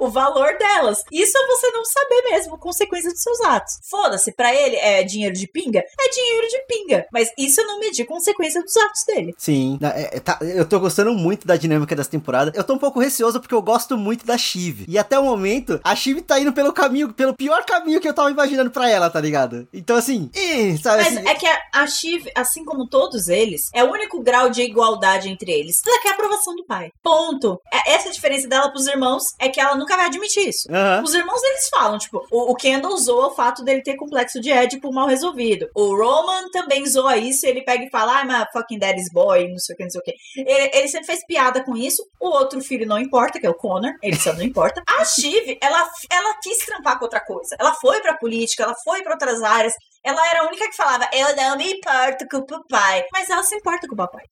O 0.00 0.08
valor 0.08 0.56
delas. 0.58 1.02
Isso 1.12 1.36
é 1.36 1.46
você 1.46 1.70
não 1.70 1.84
saber 1.84 2.22
mesmo, 2.30 2.58
consequência 2.58 3.10
dos 3.10 3.22
seus 3.22 3.40
atos. 3.40 3.74
Foda-se, 3.88 4.32
pra 4.32 4.54
ele 4.54 4.76
é 4.76 5.02
dinheiro 5.02 5.34
de 5.34 5.46
pinga? 5.46 5.80
É 5.80 6.08
dinheiro 6.10 6.48
de 6.48 6.66
pinga. 6.66 7.06
Mas 7.12 7.30
isso 7.38 7.62
não 7.62 7.80
medir 7.80 8.04
consequência 8.04 8.62
dos 8.62 8.76
atos 8.76 9.04
dele. 9.06 9.34
Sim, 9.38 9.78
é, 9.82 10.16
é, 10.16 10.20
tá, 10.20 10.38
eu 10.42 10.66
tô 10.66 10.78
gostando 10.80 11.12
muito 11.14 11.46
da 11.46 11.56
dinâmica 11.56 11.94
dessa 11.94 12.10
temporada. 12.10 12.52
Eu 12.54 12.64
tô 12.64 12.74
um 12.74 12.78
pouco 12.78 13.00
receoso 13.00 13.40
porque 13.40 13.54
eu 13.54 13.62
gosto 13.62 13.96
muito 13.96 14.26
da 14.26 14.36
Shiv. 14.36 14.84
E 14.88 14.98
até 14.98 15.18
o 15.18 15.24
momento, 15.24 15.80
a 15.82 15.94
Shiv 15.94 16.20
tá 16.22 16.38
indo 16.38 16.52
pelo 16.52 16.72
caminho, 16.74 17.12
pelo 17.12 17.34
pior 17.34 17.64
caminho 17.64 18.00
que 18.00 18.08
eu 18.08 18.14
tava 18.14 18.30
imaginando 18.30 18.70
pra 18.70 18.90
ela, 18.90 19.08
tá 19.08 19.20
ligado? 19.20 19.66
Então, 19.72 19.96
assim, 19.96 20.30
ih, 20.34 20.76
sabe? 20.78 21.04
Mas 21.04 21.16
assim... 21.16 21.28
é 21.28 21.34
que 21.34 21.46
a, 21.46 21.60
a 21.72 21.86
Shiv, 21.86 22.26
assim 22.34 22.64
como 22.64 22.88
todos 22.88 23.28
eles, 23.28 23.70
é 23.72 23.82
o 23.82 23.90
único 23.90 24.22
grau 24.22 24.50
de 24.50 24.62
igualdade 24.62 25.28
entre 25.28 25.50
eles. 25.50 25.80
Ela 25.86 26.02
quer 26.02 26.10
a 26.10 26.12
aprovação 26.12 26.54
do 26.54 26.64
pai. 26.66 26.90
Ponto. 27.02 27.60
É, 27.72 27.92
essa 27.92 28.08
é 28.08 28.12
diferença 28.12 28.48
dela 28.48 28.70
pros 28.70 28.86
irmãos 28.86 29.22
é 29.38 29.48
que 29.48 29.60
ela 29.60 29.76
nunca 29.76 29.96
vai 29.96 30.06
admitir 30.06 30.48
isso. 30.48 30.68
Uhum. 30.68 31.02
Os 31.02 31.14
irmãos, 31.14 31.42
eles 31.42 31.68
falam, 31.68 31.98
tipo, 31.98 32.26
o, 32.30 32.52
o 32.52 32.54
Kendall 32.54 32.96
zoa 32.96 33.28
o 33.28 33.34
fato 33.34 33.62
dele 33.64 33.82
ter 33.82 33.96
complexo 33.96 34.40
de 34.40 34.50
Édipo 34.50 34.92
mal 34.92 35.06
resolvido. 35.06 35.68
O 35.74 35.94
Roman 35.96 36.48
também 36.50 36.86
zoa 36.86 37.16
isso, 37.16 37.46
ele 37.46 37.62
pega 37.62 37.84
e 37.84 37.90
fala, 37.90 38.22
I'm 38.22 38.30
a 38.30 38.46
fucking 38.52 38.78
daddy's 38.78 39.10
boy, 39.12 39.48
não 39.48 39.58
sei 39.58 39.74
o 39.74 39.76
que, 39.76 39.82
não 39.84 39.90
sei 39.90 40.00
o 40.00 40.04
que. 40.04 40.14
Ele, 40.36 40.70
ele 40.74 40.88
sempre 40.88 41.06
fez 41.06 41.24
piada 41.26 41.62
com 41.64 41.76
isso. 41.76 42.02
O 42.20 42.28
outro 42.28 42.60
filho 42.60 42.86
não 42.86 42.98
importa, 42.98 43.38
que 43.38 43.46
é 43.46 43.50
o 43.50 43.54
Connor, 43.54 43.92
ele 44.02 44.16
só 44.16 44.32
não 44.32 44.42
importa. 44.42 44.82
A 44.86 45.04
Shiv, 45.04 45.58
ela, 45.60 45.88
ela 46.10 46.34
quis 46.42 46.63
trampar 46.66 46.98
com 46.98 47.04
outra 47.04 47.20
coisa. 47.20 47.56
Ela 47.58 47.74
foi 47.74 48.00
pra 48.00 48.16
política, 48.16 48.64
ela 48.64 48.74
foi 48.84 49.02
pra 49.02 49.12
outras 49.12 49.42
áreas. 49.42 49.74
Ela 50.04 50.26
era 50.30 50.42
a 50.42 50.46
única 50.46 50.68
que 50.68 50.76
falava, 50.76 51.08
eu 51.12 51.34
não 51.36 51.56
me 51.56 51.72
importo 51.72 52.26
com 52.30 52.38
o 52.38 52.46
papai. 52.46 53.04
Mas 53.12 53.30
ela 53.30 53.42
se 53.42 53.56
importa 53.56 53.86
com 53.86 53.94
o 53.94 53.98
papai. 53.98 54.24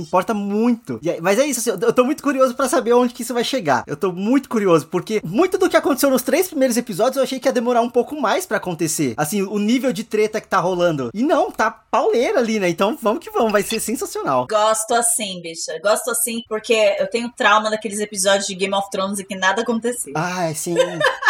Importa 0.00 0.32
muito. 0.32 0.98
Mas 1.20 1.38
é 1.38 1.46
isso, 1.46 1.60
assim, 1.60 1.84
eu 1.84 1.92
tô 1.92 2.04
muito 2.04 2.22
curioso 2.22 2.54
para 2.54 2.68
saber 2.68 2.92
onde 2.92 3.12
que 3.12 3.22
isso 3.22 3.34
vai 3.34 3.44
chegar. 3.44 3.84
Eu 3.86 3.96
tô 3.96 4.12
muito 4.12 4.48
curioso, 4.48 4.86
porque 4.86 5.20
muito 5.24 5.58
do 5.58 5.68
que 5.68 5.76
aconteceu 5.76 6.10
nos 6.10 6.22
três 6.22 6.48
primeiros 6.48 6.76
episódios 6.76 7.16
eu 7.16 7.22
achei 7.22 7.38
que 7.38 7.48
ia 7.48 7.52
demorar 7.52 7.82
um 7.82 7.90
pouco 7.90 8.18
mais 8.18 8.46
para 8.46 8.56
acontecer. 8.56 9.14
Assim, 9.16 9.42
o 9.42 9.58
nível 9.58 9.92
de 9.92 10.04
treta 10.04 10.40
que 10.40 10.48
tá 10.48 10.58
rolando. 10.58 11.10
E 11.12 11.22
não, 11.22 11.50
tá 11.50 11.70
pauleira 11.70 12.38
ali, 12.38 12.58
né? 12.58 12.68
Então 12.68 12.96
vamos 13.00 13.22
que 13.22 13.30
vamos, 13.30 13.52
vai 13.52 13.62
ser 13.62 13.80
sensacional. 13.80 14.46
Gosto 14.48 14.94
assim, 14.94 15.40
bicha. 15.42 15.78
Gosto 15.82 16.10
assim 16.10 16.42
porque 16.48 16.96
eu 16.98 17.08
tenho 17.08 17.30
trauma 17.36 17.70
daqueles 17.70 18.00
episódios 18.00 18.46
de 18.46 18.54
Game 18.54 18.74
of 18.74 18.88
Thrones 18.90 19.18
e 19.18 19.24
que 19.24 19.36
nada 19.36 19.62
aconteceu. 19.62 20.12
Ah, 20.16 20.52
sim. 20.54 20.74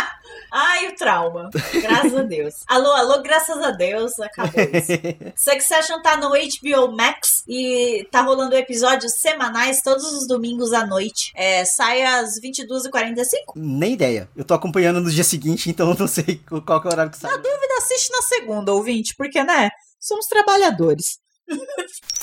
Ai, 0.52 0.88
o 0.88 0.94
trauma. 0.96 1.50
Graças 1.82 2.16
a 2.16 2.22
Deus. 2.22 2.54
Alô, 2.68 2.90
alô, 2.92 3.22
graças 3.22 3.60
a 3.62 3.70
Deus, 3.70 4.18
acabou 4.18 4.60
isso. 4.60 4.92
Succession 5.36 6.00
tá 6.02 6.16
no 6.16 6.30
HBO 6.30 6.92
Max 6.92 7.44
e 7.46 8.06
tá 8.10 8.20
rolando 8.22 8.56
episódios 8.56 9.14
semanais 9.20 9.82
todos 9.82 10.04
os 10.12 10.26
domingos 10.26 10.72
à 10.72 10.86
noite. 10.86 11.32
É, 11.34 11.64
sai 11.64 12.02
às 12.02 12.40
22h45. 12.40 13.52
Nem 13.56 13.94
ideia. 13.94 14.28
Eu 14.36 14.44
tô 14.44 14.54
acompanhando 14.54 15.00
no 15.00 15.10
dia 15.10 15.24
seguinte, 15.24 15.70
então 15.70 15.90
eu 15.90 15.96
não 15.98 16.08
sei 16.08 16.40
qual 16.64 16.80
que 16.80 16.86
é 16.86 16.90
o 16.90 16.92
horário 16.92 17.12
que 17.12 17.18
sai. 17.18 17.30
Na 17.30 17.36
dúvida, 17.36 17.74
assiste 17.78 18.10
na 18.10 18.22
segunda, 18.22 18.72
ouvinte, 18.72 19.14
porque, 19.16 19.42
né? 19.42 19.70
Somos 19.98 20.26
trabalhadores. 20.26 21.18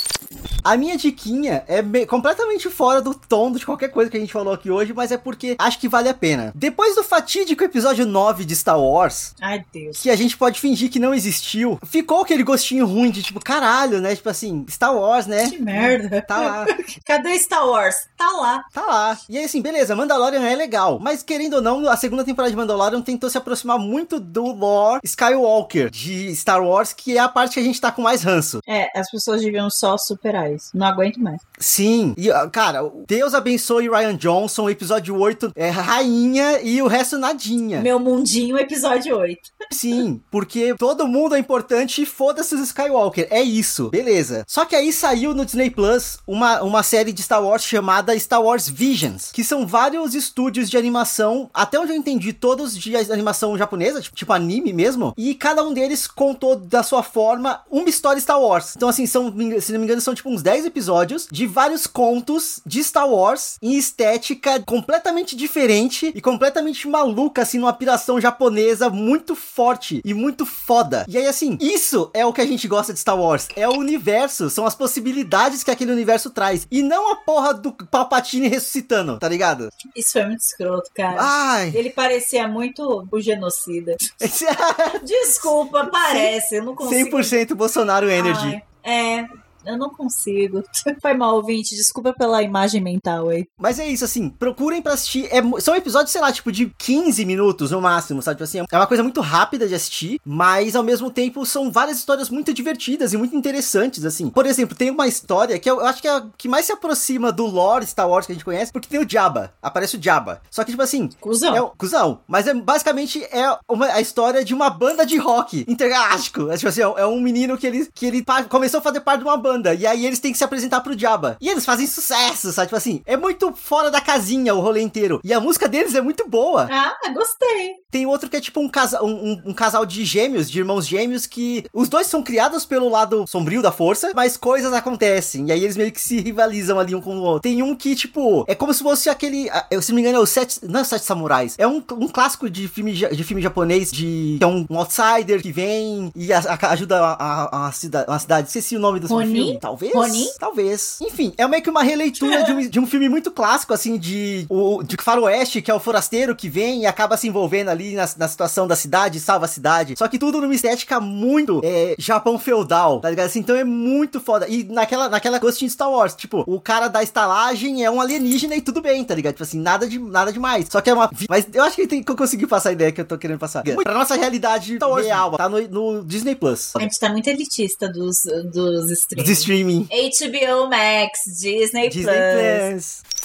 A 0.64 0.76
minha 0.76 0.98
diquinha 0.98 1.64
é 1.68 1.82
completamente 2.06 2.70
fora 2.70 3.02
do 3.02 3.14
tom 3.14 3.52
de 3.52 3.66
qualquer 3.66 3.90
coisa 3.90 4.12
que 4.12 4.18
a 4.18 4.20
gente 4.20 4.34
falou 4.34 4.54
aqui 4.54 4.70
hoje, 4.70 4.94
mas 4.94 5.12
é 5.12 5.18
porque 5.18 5.56
acho 5.58 5.80
que 5.80 5.88
vale 5.88 6.10
a 6.10 6.14
pena. 6.14 6.52
Depois 6.54 6.96
do 6.96 7.04
fatídico 7.04 7.64
episódio 7.64 8.06
9 8.06 8.44
de 8.44 8.56
Star 8.56 8.80
Wars, 8.80 9.34
Ai, 9.42 9.64
Deus. 9.72 10.02
que 10.02 10.10
a 10.10 10.16
gente 10.16 10.36
pode 10.36 10.60
fingir 10.60 10.90
que 10.90 11.00
não 11.00 11.14
existiu, 11.14 11.80
ficou 11.86 12.22
aquele 12.22 12.44
gostinho 12.44 12.86
ruim 12.86 13.12
de 13.12 13.24
tipo, 13.24 13.40
caralho, 13.40 14.02
né? 14.02 14.16
Tipo 14.16 14.30
assim, 14.30 14.66
Star 14.70 14.94
Wars, 14.96 15.26
né? 15.26 15.50
Que 15.50 15.62
merda. 15.62 16.22
Tá 16.22 16.38
lá. 16.38 16.66
Cadê 17.06 17.38
Star 17.40 17.66
Wars? 17.66 17.96
Tá 18.18 18.30
lá. 18.32 18.64
Tá 18.74 18.82
lá. 18.86 19.18
E 19.30 19.38
aí, 19.38 19.46
assim, 19.46 19.62
beleza, 19.62 19.96
Mandalorian 19.96 20.42
é 20.42 20.56
legal, 20.56 21.00
mas 21.00 21.24
querendo 21.24 21.56
ou 21.56 21.62
não, 21.62 21.88
a 21.88 21.96
segunda 21.96 22.26
temporada 22.26 22.52
de 22.52 22.58
Mandalorian 22.58 23.02
tentou 23.02 23.30
se 23.30 23.38
aproximar 23.38 23.80
muito 23.80 24.20
do 24.20 24.52
lore 24.52 25.00
Skywalker 25.04 25.90
de 25.90 26.36
Star 26.36 26.62
Wars, 26.62 26.92
que 26.92 27.18
é 27.18 27.20
a 27.20 27.30
parte 27.30 27.54
que 27.54 27.60
a 27.60 27.64
gente 27.64 27.80
tá 27.80 27.92
com 27.92 28.02
mais 28.02 28.24
ranço. 28.24 28.60
É, 28.68 28.90
as 29.00 29.10
pessoas 29.10 29.42
deviam 29.42 29.70
só 29.70 29.98
superar 30.08 30.52
isso. 30.52 30.72
Não 30.74 30.88
aguento 30.88 31.18
mais. 31.18 31.42
Sim, 31.60 32.14
e 32.18 32.30
cara, 32.52 32.80
Deus 33.08 33.34
abençoe 33.34 33.90
Ryan 33.90 34.16
Johnson, 34.16 34.70
episódio 34.70 35.18
8 35.18 35.52
é 35.56 35.70
rainha 35.70 36.62
e 36.62 36.82
o 36.82 36.88
resto 36.88 37.18
nadinha. 37.18 37.82
Meu 37.82 38.00
mundinho, 38.00 38.58
episódio 38.58 39.18
8. 39.18 39.40
Sim, 39.72 40.22
porque 40.32 40.76
todo 40.78 41.08
mundo 41.08 41.36
é 41.36 41.40
importante 41.40 42.02
e 42.02 42.06
foda-se 42.06 42.56
os 42.56 42.62
Skywalker, 42.62 43.28
é 43.30 43.42
isso, 43.42 43.90
beleza. 43.90 44.44
Só 44.48 44.66
que 44.66 44.76
aí 44.76 44.94
saiu 44.94 45.34
no 45.34 45.46
Disney 45.46 45.70
Plus 45.70 46.20
uma, 46.26 46.62
uma 46.62 46.84
série 46.84 47.12
de 47.12 47.22
Star 47.22 47.44
Wars 47.44 47.64
chamada 47.64 48.18
Star 48.18 48.42
Wars 48.42 48.70
Visions, 48.70 49.32
que 49.32 49.44
são 49.44 49.66
vários 49.68 50.16
estúdios 50.16 50.70
de 50.70 50.78
animação, 50.78 51.50
até 51.54 51.80
onde 51.80 51.92
eu 51.92 51.98
entendi, 51.98 52.34
todos 52.34 52.78
de 52.78 52.96
animação 52.96 53.58
japonesa, 53.58 54.02
tipo, 54.02 54.16
tipo 54.16 54.34
anime 54.34 54.72
mesmo, 54.72 55.14
e 55.18 55.36
cada 55.36 55.64
um 55.64 55.74
deles 55.74 56.08
contou 56.08 56.56
da 56.56 56.84
sua 56.84 57.04
forma 57.04 57.62
uma 57.70 57.90
história 57.90 58.22
Star 58.22 58.42
Wars. 58.42 58.74
Então, 58.76 58.90
assim, 58.90 59.06
são, 59.06 59.34
se 59.60 59.72
não 59.72 59.80
me 59.80 59.86
engano, 59.86 59.97
são 60.02 60.16
tipo 60.16 60.30
uns 60.30 60.42
10 60.42 60.66
episódios 60.66 61.28
de 61.32 61.46
vários 61.46 61.88
contos 61.88 62.60
de 62.66 62.84
Star 62.84 63.10
Wars 63.10 63.58
em 63.62 63.78
estética 63.78 64.62
completamente 64.66 65.36
diferente 65.36 66.12
e 66.14 66.22
completamente 66.22 66.88
maluca, 66.88 67.42
assim, 67.42 67.58
numa 67.58 67.74
piração 67.74 68.20
japonesa 68.20 68.90
muito 68.90 69.36
forte 69.36 70.02
e 70.04 70.14
muito 70.14 70.46
foda. 70.46 71.06
E 71.08 71.18
aí, 71.18 71.28
assim, 71.28 71.58
isso 71.60 72.10
é 72.14 72.26
o 72.26 72.34
que 72.34 72.42
a 72.42 72.46
gente 72.46 72.68
gosta 72.68 72.94
de 72.94 73.00
Star 73.00 73.20
Wars. 73.20 73.48
É 73.56 73.68
o 73.68 73.78
universo, 73.78 74.50
são 74.50 74.66
as 74.66 74.76
possibilidades 74.76 75.64
que 75.64 75.72
aquele 75.72 75.92
universo 75.92 76.30
traz. 76.30 76.68
E 76.70 76.82
não 76.82 77.12
a 77.12 77.16
porra 77.16 77.54
do 77.54 77.72
Palpatine 77.72 78.48
ressuscitando, 78.48 79.18
tá 79.18 79.28
ligado? 79.28 79.70
Isso 79.96 80.14
foi 80.14 80.26
muito 80.26 80.42
escroto, 80.42 80.90
cara. 80.96 81.18
Ai. 81.20 81.72
Ele 81.74 81.90
parecia 81.90 82.48
muito 82.48 83.08
o 83.12 83.22
genocida. 83.22 83.96
Desculpa, 85.04 85.88
parece. 85.88 86.58
Eu 86.58 86.66
não 86.66 86.76
consigo. 86.76 87.18
100% 87.18 87.56
Bolsonaro 87.56 88.10
Energy. 88.10 88.62
Ai, 88.84 89.20
é, 89.20 89.28
eu 89.68 89.78
não 89.78 89.90
consigo. 89.90 90.64
Foi 91.02 91.14
mal, 91.14 91.36
ouvinte. 91.36 91.76
Desculpa 91.76 92.14
pela 92.14 92.42
imagem 92.42 92.82
mental 92.82 93.30
aí. 93.30 93.48
Mas 93.58 93.80
é 93.80 93.88
isso, 93.88 94.06
assim. 94.06 94.30
Procurem 94.30 94.82
pra 94.82 94.94
assistir. 94.94 95.28
É, 95.32 95.42
são 95.60 95.76
episódios, 95.76 96.12
sei 96.12 96.22
lá, 96.22 96.32
tipo, 96.32 96.52
de 96.52 96.72
15 96.78 97.26
minutos 97.26 97.72
no 97.72 97.82
máximo, 97.82 98.22
sabe? 98.22 98.36
Tipo 98.38 98.44
assim, 98.44 98.66
é 98.72 98.78
uma 98.78 98.88
coisa 98.88 99.04
muito 99.04 99.22
rápida 99.22 99.68
de 99.68 99.76
assistir, 99.76 100.20
mas 100.26 100.76
ao 100.76 100.84
mesmo 100.84 101.12
tempo 101.12 101.46
são 101.46 101.72
várias 101.72 101.98
histórias 101.98 102.30
muito 102.30 102.54
divertidas 102.54 103.14
e 103.14 103.18
muito 103.18 103.36
interessantes, 103.36 104.06
assim. 104.06 104.30
Por 104.30 104.46
exemplo, 104.46 104.76
tem 104.76 104.90
uma 104.90 105.08
história 105.08 105.60
que 105.60 105.70
eu, 105.70 105.82
acho 105.82 106.02
que 106.02 106.08
é 106.08 106.12
a 106.12 106.28
que 106.38 106.48
mais 106.48 106.66
se 106.66 106.72
aproxima 106.72 107.32
do 107.32 107.46
lore 107.46 107.86
Star 107.86 108.10
Wars 108.10 108.26
que 108.26 108.32
a 108.32 108.36
gente 108.36 108.46
conhece, 108.46 108.72
porque 108.72 108.88
tem 108.88 109.00
o 109.00 109.10
Jabba. 109.10 109.54
Aparece 109.62 109.98
o 109.98 110.02
Jabba. 110.02 110.42
Só 110.50 110.64
que, 110.64 110.72
tipo 110.72 110.84
assim. 110.84 111.10
Cusão. 111.20 111.56
É, 111.56 111.72
cusão. 111.78 112.22
Mas 112.28 112.48
é 112.48 112.54
basicamente 112.54 113.24
é 113.26 113.58
uma, 113.68 113.88
a 113.88 114.02
história 114.02 114.44
de 114.44 114.54
uma 114.54 114.70
banda 114.70 115.06
de 115.06 115.18
rock 115.18 115.66
intergaláctico. 115.68 116.50
É, 116.52 116.58
tipo 116.58 116.70
assim, 116.70 116.82
é, 116.82 117.02
é 117.02 117.06
um 117.06 117.20
menino 117.20 117.58
que 117.58 117.68
ele, 117.68 117.88
que 117.94 118.06
ele 118.06 118.24
começou 118.50 118.80
a 118.80 118.84
fazer 118.84 119.02
parte 119.02 119.20
de 119.20 119.26
uma 119.26 119.38
banda 119.38 119.57
banda. 119.58 119.74
E 119.74 119.86
aí 119.86 120.06
eles 120.06 120.20
têm 120.20 120.32
que 120.32 120.38
se 120.38 120.44
apresentar 120.44 120.82
pro 120.82 120.98
Jabba. 120.98 121.38
E 121.42 121.50
eles 121.50 121.66
fazem 121.66 121.88
sucesso, 121.88 122.52
sabe? 122.52 122.68
Tipo 122.68 122.78
assim, 122.78 123.02
é 123.06 123.18
muito 123.18 123.54
fora 123.54 123.90
da 123.90 124.00
casinha 124.00 124.54
o 124.54 124.60
rolê 124.60 124.82
inteiro. 124.82 125.20
E 125.24 125.34
a 125.34 125.40
música 125.40 125.68
deles 125.68 125.96
é 125.96 126.02
muito 126.02 126.28
boa. 126.28 126.68
Ah, 126.72 126.96
gostei. 127.14 127.76
Tem 127.90 128.06
outro 128.06 128.30
que 128.30 128.38
é 128.38 128.42
tipo 128.42 128.60
um, 128.60 128.70
casa 128.70 129.04
um, 129.04 129.42
um, 129.46 129.54
casal 129.54 129.86
de 129.86 130.04
gêmeos, 130.04 130.50
de 130.50 130.60
irmãos 130.60 130.86
gêmeos, 130.86 131.26
que 131.26 131.66
os 131.74 131.90
dois 131.90 132.08
são 132.08 132.22
criados 132.22 132.66
pelo 132.66 132.90
lado 132.90 133.26
sombrio 133.28 133.62
da 133.62 133.72
força, 133.72 134.12
mas 134.14 134.38
coisas 134.38 134.74
acontecem. 134.74 135.48
E 135.48 135.52
aí 135.52 135.64
eles 135.64 135.78
meio 135.78 135.92
que 135.92 136.02
se 136.02 136.20
rivalizam 136.20 136.80
ali 136.80 136.94
um 136.94 137.02
com 137.02 137.18
o 137.18 137.22
outro. 137.22 137.42
Tem 137.42 137.64
um 137.64 137.76
que, 137.76 137.96
tipo, 137.96 138.46
é 138.48 138.54
como 138.54 138.74
se 138.74 138.84
fosse 138.84 139.10
aquele. 139.10 139.50
Se 139.82 139.90
não 139.90 139.96
me 139.96 140.02
engano, 140.02 140.18
é 140.18 140.22
o 140.22 140.26
Sete. 140.26 140.60
Não 140.64 140.82
é 140.82 140.84
o 140.84 140.86
Sete 140.86 141.06
Samurais. 141.06 141.56
É 141.58 141.68
um, 141.68 141.84
um 141.94 142.08
clássico 142.08 142.50
de 142.50 142.68
filme, 142.68 142.92
de 142.94 143.24
filme 143.24 143.42
japonês 143.42 143.92
de. 143.92 144.36
Que 144.38 144.44
é 144.44 144.48
um, 144.48 144.66
um 144.70 144.78
outsider 144.78 145.42
que 145.42 145.52
vem 145.52 146.12
e 146.16 146.32
a, 146.34 146.40
a, 146.40 146.72
ajuda 146.72 147.00
a, 147.00 147.14
a, 147.14 147.68
a, 147.68 147.72
cidade, 147.72 148.10
uma 148.10 148.20
cidade. 148.20 148.48
Esqueci 148.48 148.76
o 148.76 148.80
nome 148.80 149.00
do 149.00 149.08
filme. 149.08 149.24
Talvez. 149.56 149.94
Ronin? 149.94 150.28
Talvez. 150.40 150.98
Enfim, 151.02 151.34
é 151.38 151.48
meio 151.48 151.64
que 151.64 151.70
uma 151.70 151.84
releitura 151.84 152.44
de, 152.44 152.52
um, 152.52 152.70
de, 152.70 152.80
um, 152.80 152.88
filme 152.88 153.08
muito 153.08 153.32
clássico, 153.32 153.74
assim, 153.74 153.98
de, 153.98 154.46
o, 154.50 154.84
de 154.84 154.98
faroeste, 155.00 155.62
que 155.62 155.72
é 155.72 155.74
o 155.74 155.80
forasteiro 155.80 156.36
que 156.36 156.50
vem 156.50 156.82
e 156.82 156.86
acaba 156.86 157.18
se 157.18 157.28
envolvendo 157.28 157.70
ali 157.70 157.94
na, 157.94 158.08
na 158.18 158.28
situação 158.28 158.68
da 158.68 158.76
cidade, 158.76 159.20
salva 159.20 159.46
a 159.46 159.48
cidade. 159.48 159.96
Só 159.98 160.08
que 160.08 160.20
tudo 160.20 160.42
numa 160.42 160.54
estética 160.54 161.00
muito 161.00 161.62
é, 161.64 161.96
Japão 161.98 162.38
feudal, 162.38 163.00
tá 163.00 163.10
ligado? 163.10 163.28
Assim, 163.28 163.40
então 163.40 163.56
é 163.56 163.64
muito 163.64 164.20
foda. 164.20 164.48
E 164.48 164.64
naquela, 164.64 165.10
naquela 165.10 165.40
Ghost 165.40 165.64
in 165.64 165.70
Star 165.70 165.90
Wars, 165.90 166.16
tipo, 166.16 166.44
o 166.48 166.60
cara 166.60 166.88
da 166.88 167.04
estalagem 167.04 167.84
é 167.84 167.92
um 167.92 168.02
alienígena 168.02 168.56
e 168.56 168.62
tudo 168.62 168.82
bem, 168.82 169.04
tá 169.04 169.16
ligado? 169.16 169.34
Tipo 169.34 169.44
assim, 169.44 169.60
nada, 169.60 169.88
de, 169.88 170.00
nada 170.00 170.32
demais. 170.32 170.68
Só 170.70 170.82
que 170.82 170.90
é 170.90 170.94
uma... 170.94 171.10
Mas 171.30 171.48
eu 171.54 171.64
acho 171.64 171.76
que, 171.76 171.88
tem, 171.88 172.04
que 172.04 172.12
eu 172.12 172.16
consegui 172.16 172.48
passar 172.48 172.70
a 172.70 172.72
ideia 172.74 172.92
que 172.92 173.02
eu 173.02 173.06
tô 173.06 173.18
querendo 173.18 173.40
passar. 173.40 173.64
Muito, 173.66 173.84
pra 173.84 173.94
nossa 173.94 174.16
realidade 174.16 174.78
real, 175.04 175.38
tá 175.38 175.48
no, 175.50 175.62
no 175.68 176.04
Disney 176.04 176.36
Plus. 176.36 176.76
A 176.76 176.80
gente 176.80 177.00
tá 177.00 177.10
muito 177.10 177.28
elitista 177.28 177.90
dos, 177.90 178.18
dos 178.52 178.92
streaming. 178.92 179.24
Streaming. 179.40 179.88
HBO 179.92 180.70
Max, 180.70 181.20
Disney, 181.40 181.90
Disney 181.90 182.14
Plus. 182.14 183.02
Plus. 183.04 183.18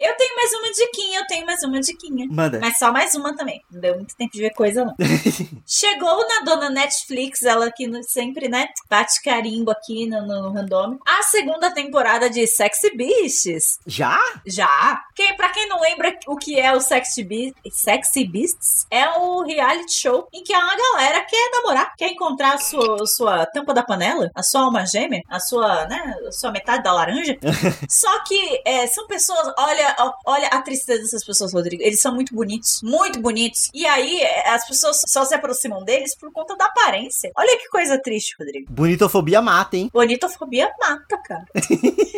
Eu 0.00 0.16
tenho 0.16 0.36
mais 0.36 0.52
uma 0.52 0.70
diquinha, 0.72 1.18
eu 1.18 1.26
tenho 1.26 1.46
mais 1.46 1.62
uma 1.62 1.80
diquinha. 1.80 2.26
Manda. 2.30 2.60
Mas 2.60 2.78
só 2.78 2.92
mais 2.92 3.14
uma 3.14 3.36
também. 3.36 3.62
Não 3.70 3.80
deu 3.80 3.96
muito 3.96 4.14
tempo 4.16 4.32
de 4.32 4.40
ver 4.40 4.54
coisa, 4.54 4.84
não. 4.84 4.94
Chegou 5.66 6.28
na 6.28 6.40
dona 6.44 6.70
Netflix, 6.70 7.42
ela 7.42 7.70
que 7.70 7.90
sempre, 8.04 8.48
né, 8.48 8.68
bate 8.88 9.20
carimbo 9.22 9.70
aqui 9.70 10.06
no, 10.06 10.24
no 10.26 10.52
random. 10.52 10.98
A 11.06 11.22
segunda 11.22 11.72
temporada 11.72 12.30
de 12.30 12.46
Sexy 12.46 12.96
Beasts. 12.96 13.80
Já? 13.86 14.18
Já. 14.46 15.02
Quem, 15.16 15.36
pra 15.36 15.48
quem 15.48 15.68
não 15.68 15.80
lembra 15.80 16.16
o 16.28 16.36
que 16.36 16.58
é 16.58 16.72
o 16.72 16.80
Sexy, 16.80 17.24
Be 17.24 17.52
Sexy 17.72 18.24
Beasts, 18.24 18.86
é 18.90 19.08
o 19.18 19.42
reality 19.42 19.94
show 19.94 20.28
em 20.32 20.44
que 20.44 20.54
uma 20.54 20.76
galera 20.76 21.24
quer 21.24 21.50
namorar, 21.50 21.92
quer 21.96 22.10
encontrar 22.10 22.54
a 22.54 22.58
sua, 22.58 23.04
sua 23.06 23.46
tampa 23.46 23.74
da 23.74 23.82
panela, 23.82 24.30
a 24.34 24.42
sua 24.44 24.62
alma 24.62 24.86
gêmea, 24.86 25.22
a 25.28 25.38
sua, 25.40 25.86
né, 25.86 26.16
a 26.26 26.32
sua 26.32 26.50
metade 26.50 26.82
da 26.82 26.92
laranja. 26.92 27.38
Só 27.88 28.24
que 28.24 28.62
é, 28.64 28.86
são 28.86 29.06
pessoas, 29.06 29.52
olha, 29.58 30.14
olha 30.26 30.48
a 30.48 30.62
tristeza 30.62 31.02
dessas 31.02 31.24
pessoas, 31.24 31.52
Rodrigo. 31.52 31.82
Eles 31.82 32.00
são 32.00 32.14
muito 32.14 32.34
bonitos, 32.34 32.80
muito 32.82 33.20
bonitos. 33.20 33.70
E 33.74 33.86
aí, 33.86 34.20
é, 34.20 34.48
as 34.50 34.66
pessoas 34.66 34.98
só 35.06 35.24
se 35.24 35.34
aproximam 35.34 35.84
deles 35.84 36.16
por 36.16 36.32
conta 36.32 36.56
da 36.56 36.64
aparência. 36.64 37.30
Olha 37.36 37.58
que 37.58 37.68
coisa 37.68 37.98
triste, 37.98 38.34
Rodrigo. 38.38 38.66
Bonitofobia 38.70 39.42
mata, 39.42 39.76
hein? 39.76 39.90
Bonitofobia 39.92 40.70
mata, 40.80 41.18
cara. 41.18 41.44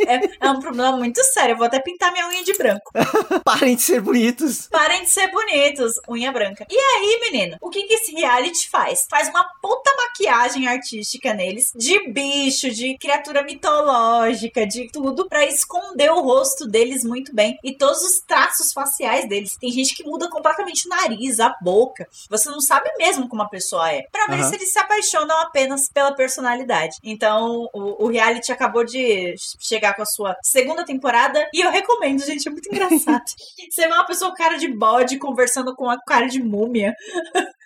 é, 0.07 0.47
é, 0.47 0.51
um 0.51 0.61
problema 0.61 0.97
muito 0.97 1.23
sério. 1.25 1.55
Eu 1.55 1.57
vou 1.57 1.67
até 1.67 1.81
pintar 1.81 2.13
minha 2.13 2.29
unha 2.29 2.45
de 2.45 2.53
branco. 2.55 2.93
Parem 3.45 3.77
de 3.77 3.83
ser 3.83 4.01
bonitos. 4.01 4.69
Parem 4.69 5.05
de 5.05 5.11
ser 5.11 5.31
bonitos. 5.31 5.93
Unha 6.09 6.33
branca. 6.33 6.67
E 6.71 6.77
aí, 6.77 7.21
menino, 7.31 7.57
o 7.61 7.71
que, 7.71 7.83
que 7.83 7.95
esse 7.95 8.13
reality 8.13 8.69
faz? 8.69 9.07
Faz 9.09 9.29
uma 9.29 9.45
puta 9.61 9.91
maquiagem 9.97 10.69
artística 10.69 11.35
neles, 11.35 11.73
de 11.75 12.09
bicho, 12.11 12.71
de 12.71 12.97
criatura 13.01 13.43
mitológica, 13.43 14.67
de 14.67 14.89
tudo, 14.93 15.29
para 15.29 15.47
esconder 15.47 16.13
o 16.13 16.21
rosto 16.21 16.69
deles 16.69 17.03
muito 17.03 17.35
bem 17.35 17.59
e 17.65 17.75
todos 17.75 18.03
os 18.03 18.21
traços 18.21 18.73
faciais 18.73 19.29
deles. 19.29 19.57
Tem 19.57 19.71
gente 19.71 19.95
que 19.95 20.05
muda 20.05 20.29
completamente 20.29 20.87
o 20.87 20.91
nariz, 20.91 21.41
a 21.41 21.57
boca. 21.63 22.07
Você 22.29 22.51
não 22.51 22.61
sabe 22.61 22.91
mesmo 22.99 23.29
como 23.29 23.43
a 23.43 23.49
pessoa 23.49 23.91
é. 23.91 24.03
Pra 24.13 24.27
ver 24.27 24.43
uhum. 24.43 24.49
se 24.49 24.55
eles 24.55 24.73
se 24.73 24.79
apaixonam 24.79 25.39
apenas 25.41 25.89
pela 25.89 26.13
personalidade. 26.13 26.99
Então, 27.03 27.69
o, 27.73 28.05
o 28.05 28.09
reality 28.09 28.53
acabou 28.53 28.85
de 28.85 29.35
chegar 29.59 29.95
com 29.95 30.03
a 30.03 30.07
sua 30.07 30.37
segunda 30.43 30.85
temporada 30.85 31.49
e 31.55 31.61
eu 31.61 31.71
recomendo, 31.71 32.25
gente, 32.25 32.47
é 32.47 32.51
muito 32.51 32.69
engraçado. 32.71 33.25
Você 33.71 33.89
vê 33.89 33.93
uma 33.93 34.07
pessoa 34.07 34.31
com 34.31 34.37
cara 34.37 34.59
de 34.59 34.69
bode 34.69 35.19
conversando 35.19 35.75
com 35.75 35.85
uma 35.85 35.99
cara 36.01 36.27
de 36.27 36.43
múmia. 36.43 36.95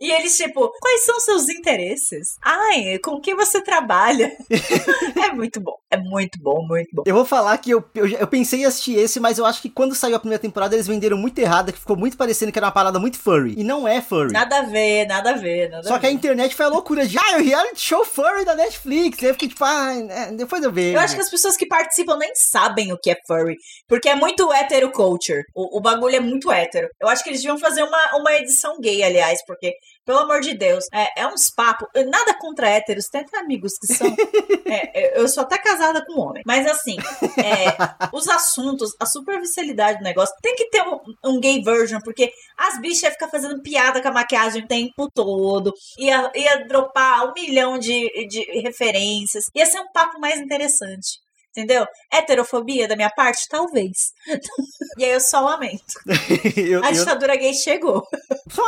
E 0.00 0.10
eles, 0.10 0.36
tipo, 0.36 0.72
quais 0.80 1.04
são 1.04 1.20
seus 1.20 1.48
interesses? 1.48 2.36
Ai, 2.42 2.98
com 2.98 3.20
quem 3.20 3.34
você 3.34 3.60
trabalha? 3.62 4.32
é 5.22 5.32
muito 5.32 5.60
bom. 5.60 5.76
É 5.90 5.96
muito 5.96 6.38
bom, 6.40 6.66
muito 6.66 6.88
bom. 6.92 7.02
Eu 7.06 7.14
vou 7.14 7.24
falar 7.24 7.56
que 7.58 7.70
eu, 7.70 7.84
eu, 7.94 8.08
eu, 8.08 8.26
pensei 8.26 8.62
em 8.62 8.64
assistir 8.64 8.98
esse, 8.98 9.20
mas 9.20 9.38
eu 9.38 9.46
acho 9.46 9.62
que 9.62 9.70
quando 9.70 9.94
saiu 9.94 10.16
a 10.16 10.18
primeira 10.18 10.40
temporada 10.40 10.74
eles 10.74 10.86
venderam 10.86 11.16
muito 11.16 11.38
errado, 11.38 11.72
que 11.72 11.78
ficou 11.78 11.96
muito 11.96 12.16
parecendo 12.16 12.50
que 12.50 12.58
era 12.58 12.66
uma 12.66 12.72
parada 12.72 12.98
muito 12.98 13.18
furry. 13.18 13.54
E 13.56 13.62
não 13.62 13.86
é 13.86 14.00
furry. 14.00 14.32
Nada 14.32 14.58
a 14.58 14.62
ver, 14.62 15.06
nada 15.06 15.30
a 15.30 15.34
ver. 15.34 15.70
Nada 15.70 15.86
Só 15.86 15.94
a 15.94 15.98
que 15.98 16.06
a 16.06 16.10
internet 16.10 16.54
foi 16.54 16.66
a 16.66 16.68
loucura 16.68 17.06
de, 17.06 17.16
ah, 17.18 17.36
o 17.36 17.42
reality 17.42 17.80
show 17.80 18.04
furry 18.04 18.44
da 18.44 18.54
Netflix. 18.54 19.22
E 19.22 19.26
eu 19.26 19.34
fiquei 19.34 19.48
tipo, 19.48 19.64
ah, 19.64 19.92
depois 20.36 20.62
eu 20.64 20.72
vejo. 20.72 20.96
Eu 20.96 21.00
acho 21.00 21.14
que 21.14 21.20
as 21.20 21.30
pessoas 21.30 21.56
que 21.56 21.66
participam 21.66 22.16
nem 22.16 22.32
sabem 22.34 22.92
o 22.92 22.98
que 22.98 23.10
é 23.10 23.16
furry. 23.26 23.56
Porque 23.86 24.08
é 24.08 24.16
muito 24.16 24.52
hétero 24.52 24.90
culture. 24.90 25.42
O, 25.54 25.78
o 25.78 25.80
bagulho 25.80 26.16
é 26.16 26.20
muito 26.20 26.50
hétero. 26.50 26.88
Eu 27.00 27.08
acho 27.08 27.22
que 27.22 27.30
eles 27.30 27.40
deviam 27.40 27.58
fazer 27.58 27.82
uma, 27.82 28.16
uma 28.16 28.32
edição 28.34 28.80
gay, 28.80 29.02
aliás, 29.02 29.44
porque 29.46 29.73
pelo 30.04 30.18
amor 30.18 30.40
de 30.40 30.54
Deus, 30.54 30.84
é, 30.92 31.22
é 31.22 31.26
uns 31.26 31.50
papos. 31.50 31.88
Nada 31.94 32.34
contra 32.34 32.68
héteros, 32.68 33.08
tem 33.08 33.22
até 33.22 33.38
amigos 33.38 33.72
que 33.78 33.92
são. 33.92 34.06
é, 34.66 35.18
eu 35.18 35.26
sou 35.28 35.42
até 35.42 35.58
casada 35.58 36.04
com 36.04 36.14
um 36.14 36.20
homem. 36.20 36.42
Mas 36.46 36.66
assim, 36.66 36.96
é, 37.38 37.74
os 38.12 38.28
assuntos, 38.28 38.94
a 39.00 39.06
superficialidade 39.06 39.98
do 39.98 40.04
negócio, 40.04 40.34
tem 40.42 40.54
que 40.54 40.68
ter 40.68 40.82
um, 40.82 41.00
um 41.24 41.40
gay 41.40 41.62
version, 41.62 42.00
porque 42.00 42.30
as 42.58 42.80
bichas 42.80 43.02
iam 43.02 43.12
ficar 43.12 43.28
fazendo 43.28 43.62
piada 43.62 44.02
com 44.02 44.08
a 44.08 44.12
maquiagem 44.12 44.62
o 44.62 44.68
tempo 44.68 45.10
todo, 45.12 45.72
ia, 45.98 46.30
ia 46.34 46.66
dropar 46.66 47.28
um 47.28 47.32
milhão 47.32 47.78
de, 47.78 48.26
de 48.28 48.60
referências, 48.60 49.44
ia 49.54 49.66
ser 49.66 49.80
um 49.80 49.92
papo 49.92 50.20
mais 50.20 50.40
interessante. 50.40 51.23
Entendeu? 51.56 51.86
Heterofobia 52.12 52.88
da 52.88 52.96
minha 52.96 53.10
parte? 53.10 53.48
Talvez. 53.48 54.12
e 54.98 55.04
aí 55.04 55.12
eu 55.12 55.20
só 55.20 55.40
lamento. 55.40 55.94
eu, 56.56 56.84
a 56.84 56.90
ditadura 56.90 57.36
eu... 57.36 57.38
gay 57.38 57.54
chegou. 57.54 58.04
Só, 58.50 58.62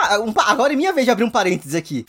agora 0.47 0.73
é 0.73 0.77
minha 0.77 0.93
vez 0.93 1.05
de 1.05 1.11
abrir 1.11 1.25
um 1.25 1.31
parênteses 1.31 1.75
aqui 1.75 2.07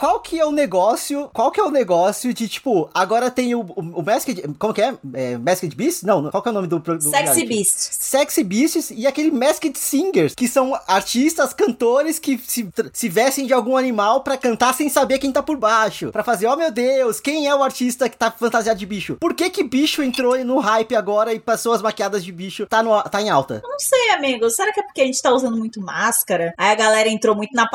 qual 0.00 0.18
que 0.18 0.40
é 0.40 0.46
o 0.46 0.50
negócio? 0.50 1.28
Qual 1.30 1.50
que 1.50 1.60
é 1.60 1.62
o 1.62 1.70
negócio 1.70 2.32
de, 2.32 2.48
tipo, 2.48 2.88
agora 2.94 3.30
tem 3.30 3.54
o, 3.54 3.60
o, 3.60 4.00
o 4.00 4.02
Masked. 4.02 4.42
Como 4.58 4.72
que 4.72 4.80
é? 4.80 4.94
é 5.12 5.36
Masked 5.36 5.76
Beast? 5.76 6.04
Não, 6.04 6.30
qual 6.30 6.42
que 6.42 6.48
é 6.48 6.52
o 6.52 6.54
nome 6.54 6.68
do. 6.68 6.78
do 6.78 7.02
Sexy 7.02 7.44
Beasts. 7.44 7.98
Sexy 8.00 8.42
Beasts 8.42 8.90
e 8.90 9.06
aquele 9.06 9.30
Masked 9.30 9.76
Singers, 9.78 10.34
que 10.34 10.48
são 10.48 10.74
artistas, 10.86 11.52
cantores 11.52 12.18
que 12.18 12.38
se, 12.38 12.66
se 12.94 13.08
vestem 13.10 13.44
de 13.44 13.52
algum 13.52 13.76
animal 13.76 14.22
para 14.22 14.38
cantar 14.38 14.72
sem 14.72 14.88
saber 14.88 15.18
quem 15.18 15.30
tá 15.30 15.42
por 15.42 15.58
baixo. 15.58 16.10
para 16.10 16.24
fazer, 16.24 16.46
oh 16.46 16.56
meu 16.56 16.70
Deus, 16.70 17.20
quem 17.20 17.46
é 17.46 17.54
o 17.54 17.62
artista 17.62 18.08
que 18.08 18.16
tá 18.16 18.30
fantasiado 18.30 18.78
de 18.78 18.86
bicho? 18.86 19.16
Por 19.20 19.34
que 19.34 19.50
que 19.50 19.62
bicho 19.62 20.02
entrou 20.02 20.42
no 20.42 20.60
hype 20.60 20.96
agora 20.96 21.34
e 21.34 21.38
pessoas 21.38 21.82
maquiadas 21.82 22.24
de 22.24 22.32
bicho 22.32 22.64
tá, 22.64 22.82
no, 22.82 23.02
tá 23.02 23.20
em 23.20 23.28
alta? 23.28 23.60
Não 23.62 23.78
sei, 23.78 24.12
amigo. 24.12 24.48
Será 24.48 24.72
que 24.72 24.80
é 24.80 24.82
porque 24.82 25.02
a 25.02 25.04
gente 25.04 25.20
tá 25.20 25.30
usando 25.30 25.58
muito 25.58 25.78
máscara? 25.78 26.54
Aí 26.56 26.70
a 26.70 26.74
galera 26.74 27.10
entrou 27.10 27.36
muito 27.36 27.52
na, 27.52 27.68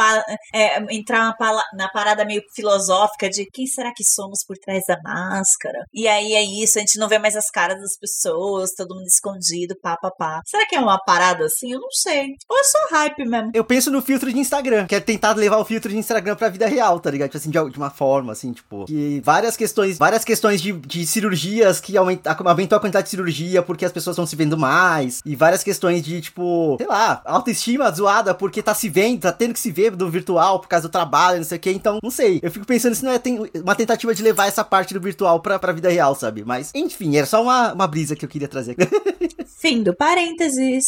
é, 0.51 0.95
entrar 0.95 1.35
na, 1.39 1.63
na 1.75 1.89
parada 1.89 2.14
parada 2.15 2.25
meio 2.25 2.41
filosófica 2.53 3.29
de 3.29 3.45
quem 3.45 3.67
será 3.67 3.91
que 3.93 4.03
somos 4.03 4.43
por 4.47 4.57
trás 4.57 4.83
da 4.87 4.97
máscara? 5.03 5.85
E 5.93 6.07
aí 6.07 6.33
é 6.33 6.43
isso, 6.43 6.77
a 6.77 6.81
gente 6.81 6.97
não 6.97 7.09
vê 7.09 7.19
mais 7.19 7.35
as 7.35 7.49
caras 7.49 7.79
das 7.79 7.97
pessoas, 7.97 8.71
todo 8.75 8.95
mundo 8.95 9.07
escondido, 9.07 9.75
pá, 9.81 9.97
pá, 9.97 10.09
pá. 10.11 10.41
Será 10.45 10.65
que 10.65 10.75
é 10.75 10.79
uma 10.79 10.97
parada 10.97 11.45
assim? 11.45 11.73
Eu 11.73 11.81
não 11.81 11.91
sei. 11.91 12.35
Ou 12.49 12.57
é 12.57 12.63
só 12.63 12.77
hype 12.91 13.25
mesmo? 13.25 13.51
Eu 13.53 13.65
penso 13.65 13.91
no 13.91 14.01
filtro 14.01 14.31
de 14.31 14.39
Instagram, 14.39 14.87
que 14.87 14.95
é 14.95 14.99
tentar 14.99 15.35
levar 15.35 15.57
o 15.57 15.65
filtro 15.65 15.91
de 15.91 15.97
Instagram 15.97 16.35
pra 16.35 16.49
vida 16.49 16.67
real, 16.67 16.99
tá 16.99 17.11
ligado? 17.11 17.29
Tipo 17.29 17.37
assim, 17.37 17.49
de, 17.49 17.77
uma 17.77 17.89
forma, 17.89 18.31
assim, 18.31 18.53
tipo, 18.53 18.85
que 18.85 19.21
várias 19.21 19.57
questões, 19.57 19.97
várias 19.97 20.23
questões 20.23 20.61
de, 20.61 20.71
de 20.71 21.05
cirurgias 21.05 21.81
que 21.81 21.97
aumenta, 21.97 22.35
aumentou 22.45 22.77
a 22.77 22.81
quantidade 22.81 23.05
de 23.05 23.09
cirurgia 23.09 23.61
porque 23.61 23.85
as 23.85 23.91
pessoas 23.91 24.15
estão 24.15 24.25
se 24.25 24.35
vendo 24.35 24.57
mais, 24.57 25.19
e 25.25 25.35
várias 25.35 25.63
questões 25.63 26.03
de, 26.03 26.21
tipo, 26.21 26.75
sei 26.77 26.87
lá, 26.87 27.21
autoestima 27.25 27.91
zoada 27.91 28.33
porque 28.33 28.61
tá 28.61 28.73
se 28.73 28.87
vendo, 28.87 29.21
tá 29.21 29.31
tendo 29.31 29.53
que 29.53 29.59
se 29.59 29.71
ver 29.71 29.91
do 29.91 30.09
virtual 30.09 30.59
por 30.59 30.67
causa 30.67 30.87
do 30.87 30.91
trabalho, 30.91 31.37
não 31.37 31.43
sei 31.43 31.57
o 31.57 31.61
que, 31.61 31.71
então 31.71 31.99
não 32.05 32.11
sei. 32.11 32.39
Eu 32.41 32.51
fico 32.51 32.65
pensando 32.65 32.93
se 32.95 33.03
não 33.03 33.11
é 33.11 33.21
uma 33.59 33.75
tentativa 33.75 34.13
de 34.13 34.21
levar 34.21 34.45
essa 34.45 34.63
parte 34.63 34.93
do 34.93 35.01
virtual 35.01 35.39
pra, 35.41 35.57
pra 35.57 35.73
vida 35.73 35.89
real, 35.89 36.13
sabe? 36.15 36.45
Mas, 36.45 36.71
enfim, 36.75 37.17
era 37.17 37.25
só 37.25 37.41
uma, 37.41 37.73
uma 37.73 37.87
brisa 37.87 38.15
que 38.15 38.23
eu 38.23 38.29
queria 38.29 38.47
trazer. 38.47 38.75
Fim 39.59 39.81
do 39.81 39.95
parênteses. 39.95 40.85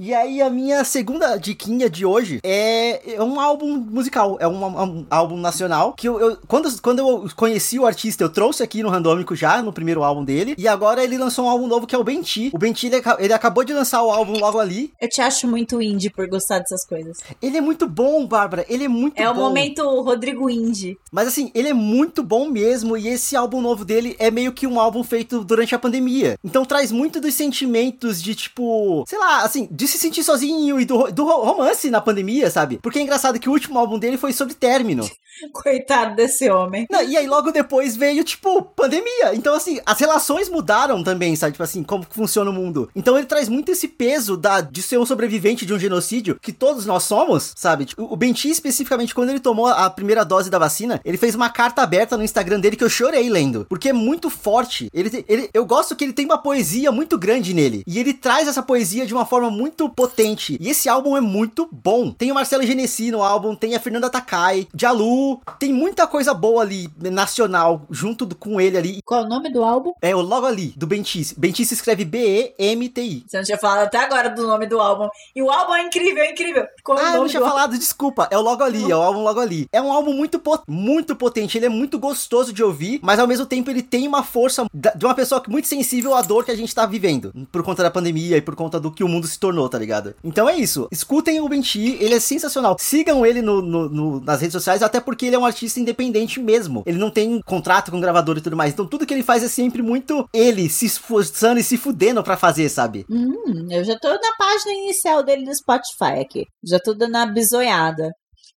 E 0.00 0.14
aí, 0.14 0.40
a 0.40 0.48
minha 0.48 0.84
segunda 0.84 1.36
diquinha 1.36 1.90
de 1.90 2.06
hoje 2.06 2.38
é, 2.44 3.14
é 3.14 3.22
um 3.22 3.40
álbum 3.40 3.76
musical, 3.76 4.36
é 4.38 4.46
um, 4.46 4.64
um 4.64 5.06
álbum 5.10 5.36
nacional, 5.36 5.92
que 5.94 6.08
eu, 6.08 6.20
eu, 6.20 6.38
quando, 6.46 6.80
quando 6.80 7.00
eu 7.00 7.28
conheci 7.34 7.80
o 7.80 7.86
artista, 7.86 8.22
eu 8.22 8.28
trouxe 8.28 8.62
aqui 8.62 8.80
no 8.80 8.90
Randômico 8.90 9.34
já, 9.34 9.60
no 9.60 9.72
primeiro 9.72 10.04
álbum 10.04 10.24
dele, 10.24 10.54
e 10.56 10.68
agora 10.68 11.02
ele 11.02 11.18
lançou 11.18 11.46
um 11.46 11.48
álbum 11.48 11.66
novo 11.66 11.84
que 11.84 11.96
é 11.96 11.98
o 11.98 12.04
Benti. 12.04 12.50
O 12.54 12.58
Benti, 12.58 12.86
ele, 12.86 13.02
ele 13.18 13.32
acabou 13.32 13.64
de 13.64 13.72
lançar 13.72 14.00
o 14.04 14.10
álbum 14.10 14.38
logo 14.38 14.60
ali. 14.60 14.92
Eu 15.00 15.08
te 15.08 15.20
acho 15.20 15.48
muito 15.48 15.82
indie 15.82 16.10
por 16.10 16.28
gostar 16.28 16.60
dessas 16.60 16.86
coisas. 16.86 17.18
Ele 17.42 17.56
é 17.56 17.60
muito 17.60 17.88
bom, 17.88 18.24
Bárbara, 18.24 18.64
ele 18.68 18.84
é 18.84 18.88
muito 18.88 19.18
é 19.18 19.24
bom. 19.24 19.30
É 19.30 19.32
o 19.32 19.34
momento 19.34 19.82
Rodrigo 20.02 20.48
Indie. 20.48 20.96
Mas 21.10 21.26
assim, 21.26 21.50
ele 21.54 21.70
é 21.70 21.74
muito 21.74 22.22
bom 22.22 22.48
mesmo, 22.48 22.96
e 22.96 23.08
esse 23.08 23.34
álbum 23.34 23.60
novo 23.60 23.84
dele 23.84 24.14
é 24.20 24.30
meio 24.30 24.52
que 24.52 24.64
um 24.64 24.78
álbum 24.78 25.02
feito 25.02 25.42
durante 25.42 25.74
a 25.74 25.78
pandemia. 25.78 26.38
Então 26.44 26.64
traz 26.64 26.92
muito 26.92 27.20
dos 27.20 27.34
sentimentos 27.34 28.22
de, 28.22 28.36
tipo, 28.36 29.04
sei 29.08 29.18
lá, 29.18 29.47
assim, 29.48 29.68
de 29.70 29.88
se 29.88 29.98
sentir 29.98 30.22
sozinho 30.22 30.80
e 30.80 30.84
do, 30.84 31.10
do 31.10 31.24
romance 31.24 31.90
na 31.90 32.00
pandemia, 32.00 32.50
sabe? 32.50 32.78
Porque 32.82 32.98
é 32.98 33.02
engraçado 33.02 33.38
que 33.38 33.48
o 33.48 33.52
último 33.52 33.78
álbum 33.78 33.98
dele 33.98 34.16
foi 34.16 34.32
sobre 34.32 34.54
término. 34.54 35.08
Coitado 35.52 36.16
desse 36.16 36.50
homem. 36.50 36.86
Não, 36.90 37.02
e 37.02 37.16
aí 37.16 37.26
logo 37.26 37.50
depois 37.50 37.96
veio, 37.96 38.24
tipo, 38.24 38.62
pandemia. 38.62 39.34
Então, 39.34 39.54
assim, 39.54 39.80
as 39.84 39.98
relações 39.98 40.48
mudaram 40.48 41.02
também, 41.02 41.34
sabe? 41.36 41.52
Tipo 41.52 41.62
assim, 41.64 41.82
como 41.82 42.06
funciona 42.08 42.50
o 42.50 42.54
mundo. 42.54 42.90
Então 42.94 43.16
ele 43.16 43.26
traz 43.26 43.48
muito 43.48 43.70
esse 43.70 43.88
peso 43.88 44.36
da, 44.36 44.60
de 44.60 44.82
ser 44.82 44.98
um 44.98 45.06
sobrevivente 45.06 45.66
de 45.66 45.74
um 45.74 45.78
genocídio, 45.78 46.38
que 46.40 46.52
todos 46.52 46.86
nós 46.86 47.04
somos, 47.04 47.52
sabe? 47.56 47.84
Tipo, 47.84 48.04
o 48.04 48.16
Benti, 48.16 48.48
especificamente, 48.48 49.14
quando 49.14 49.30
ele 49.30 49.40
tomou 49.40 49.66
a 49.66 49.88
primeira 49.90 50.24
dose 50.24 50.50
da 50.50 50.58
vacina, 50.58 51.00
ele 51.04 51.16
fez 51.16 51.34
uma 51.34 51.50
carta 51.50 51.82
aberta 51.82 52.16
no 52.16 52.24
Instagram 52.24 52.60
dele 52.60 52.76
que 52.76 52.84
eu 52.84 52.90
chorei 52.90 53.28
lendo. 53.28 53.66
Porque 53.68 53.90
é 53.90 53.92
muito 53.92 54.30
forte. 54.30 54.90
Ele, 54.92 55.24
ele, 55.28 55.50
eu 55.52 55.64
gosto 55.64 55.96
que 55.96 56.04
ele 56.04 56.12
tem 56.12 56.24
uma 56.24 56.38
poesia 56.38 56.90
muito 56.92 57.18
grande 57.18 57.54
nele. 57.54 57.82
E 57.86 57.98
ele 57.98 58.12
traz 58.12 58.48
essa 58.48 58.62
poesia 58.62 59.06
de 59.06 59.14
uma 59.14 59.26
forma 59.26 59.50
muito 59.50 59.88
potente. 59.88 60.56
E 60.60 60.68
esse 60.70 60.88
álbum 60.88 61.16
é 61.16 61.20
muito 61.20 61.68
bom. 61.70 62.10
Tem 62.10 62.30
o 62.30 62.34
Marcelo 62.34 62.64
Genesi 62.64 63.10
no 63.10 63.22
álbum, 63.22 63.54
tem 63.54 63.74
a 63.74 63.80
Fernanda 63.80 64.10
Takai, 64.10 64.66
Jalu, 64.74 65.27
tem 65.58 65.72
muita 65.72 66.06
coisa 66.06 66.34
boa 66.34 66.62
ali, 66.62 66.88
nacional, 66.98 67.82
junto 67.90 68.26
do, 68.26 68.34
com 68.34 68.60
ele 68.60 68.76
ali. 68.76 68.98
Qual 69.04 69.20
é 69.20 69.24
o 69.24 69.28
nome 69.28 69.50
do 69.50 69.62
álbum? 69.62 69.92
É 70.00 70.14
o 70.14 70.20
logo 70.20 70.46
ali, 70.46 70.72
do. 70.76 70.86
Bentis 70.86 71.34
se 71.68 71.74
escreve 71.74 72.04
B-E-M-T-I. 72.04 73.24
Você 73.26 73.36
não 73.36 73.44
tinha 73.44 73.58
falado 73.58 73.86
até 73.86 73.98
agora 73.98 74.30
do 74.30 74.46
nome 74.46 74.66
do 74.66 74.80
álbum. 74.80 75.08
E 75.34 75.42
o 75.42 75.50
álbum 75.50 75.74
é 75.74 75.82
incrível, 75.82 76.22
é 76.22 76.32
incrível. 76.32 76.66
Qual 76.82 76.98
ah, 76.98 77.14
eu 77.14 77.20
não 77.20 77.28
tinha 77.28 77.42
falado, 77.42 77.72
álbum? 77.72 77.78
desculpa. 77.78 78.28
É 78.30 78.38
o 78.38 78.42
logo 78.42 78.62
ali, 78.62 78.90
é 78.90 78.96
o 78.96 79.02
álbum 79.02 79.22
logo 79.22 79.40
ali. 79.40 79.68
É 79.72 79.80
um 79.80 79.92
álbum 79.92 80.12
muito, 80.12 80.40
muito 80.66 81.14
potente, 81.14 81.58
ele 81.58 81.66
é 81.66 81.68
muito 81.68 81.98
gostoso 81.98 82.52
de 82.52 82.62
ouvir, 82.62 83.00
mas 83.02 83.18
ao 83.18 83.26
mesmo 83.26 83.46
tempo 83.46 83.70
ele 83.70 83.82
tem 83.82 84.06
uma 84.08 84.22
força 84.22 84.66
de 84.72 85.04
uma 85.04 85.14
pessoa 85.14 85.42
muito 85.48 85.68
sensível 85.68 86.14
à 86.14 86.22
dor 86.22 86.44
que 86.44 86.50
a 86.50 86.56
gente 86.56 86.74
tá 86.74 86.86
vivendo, 86.86 87.32
por 87.52 87.62
conta 87.62 87.82
da 87.82 87.90
pandemia 87.90 88.36
e 88.36 88.42
por 88.42 88.56
conta 88.56 88.80
do 88.80 88.90
que 88.90 89.04
o 89.04 89.08
mundo 89.08 89.26
se 89.26 89.38
tornou, 89.38 89.68
tá 89.68 89.78
ligado? 89.78 90.14
Então 90.24 90.48
é 90.48 90.56
isso. 90.56 90.88
Escutem 90.90 91.40
o 91.40 91.48
Benti, 91.48 91.96
ele 92.00 92.14
é 92.14 92.20
sensacional. 92.20 92.76
Sigam 92.78 93.24
ele 93.24 93.42
no, 93.42 93.60
no, 93.60 93.88
no, 93.88 94.20
nas 94.20 94.40
redes 94.40 94.52
sociais, 94.52 94.82
até 94.82 95.00
porque 95.00 95.17
ele 95.26 95.36
é 95.36 95.38
um 95.38 95.44
artista 95.44 95.80
independente 95.80 96.40
mesmo. 96.40 96.82
Ele 96.86 96.98
não 96.98 97.10
tem 97.10 97.40
contrato 97.42 97.90
com 97.90 98.00
gravador 98.00 98.38
e 98.38 98.40
tudo 98.40 98.56
mais. 98.56 98.72
Então 98.72 98.86
tudo 98.86 99.06
que 99.06 99.14
ele 99.14 99.22
faz 99.22 99.42
é 99.42 99.48
sempre 99.48 99.82
muito 99.82 100.28
ele 100.32 100.68
se 100.68 100.86
esforçando 100.86 101.60
e 101.60 101.64
se 101.64 101.76
fudendo 101.76 102.22
para 102.22 102.36
fazer, 102.36 102.68
sabe? 102.68 103.04
Hum, 103.10 103.66
eu 103.70 103.84
já 103.84 103.98
tô 103.98 104.08
na 104.08 104.36
página 104.38 104.72
inicial 104.72 105.22
dele 105.22 105.44
no 105.44 105.54
Spotify 105.54 106.20
aqui. 106.20 106.44
Já 106.64 106.78
tô 106.78 106.94
dando 106.94 107.16
a 107.16 107.26
bisoiada. 107.26 108.10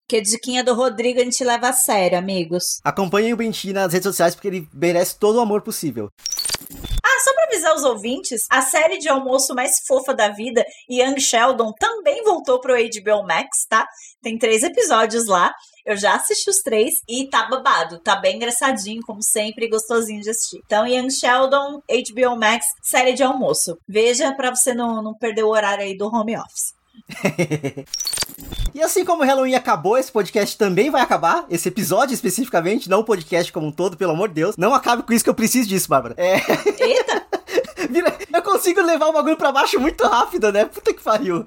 Que 0.07 0.17
a 0.17 0.21
diquinha 0.21 0.61
do 0.61 0.73
Rodrigo 0.73 1.21
a 1.21 1.23
gente 1.23 1.41
leva 1.41 1.69
a 1.69 1.73
sério, 1.73 2.17
amigos. 2.17 2.79
Acompanhem 2.83 3.31
o 3.31 3.37
Benti 3.37 3.71
nas 3.71 3.93
redes 3.93 4.07
sociais 4.07 4.35
porque 4.35 4.49
ele 4.49 4.67
merece 4.73 5.17
todo 5.17 5.37
o 5.37 5.39
amor 5.39 5.61
possível. 5.61 6.09
Ah, 7.01 7.19
só 7.23 7.33
pra 7.33 7.45
avisar 7.45 7.75
os 7.75 7.83
ouvintes, 7.83 8.45
a 8.49 8.61
série 8.61 8.97
de 8.97 9.07
almoço 9.07 9.55
mais 9.55 9.79
fofa 9.87 10.13
da 10.13 10.29
vida, 10.29 10.65
Young 10.89 11.17
Sheldon, 11.19 11.71
também 11.79 12.23
voltou 12.23 12.59
pro 12.59 12.73
HBO 12.73 13.25
Max, 13.25 13.65
tá? 13.69 13.87
Tem 14.21 14.37
três 14.37 14.63
episódios 14.63 15.27
lá. 15.27 15.53
Eu 15.85 15.97
já 15.97 16.15
assisti 16.15 16.49
os 16.49 16.57
três 16.57 16.95
e 17.07 17.27
tá 17.27 17.47
babado. 17.47 17.99
Tá 17.99 18.15
bem 18.15 18.35
engraçadinho, 18.35 19.01
como 19.01 19.21
sempre, 19.21 19.67
gostosinho 19.67 20.21
de 20.21 20.29
assistir. 20.29 20.61
Então, 20.65 20.85
Young 20.87 21.09
Sheldon, 21.09 21.81
HBO 21.87 22.35
Max, 22.35 22.65
série 22.81 23.13
de 23.13 23.23
almoço. 23.23 23.77
Veja 23.87 24.33
para 24.33 24.53
você 24.53 24.73
não, 24.73 25.01
não 25.01 25.13
perder 25.13 25.43
o 25.43 25.49
horário 25.49 25.83
aí 25.83 25.97
do 25.97 26.07
home 26.07 26.37
office. 26.37 26.73
e 28.73 28.81
assim 28.81 29.03
como 29.03 29.23
o 29.23 29.25
Halloween 29.25 29.55
acabou, 29.55 29.97
esse 29.97 30.11
podcast 30.11 30.57
também 30.57 30.89
vai 30.89 31.01
acabar. 31.01 31.45
Esse 31.49 31.69
episódio 31.69 32.13
especificamente, 32.13 32.89
não 32.89 32.99
o 32.99 33.05
podcast 33.05 33.51
como 33.51 33.67
um 33.67 33.71
todo, 33.71 33.97
pelo 33.97 34.11
amor 34.11 34.29
de 34.29 34.35
Deus. 34.35 34.57
Não 34.57 34.73
acabe 34.73 35.03
com 35.03 35.13
isso 35.13 35.23
que 35.23 35.29
eu 35.29 35.35
preciso 35.35 35.67
disso, 35.67 35.89
Bárbara. 35.89 36.15
É... 36.17 36.35
Eita! 36.83 37.25
Eu 38.33 38.41
consigo 38.41 38.81
levar 38.81 39.07
o 39.07 39.13
bagulho 39.13 39.35
pra 39.35 39.51
baixo 39.51 39.79
muito 39.79 40.05
rápido, 40.05 40.51
né? 40.51 40.65
Puta 40.65 40.93
que 40.93 41.03
pariu. 41.03 41.45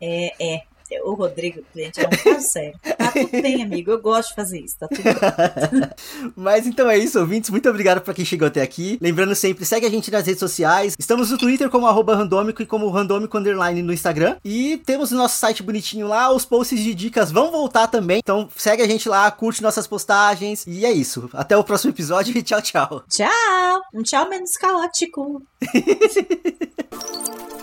É, 0.00 0.32
é. 0.38 0.62
O 1.04 1.14
Rodrigo, 1.14 1.62
gente, 1.74 2.00
é 2.00 2.06
um 2.06 2.10
caso 2.10 2.46
sério. 2.46 2.74
Tá 2.82 3.12
tudo 3.12 3.42
bem, 3.42 3.62
amigo. 3.62 3.90
Eu 3.90 4.00
gosto 4.00 4.30
de 4.30 4.34
fazer 4.34 4.60
isso. 4.60 4.76
Tá 4.78 4.88
tudo 4.88 5.02
bem. 5.02 5.14
Mas 6.36 6.66
então 6.66 6.90
é 6.90 6.98
isso, 6.98 7.18
ouvintes. 7.18 7.50
Muito 7.50 7.68
obrigado 7.68 8.00
pra 8.00 8.14
quem 8.14 8.24
chegou 8.24 8.48
até 8.48 8.62
aqui. 8.62 8.98
Lembrando 9.00 9.34
sempre, 9.34 9.64
segue 9.64 9.86
a 9.86 9.90
gente 9.90 10.10
nas 10.10 10.26
redes 10.26 10.40
sociais. 10.40 10.94
Estamos 10.98 11.30
no 11.30 11.38
Twitter 11.38 11.70
como 11.70 11.86
arroba 11.86 12.16
randômico 12.16 12.62
e 12.62 12.66
como 12.66 12.88
randômico 12.90 13.38
underline 13.38 13.82
no 13.82 13.92
Instagram. 13.92 14.36
E 14.44 14.78
temos 14.84 15.12
o 15.12 15.16
nosso 15.16 15.38
site 15.38 15.62
bonitinho 15.62 16.08
lá. 16.08 16.32
Os 16.32 16.44
posts 16.44 16.80
de 16.80 16.94
dicas 16.94 17.30
vão 17.30 17.50
voltar 17.50 17.86
também. 17.86 18.18
Então 18.18 18.48
segue 18.56 18.82
a 18.82 18.86
gente 18.86 19.08
lá, 19.08 19.30
curte 19.30 19.62
nossas 19.62 19.86
postagens. 19.86 20.66
E 20.66 20.84
é 20.84 20.92
isso. 20.92 21.28
Até 21.32 21.56
o 21.56 21.64
próximo 21.64 21.92
episódio 21.92 22.36
e 22.36 22.42
tchau, 22.42 22.62
tchau. 22.62 23.02
Tchau. 23.08 23.80
Um 23.94 24.02
tchau 24.02 24.28
menos 24.28 24.56
caótico. 24.56 25.42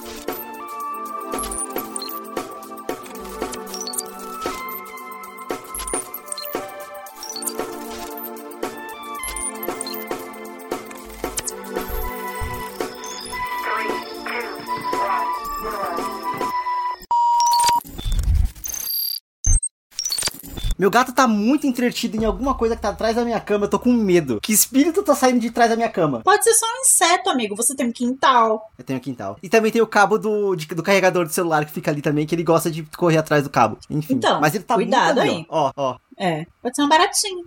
Meu 20.78 20.92
gato 20.92 21.12
tá 21.12 21.28
muito 21.28 21.66
entretido 21.66 22.16
em 22.18 22.26
alguma 22.26 22.54
coisa 22.54 22.76
que 22.76 22.82
tá 22.82 22.90
atrás 22.90 23.16
da 23.16 23.26
minha 23.26 23.40
cama. 23.40 23.66
Eu 23.66 23.70
tô 23.70 23.80
com 23.80 23.92
medo. 23.92 24.40
Que 24.40 24.54
espírito 24.54 25.02
tá 25.02 25.16
saindo 25.16 25.40
de 25.40 25.50
trás 25.50 25.72
da 25.72 25.76
minha 25.76 25.90
cama? 25.90 26.22
Pode 26.22 26.44
ser 26.44 26.54
só 26.54 26.68
um 26.68 26.82
inseto, 26.82 27.30
amigo. 27.32 27.56
Você 27.56 27.76
tem 27.76 27.88
um 27.88 27.92
quintal. 27.92 28.72
Eu 28.78 28.84
tenho 28.84 29.00
um 29.00 29.02
quintal. 29.02 29.38
E 29.42 29.50
também 29.50 29.72
tem 29.72 29.82
o 29.82 29.88
cabo 29.88 30.20
do, 30.20 30.56
de, 30.56 30.68
do 30.68 30.84
carregador 30.84 31.26
do 31.26 31.34
celular 31.34 31.66
que 31.66 31.72
fica 31.72 31.90
ali 31.90 32.02
também, 32.02 32.28
que 32.28 32.36
ele 32.36 32.44
gosta 32.44 32.70
de 32.70 32.84
correr 32.96 33.18
atrás 33.18 33.44
do 33.44 33.50
cabo. 33.50 33.80
Enfim. 33.90 34.14
Então, 34.14 34.40
mas 34.40 34.54
ele 34.54 34.64
tá 34.64 34.76
cuidado 34.76 35.16
muito 35.16 35.20
ali, 35.22 35.30
aí. 35.32 35.46
Ó, 35.50 35.72
ó. 35.76 35.92
ó. 35.92 35.98
É, 36.20 36.48
pode 36.64 36.76
ser 36.76 36.82
uma 36.82 36.90
baratinha. 36.90 37.44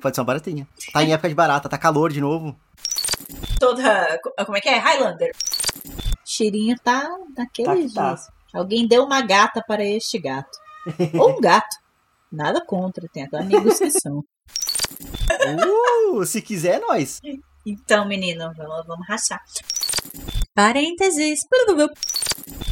Pode 0.00 0.16
ser 0.16 0.22
uma 0.22 0.24
baratinha. 0.24 0.66
Tá 0.90 1.04
em 1.04 1.12
época 1.12 1.28
de 1.28 1.34
barata, 1.34 1.68
tá 1.68 1.76
calor 1.76 2.10
de 2.10 2.18
novo. 2.18 2.56
Toda. 3.60 4.18
Como 4.46 4.56
é 4.56 4.60
que 4.62 4.70
é? 4.70 4.78
Highlander. 4.78 5.32
Cheirinho 6.24 6.76
tá 6.82 7.06
daquele 7.34 7.90
Tá 7.90 8.16
tá. 8.16 8.26
Alguém 8.54 8.88
deu 8.88 9.04
uma 9.04 9.20
gata 9.20 9.62
para 9.68 9.84
este 9.84 10.18
gato. 10.18 10.58
Ou 11.12 11.36
um 11.36 11.40
gato. 11.42 11.76
Nada 12.30 12.64
contra, 12.64 13.06
tem 13.12 13.24
até 13.24 13.38
amigos 13.38 13.78
que 13.78 13.90
são. 13.90 14.22
Uh, 16.14 16.24
se 16.24 16.40
quiser, 16.40 16.76
é 16.76 16.80
nós. 16.80 17.20
Então, 17.66 18.06
menino, 18.06 18.52
vamos, 18.56 18.86
vamos 18.86 19.06
rachar. 19.06 19.42
Parênteses. 20.54 21.40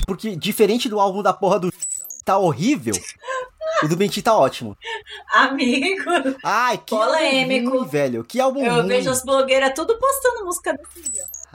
Porque 0.06 0.36
diferente 0.36 0.88
do 0.88 1.00
álbum 1.00 1.22
da 1.22 1.32
porra 1.32 1.58
do 1.58 1.72
tá 2.24 2.38
horrível, 2.38 2.94
o 3.82 3.88
do 3.88 3.96
Benti 3.96 4.22
tá 4.22 4.34
ótimo. 4.34 4.76
Amigo, 5.30 6.04
Ai, 6.42 6.78
que 6.78 6.94
Polêmico. 6.96 7.68
álbum 7.68 7.78
ruim, 7.80 7.88
velho. 7.88 8.24
Que 8.24 8.40
álbum 8.40 8.64
eu 8.64 8.74
ruim. 8.76 8.86
vejo 8.86 9.10
as 9.10 9.22
blogueiras 9.22 9.72
tudo 9.74 9.98
postando 9.98 10.44
música 10.46 10.72
desse 10.72 11.10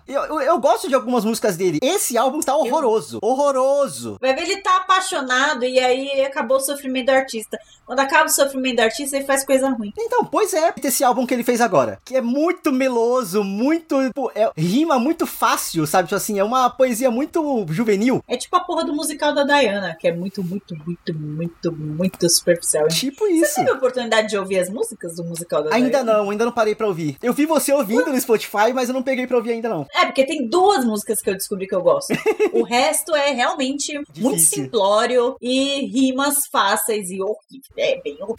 Eu, 0.10 0.24
eu, 0.24 0.42
eu 0.42 0.60
gosto 0.60 0.90
de 0.90 0.96
algumas 0.96 1.24
músicas 1.24 1.56
dele. 1.56 1.78
Esse 1.84 2.18
álbum 2.18 2.40
tá 2.40 2.56
horroroso. 2.56 3.20
Horroroso. 3.22 4.18
Vai 4.20 4.34
ver, 4.34 4.42
ele 4.42 4.58
tá 4.58 4.78
apaixonado 4.78 5.64
e 5.64 5.80
aí 5.80 6.22
acabou 6.26 6.58
o 6.58 6.60
sofrimento 6.60 7.06
do 7.06 7.12
artista. 7.12 7.60
Quando 7.86 8.00
acaba 8.00 8.26
o 8.26 8.30
sofrimento 8.30 8.78
do 8.78 8.82
artista, 8.82 9.16
ele 9.18 9.26
faz 9.26 9.44
coisa 9.46 9.70
ruim. 9.70 9.92
Então, 9.98 10.24
pois 10.26 10.54
é, 10.54 10.74
esse 10.84 11.04
álbum 11.04 11.26
que 11.26 11.34
ele 11.34 11.44
fez 11.44 11.60
agora, 11.62 12.00
que 12.06 12.16
é 12.16 12.22
muito 12.22 12.72
meloso, 12.72 13.44
muito. 13.44 13.96
pô, 14.14 14.32
é- 14.36 14.52
rima 14.56 15.00
muito 15.00 15.26
fácil, 15.28 15.86
sabe? 15.88 16.08
Tipo 16.08 16.16
assim, 16.16 16.40
é 16.40 16.44
uma 16.44 16.70
poesia 16.70 17.10
muito 17.12 17.66
juvenil. 17.70 18.24
É 18.28 18.36
tipo 18.38 18.56
a 18.56 18.60
porra 18.60 18.84
do 18.86 18.94
musical 18.96 19.34
da 19.34 19.44
Diana, 19.44 19.96
que 20.00 20.08
é 20.08 20.12
muito, 20.14 20.44
muito, 20.44 20.76
muito, 20.86 21.14
muito, 21.16 21.72
muito 21.72 22.30
superficial. 22.30 22.88
Tipo 22.88 23.26
Você 23.26 23.32
isso. 23.34 23.56
teve 23.56 23.70
a 23.72 23.74
oportunidade 23.74 24.28
de 24.30 24.38
ouvir 24.38 24.60
as 24.60 24.70
músicas 24.70 25.16
do 25.16 25.24
musical 25.24 25.64
da 25.64 25.74
Ainda 25.74 25.90
Diana? 26.04 26.14
não, 26.14 26.30
ainda 26.30 26.46
não 26.46 26.52
parei 26.52 26.76
pra 26.76 26.88
ouvir. 26.88 27.18
Eu 27.22 27.34
vi 27.34 27.46
você 27.46 27.74
ouvindo 27.74 28.12
no 28.12 28.20
Spotify, 28.22 28.72
mas 28.74 28.90
eu 28.90 28.94
não 28.94 29.02
peguei 29.04 29.26
pra 29.26 29.38
ouvir 29.38 29.52
ainda 29.52 29.70
não. 29.70 29.88
É, 30.02 30.06
porque 30.06 30.26
tem 30.26 30.48
duas 30.48 30.86
músicas 30.86 31.22
que 31.22 31.30
eu 31.30 31.34
descobri 31.34 31.68
que 31.68 31.76
eu 31.76 31.82
gosto. 31.82 32.14
o 32.54 32.64
resto 32.64 33.14
é 33.16 33.32
realmente 33.32 33.94
muito 33.94 34.36
Difícil. 34.36 34.64
simplório 34.64 35.36
e 35.42 35.86
rimas 35.88 36.36
fáceis 36.52 37.10
e 37.10 37.22
horrível. 37.22 37.74
É 37.78 38.02
bem 38.02 38.18
horrível. 38.22 38.36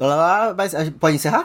Lá, 0.00 0.54
mas 0.56 0.72
pode 0.98 1.16
encerrar? 1.16 1.44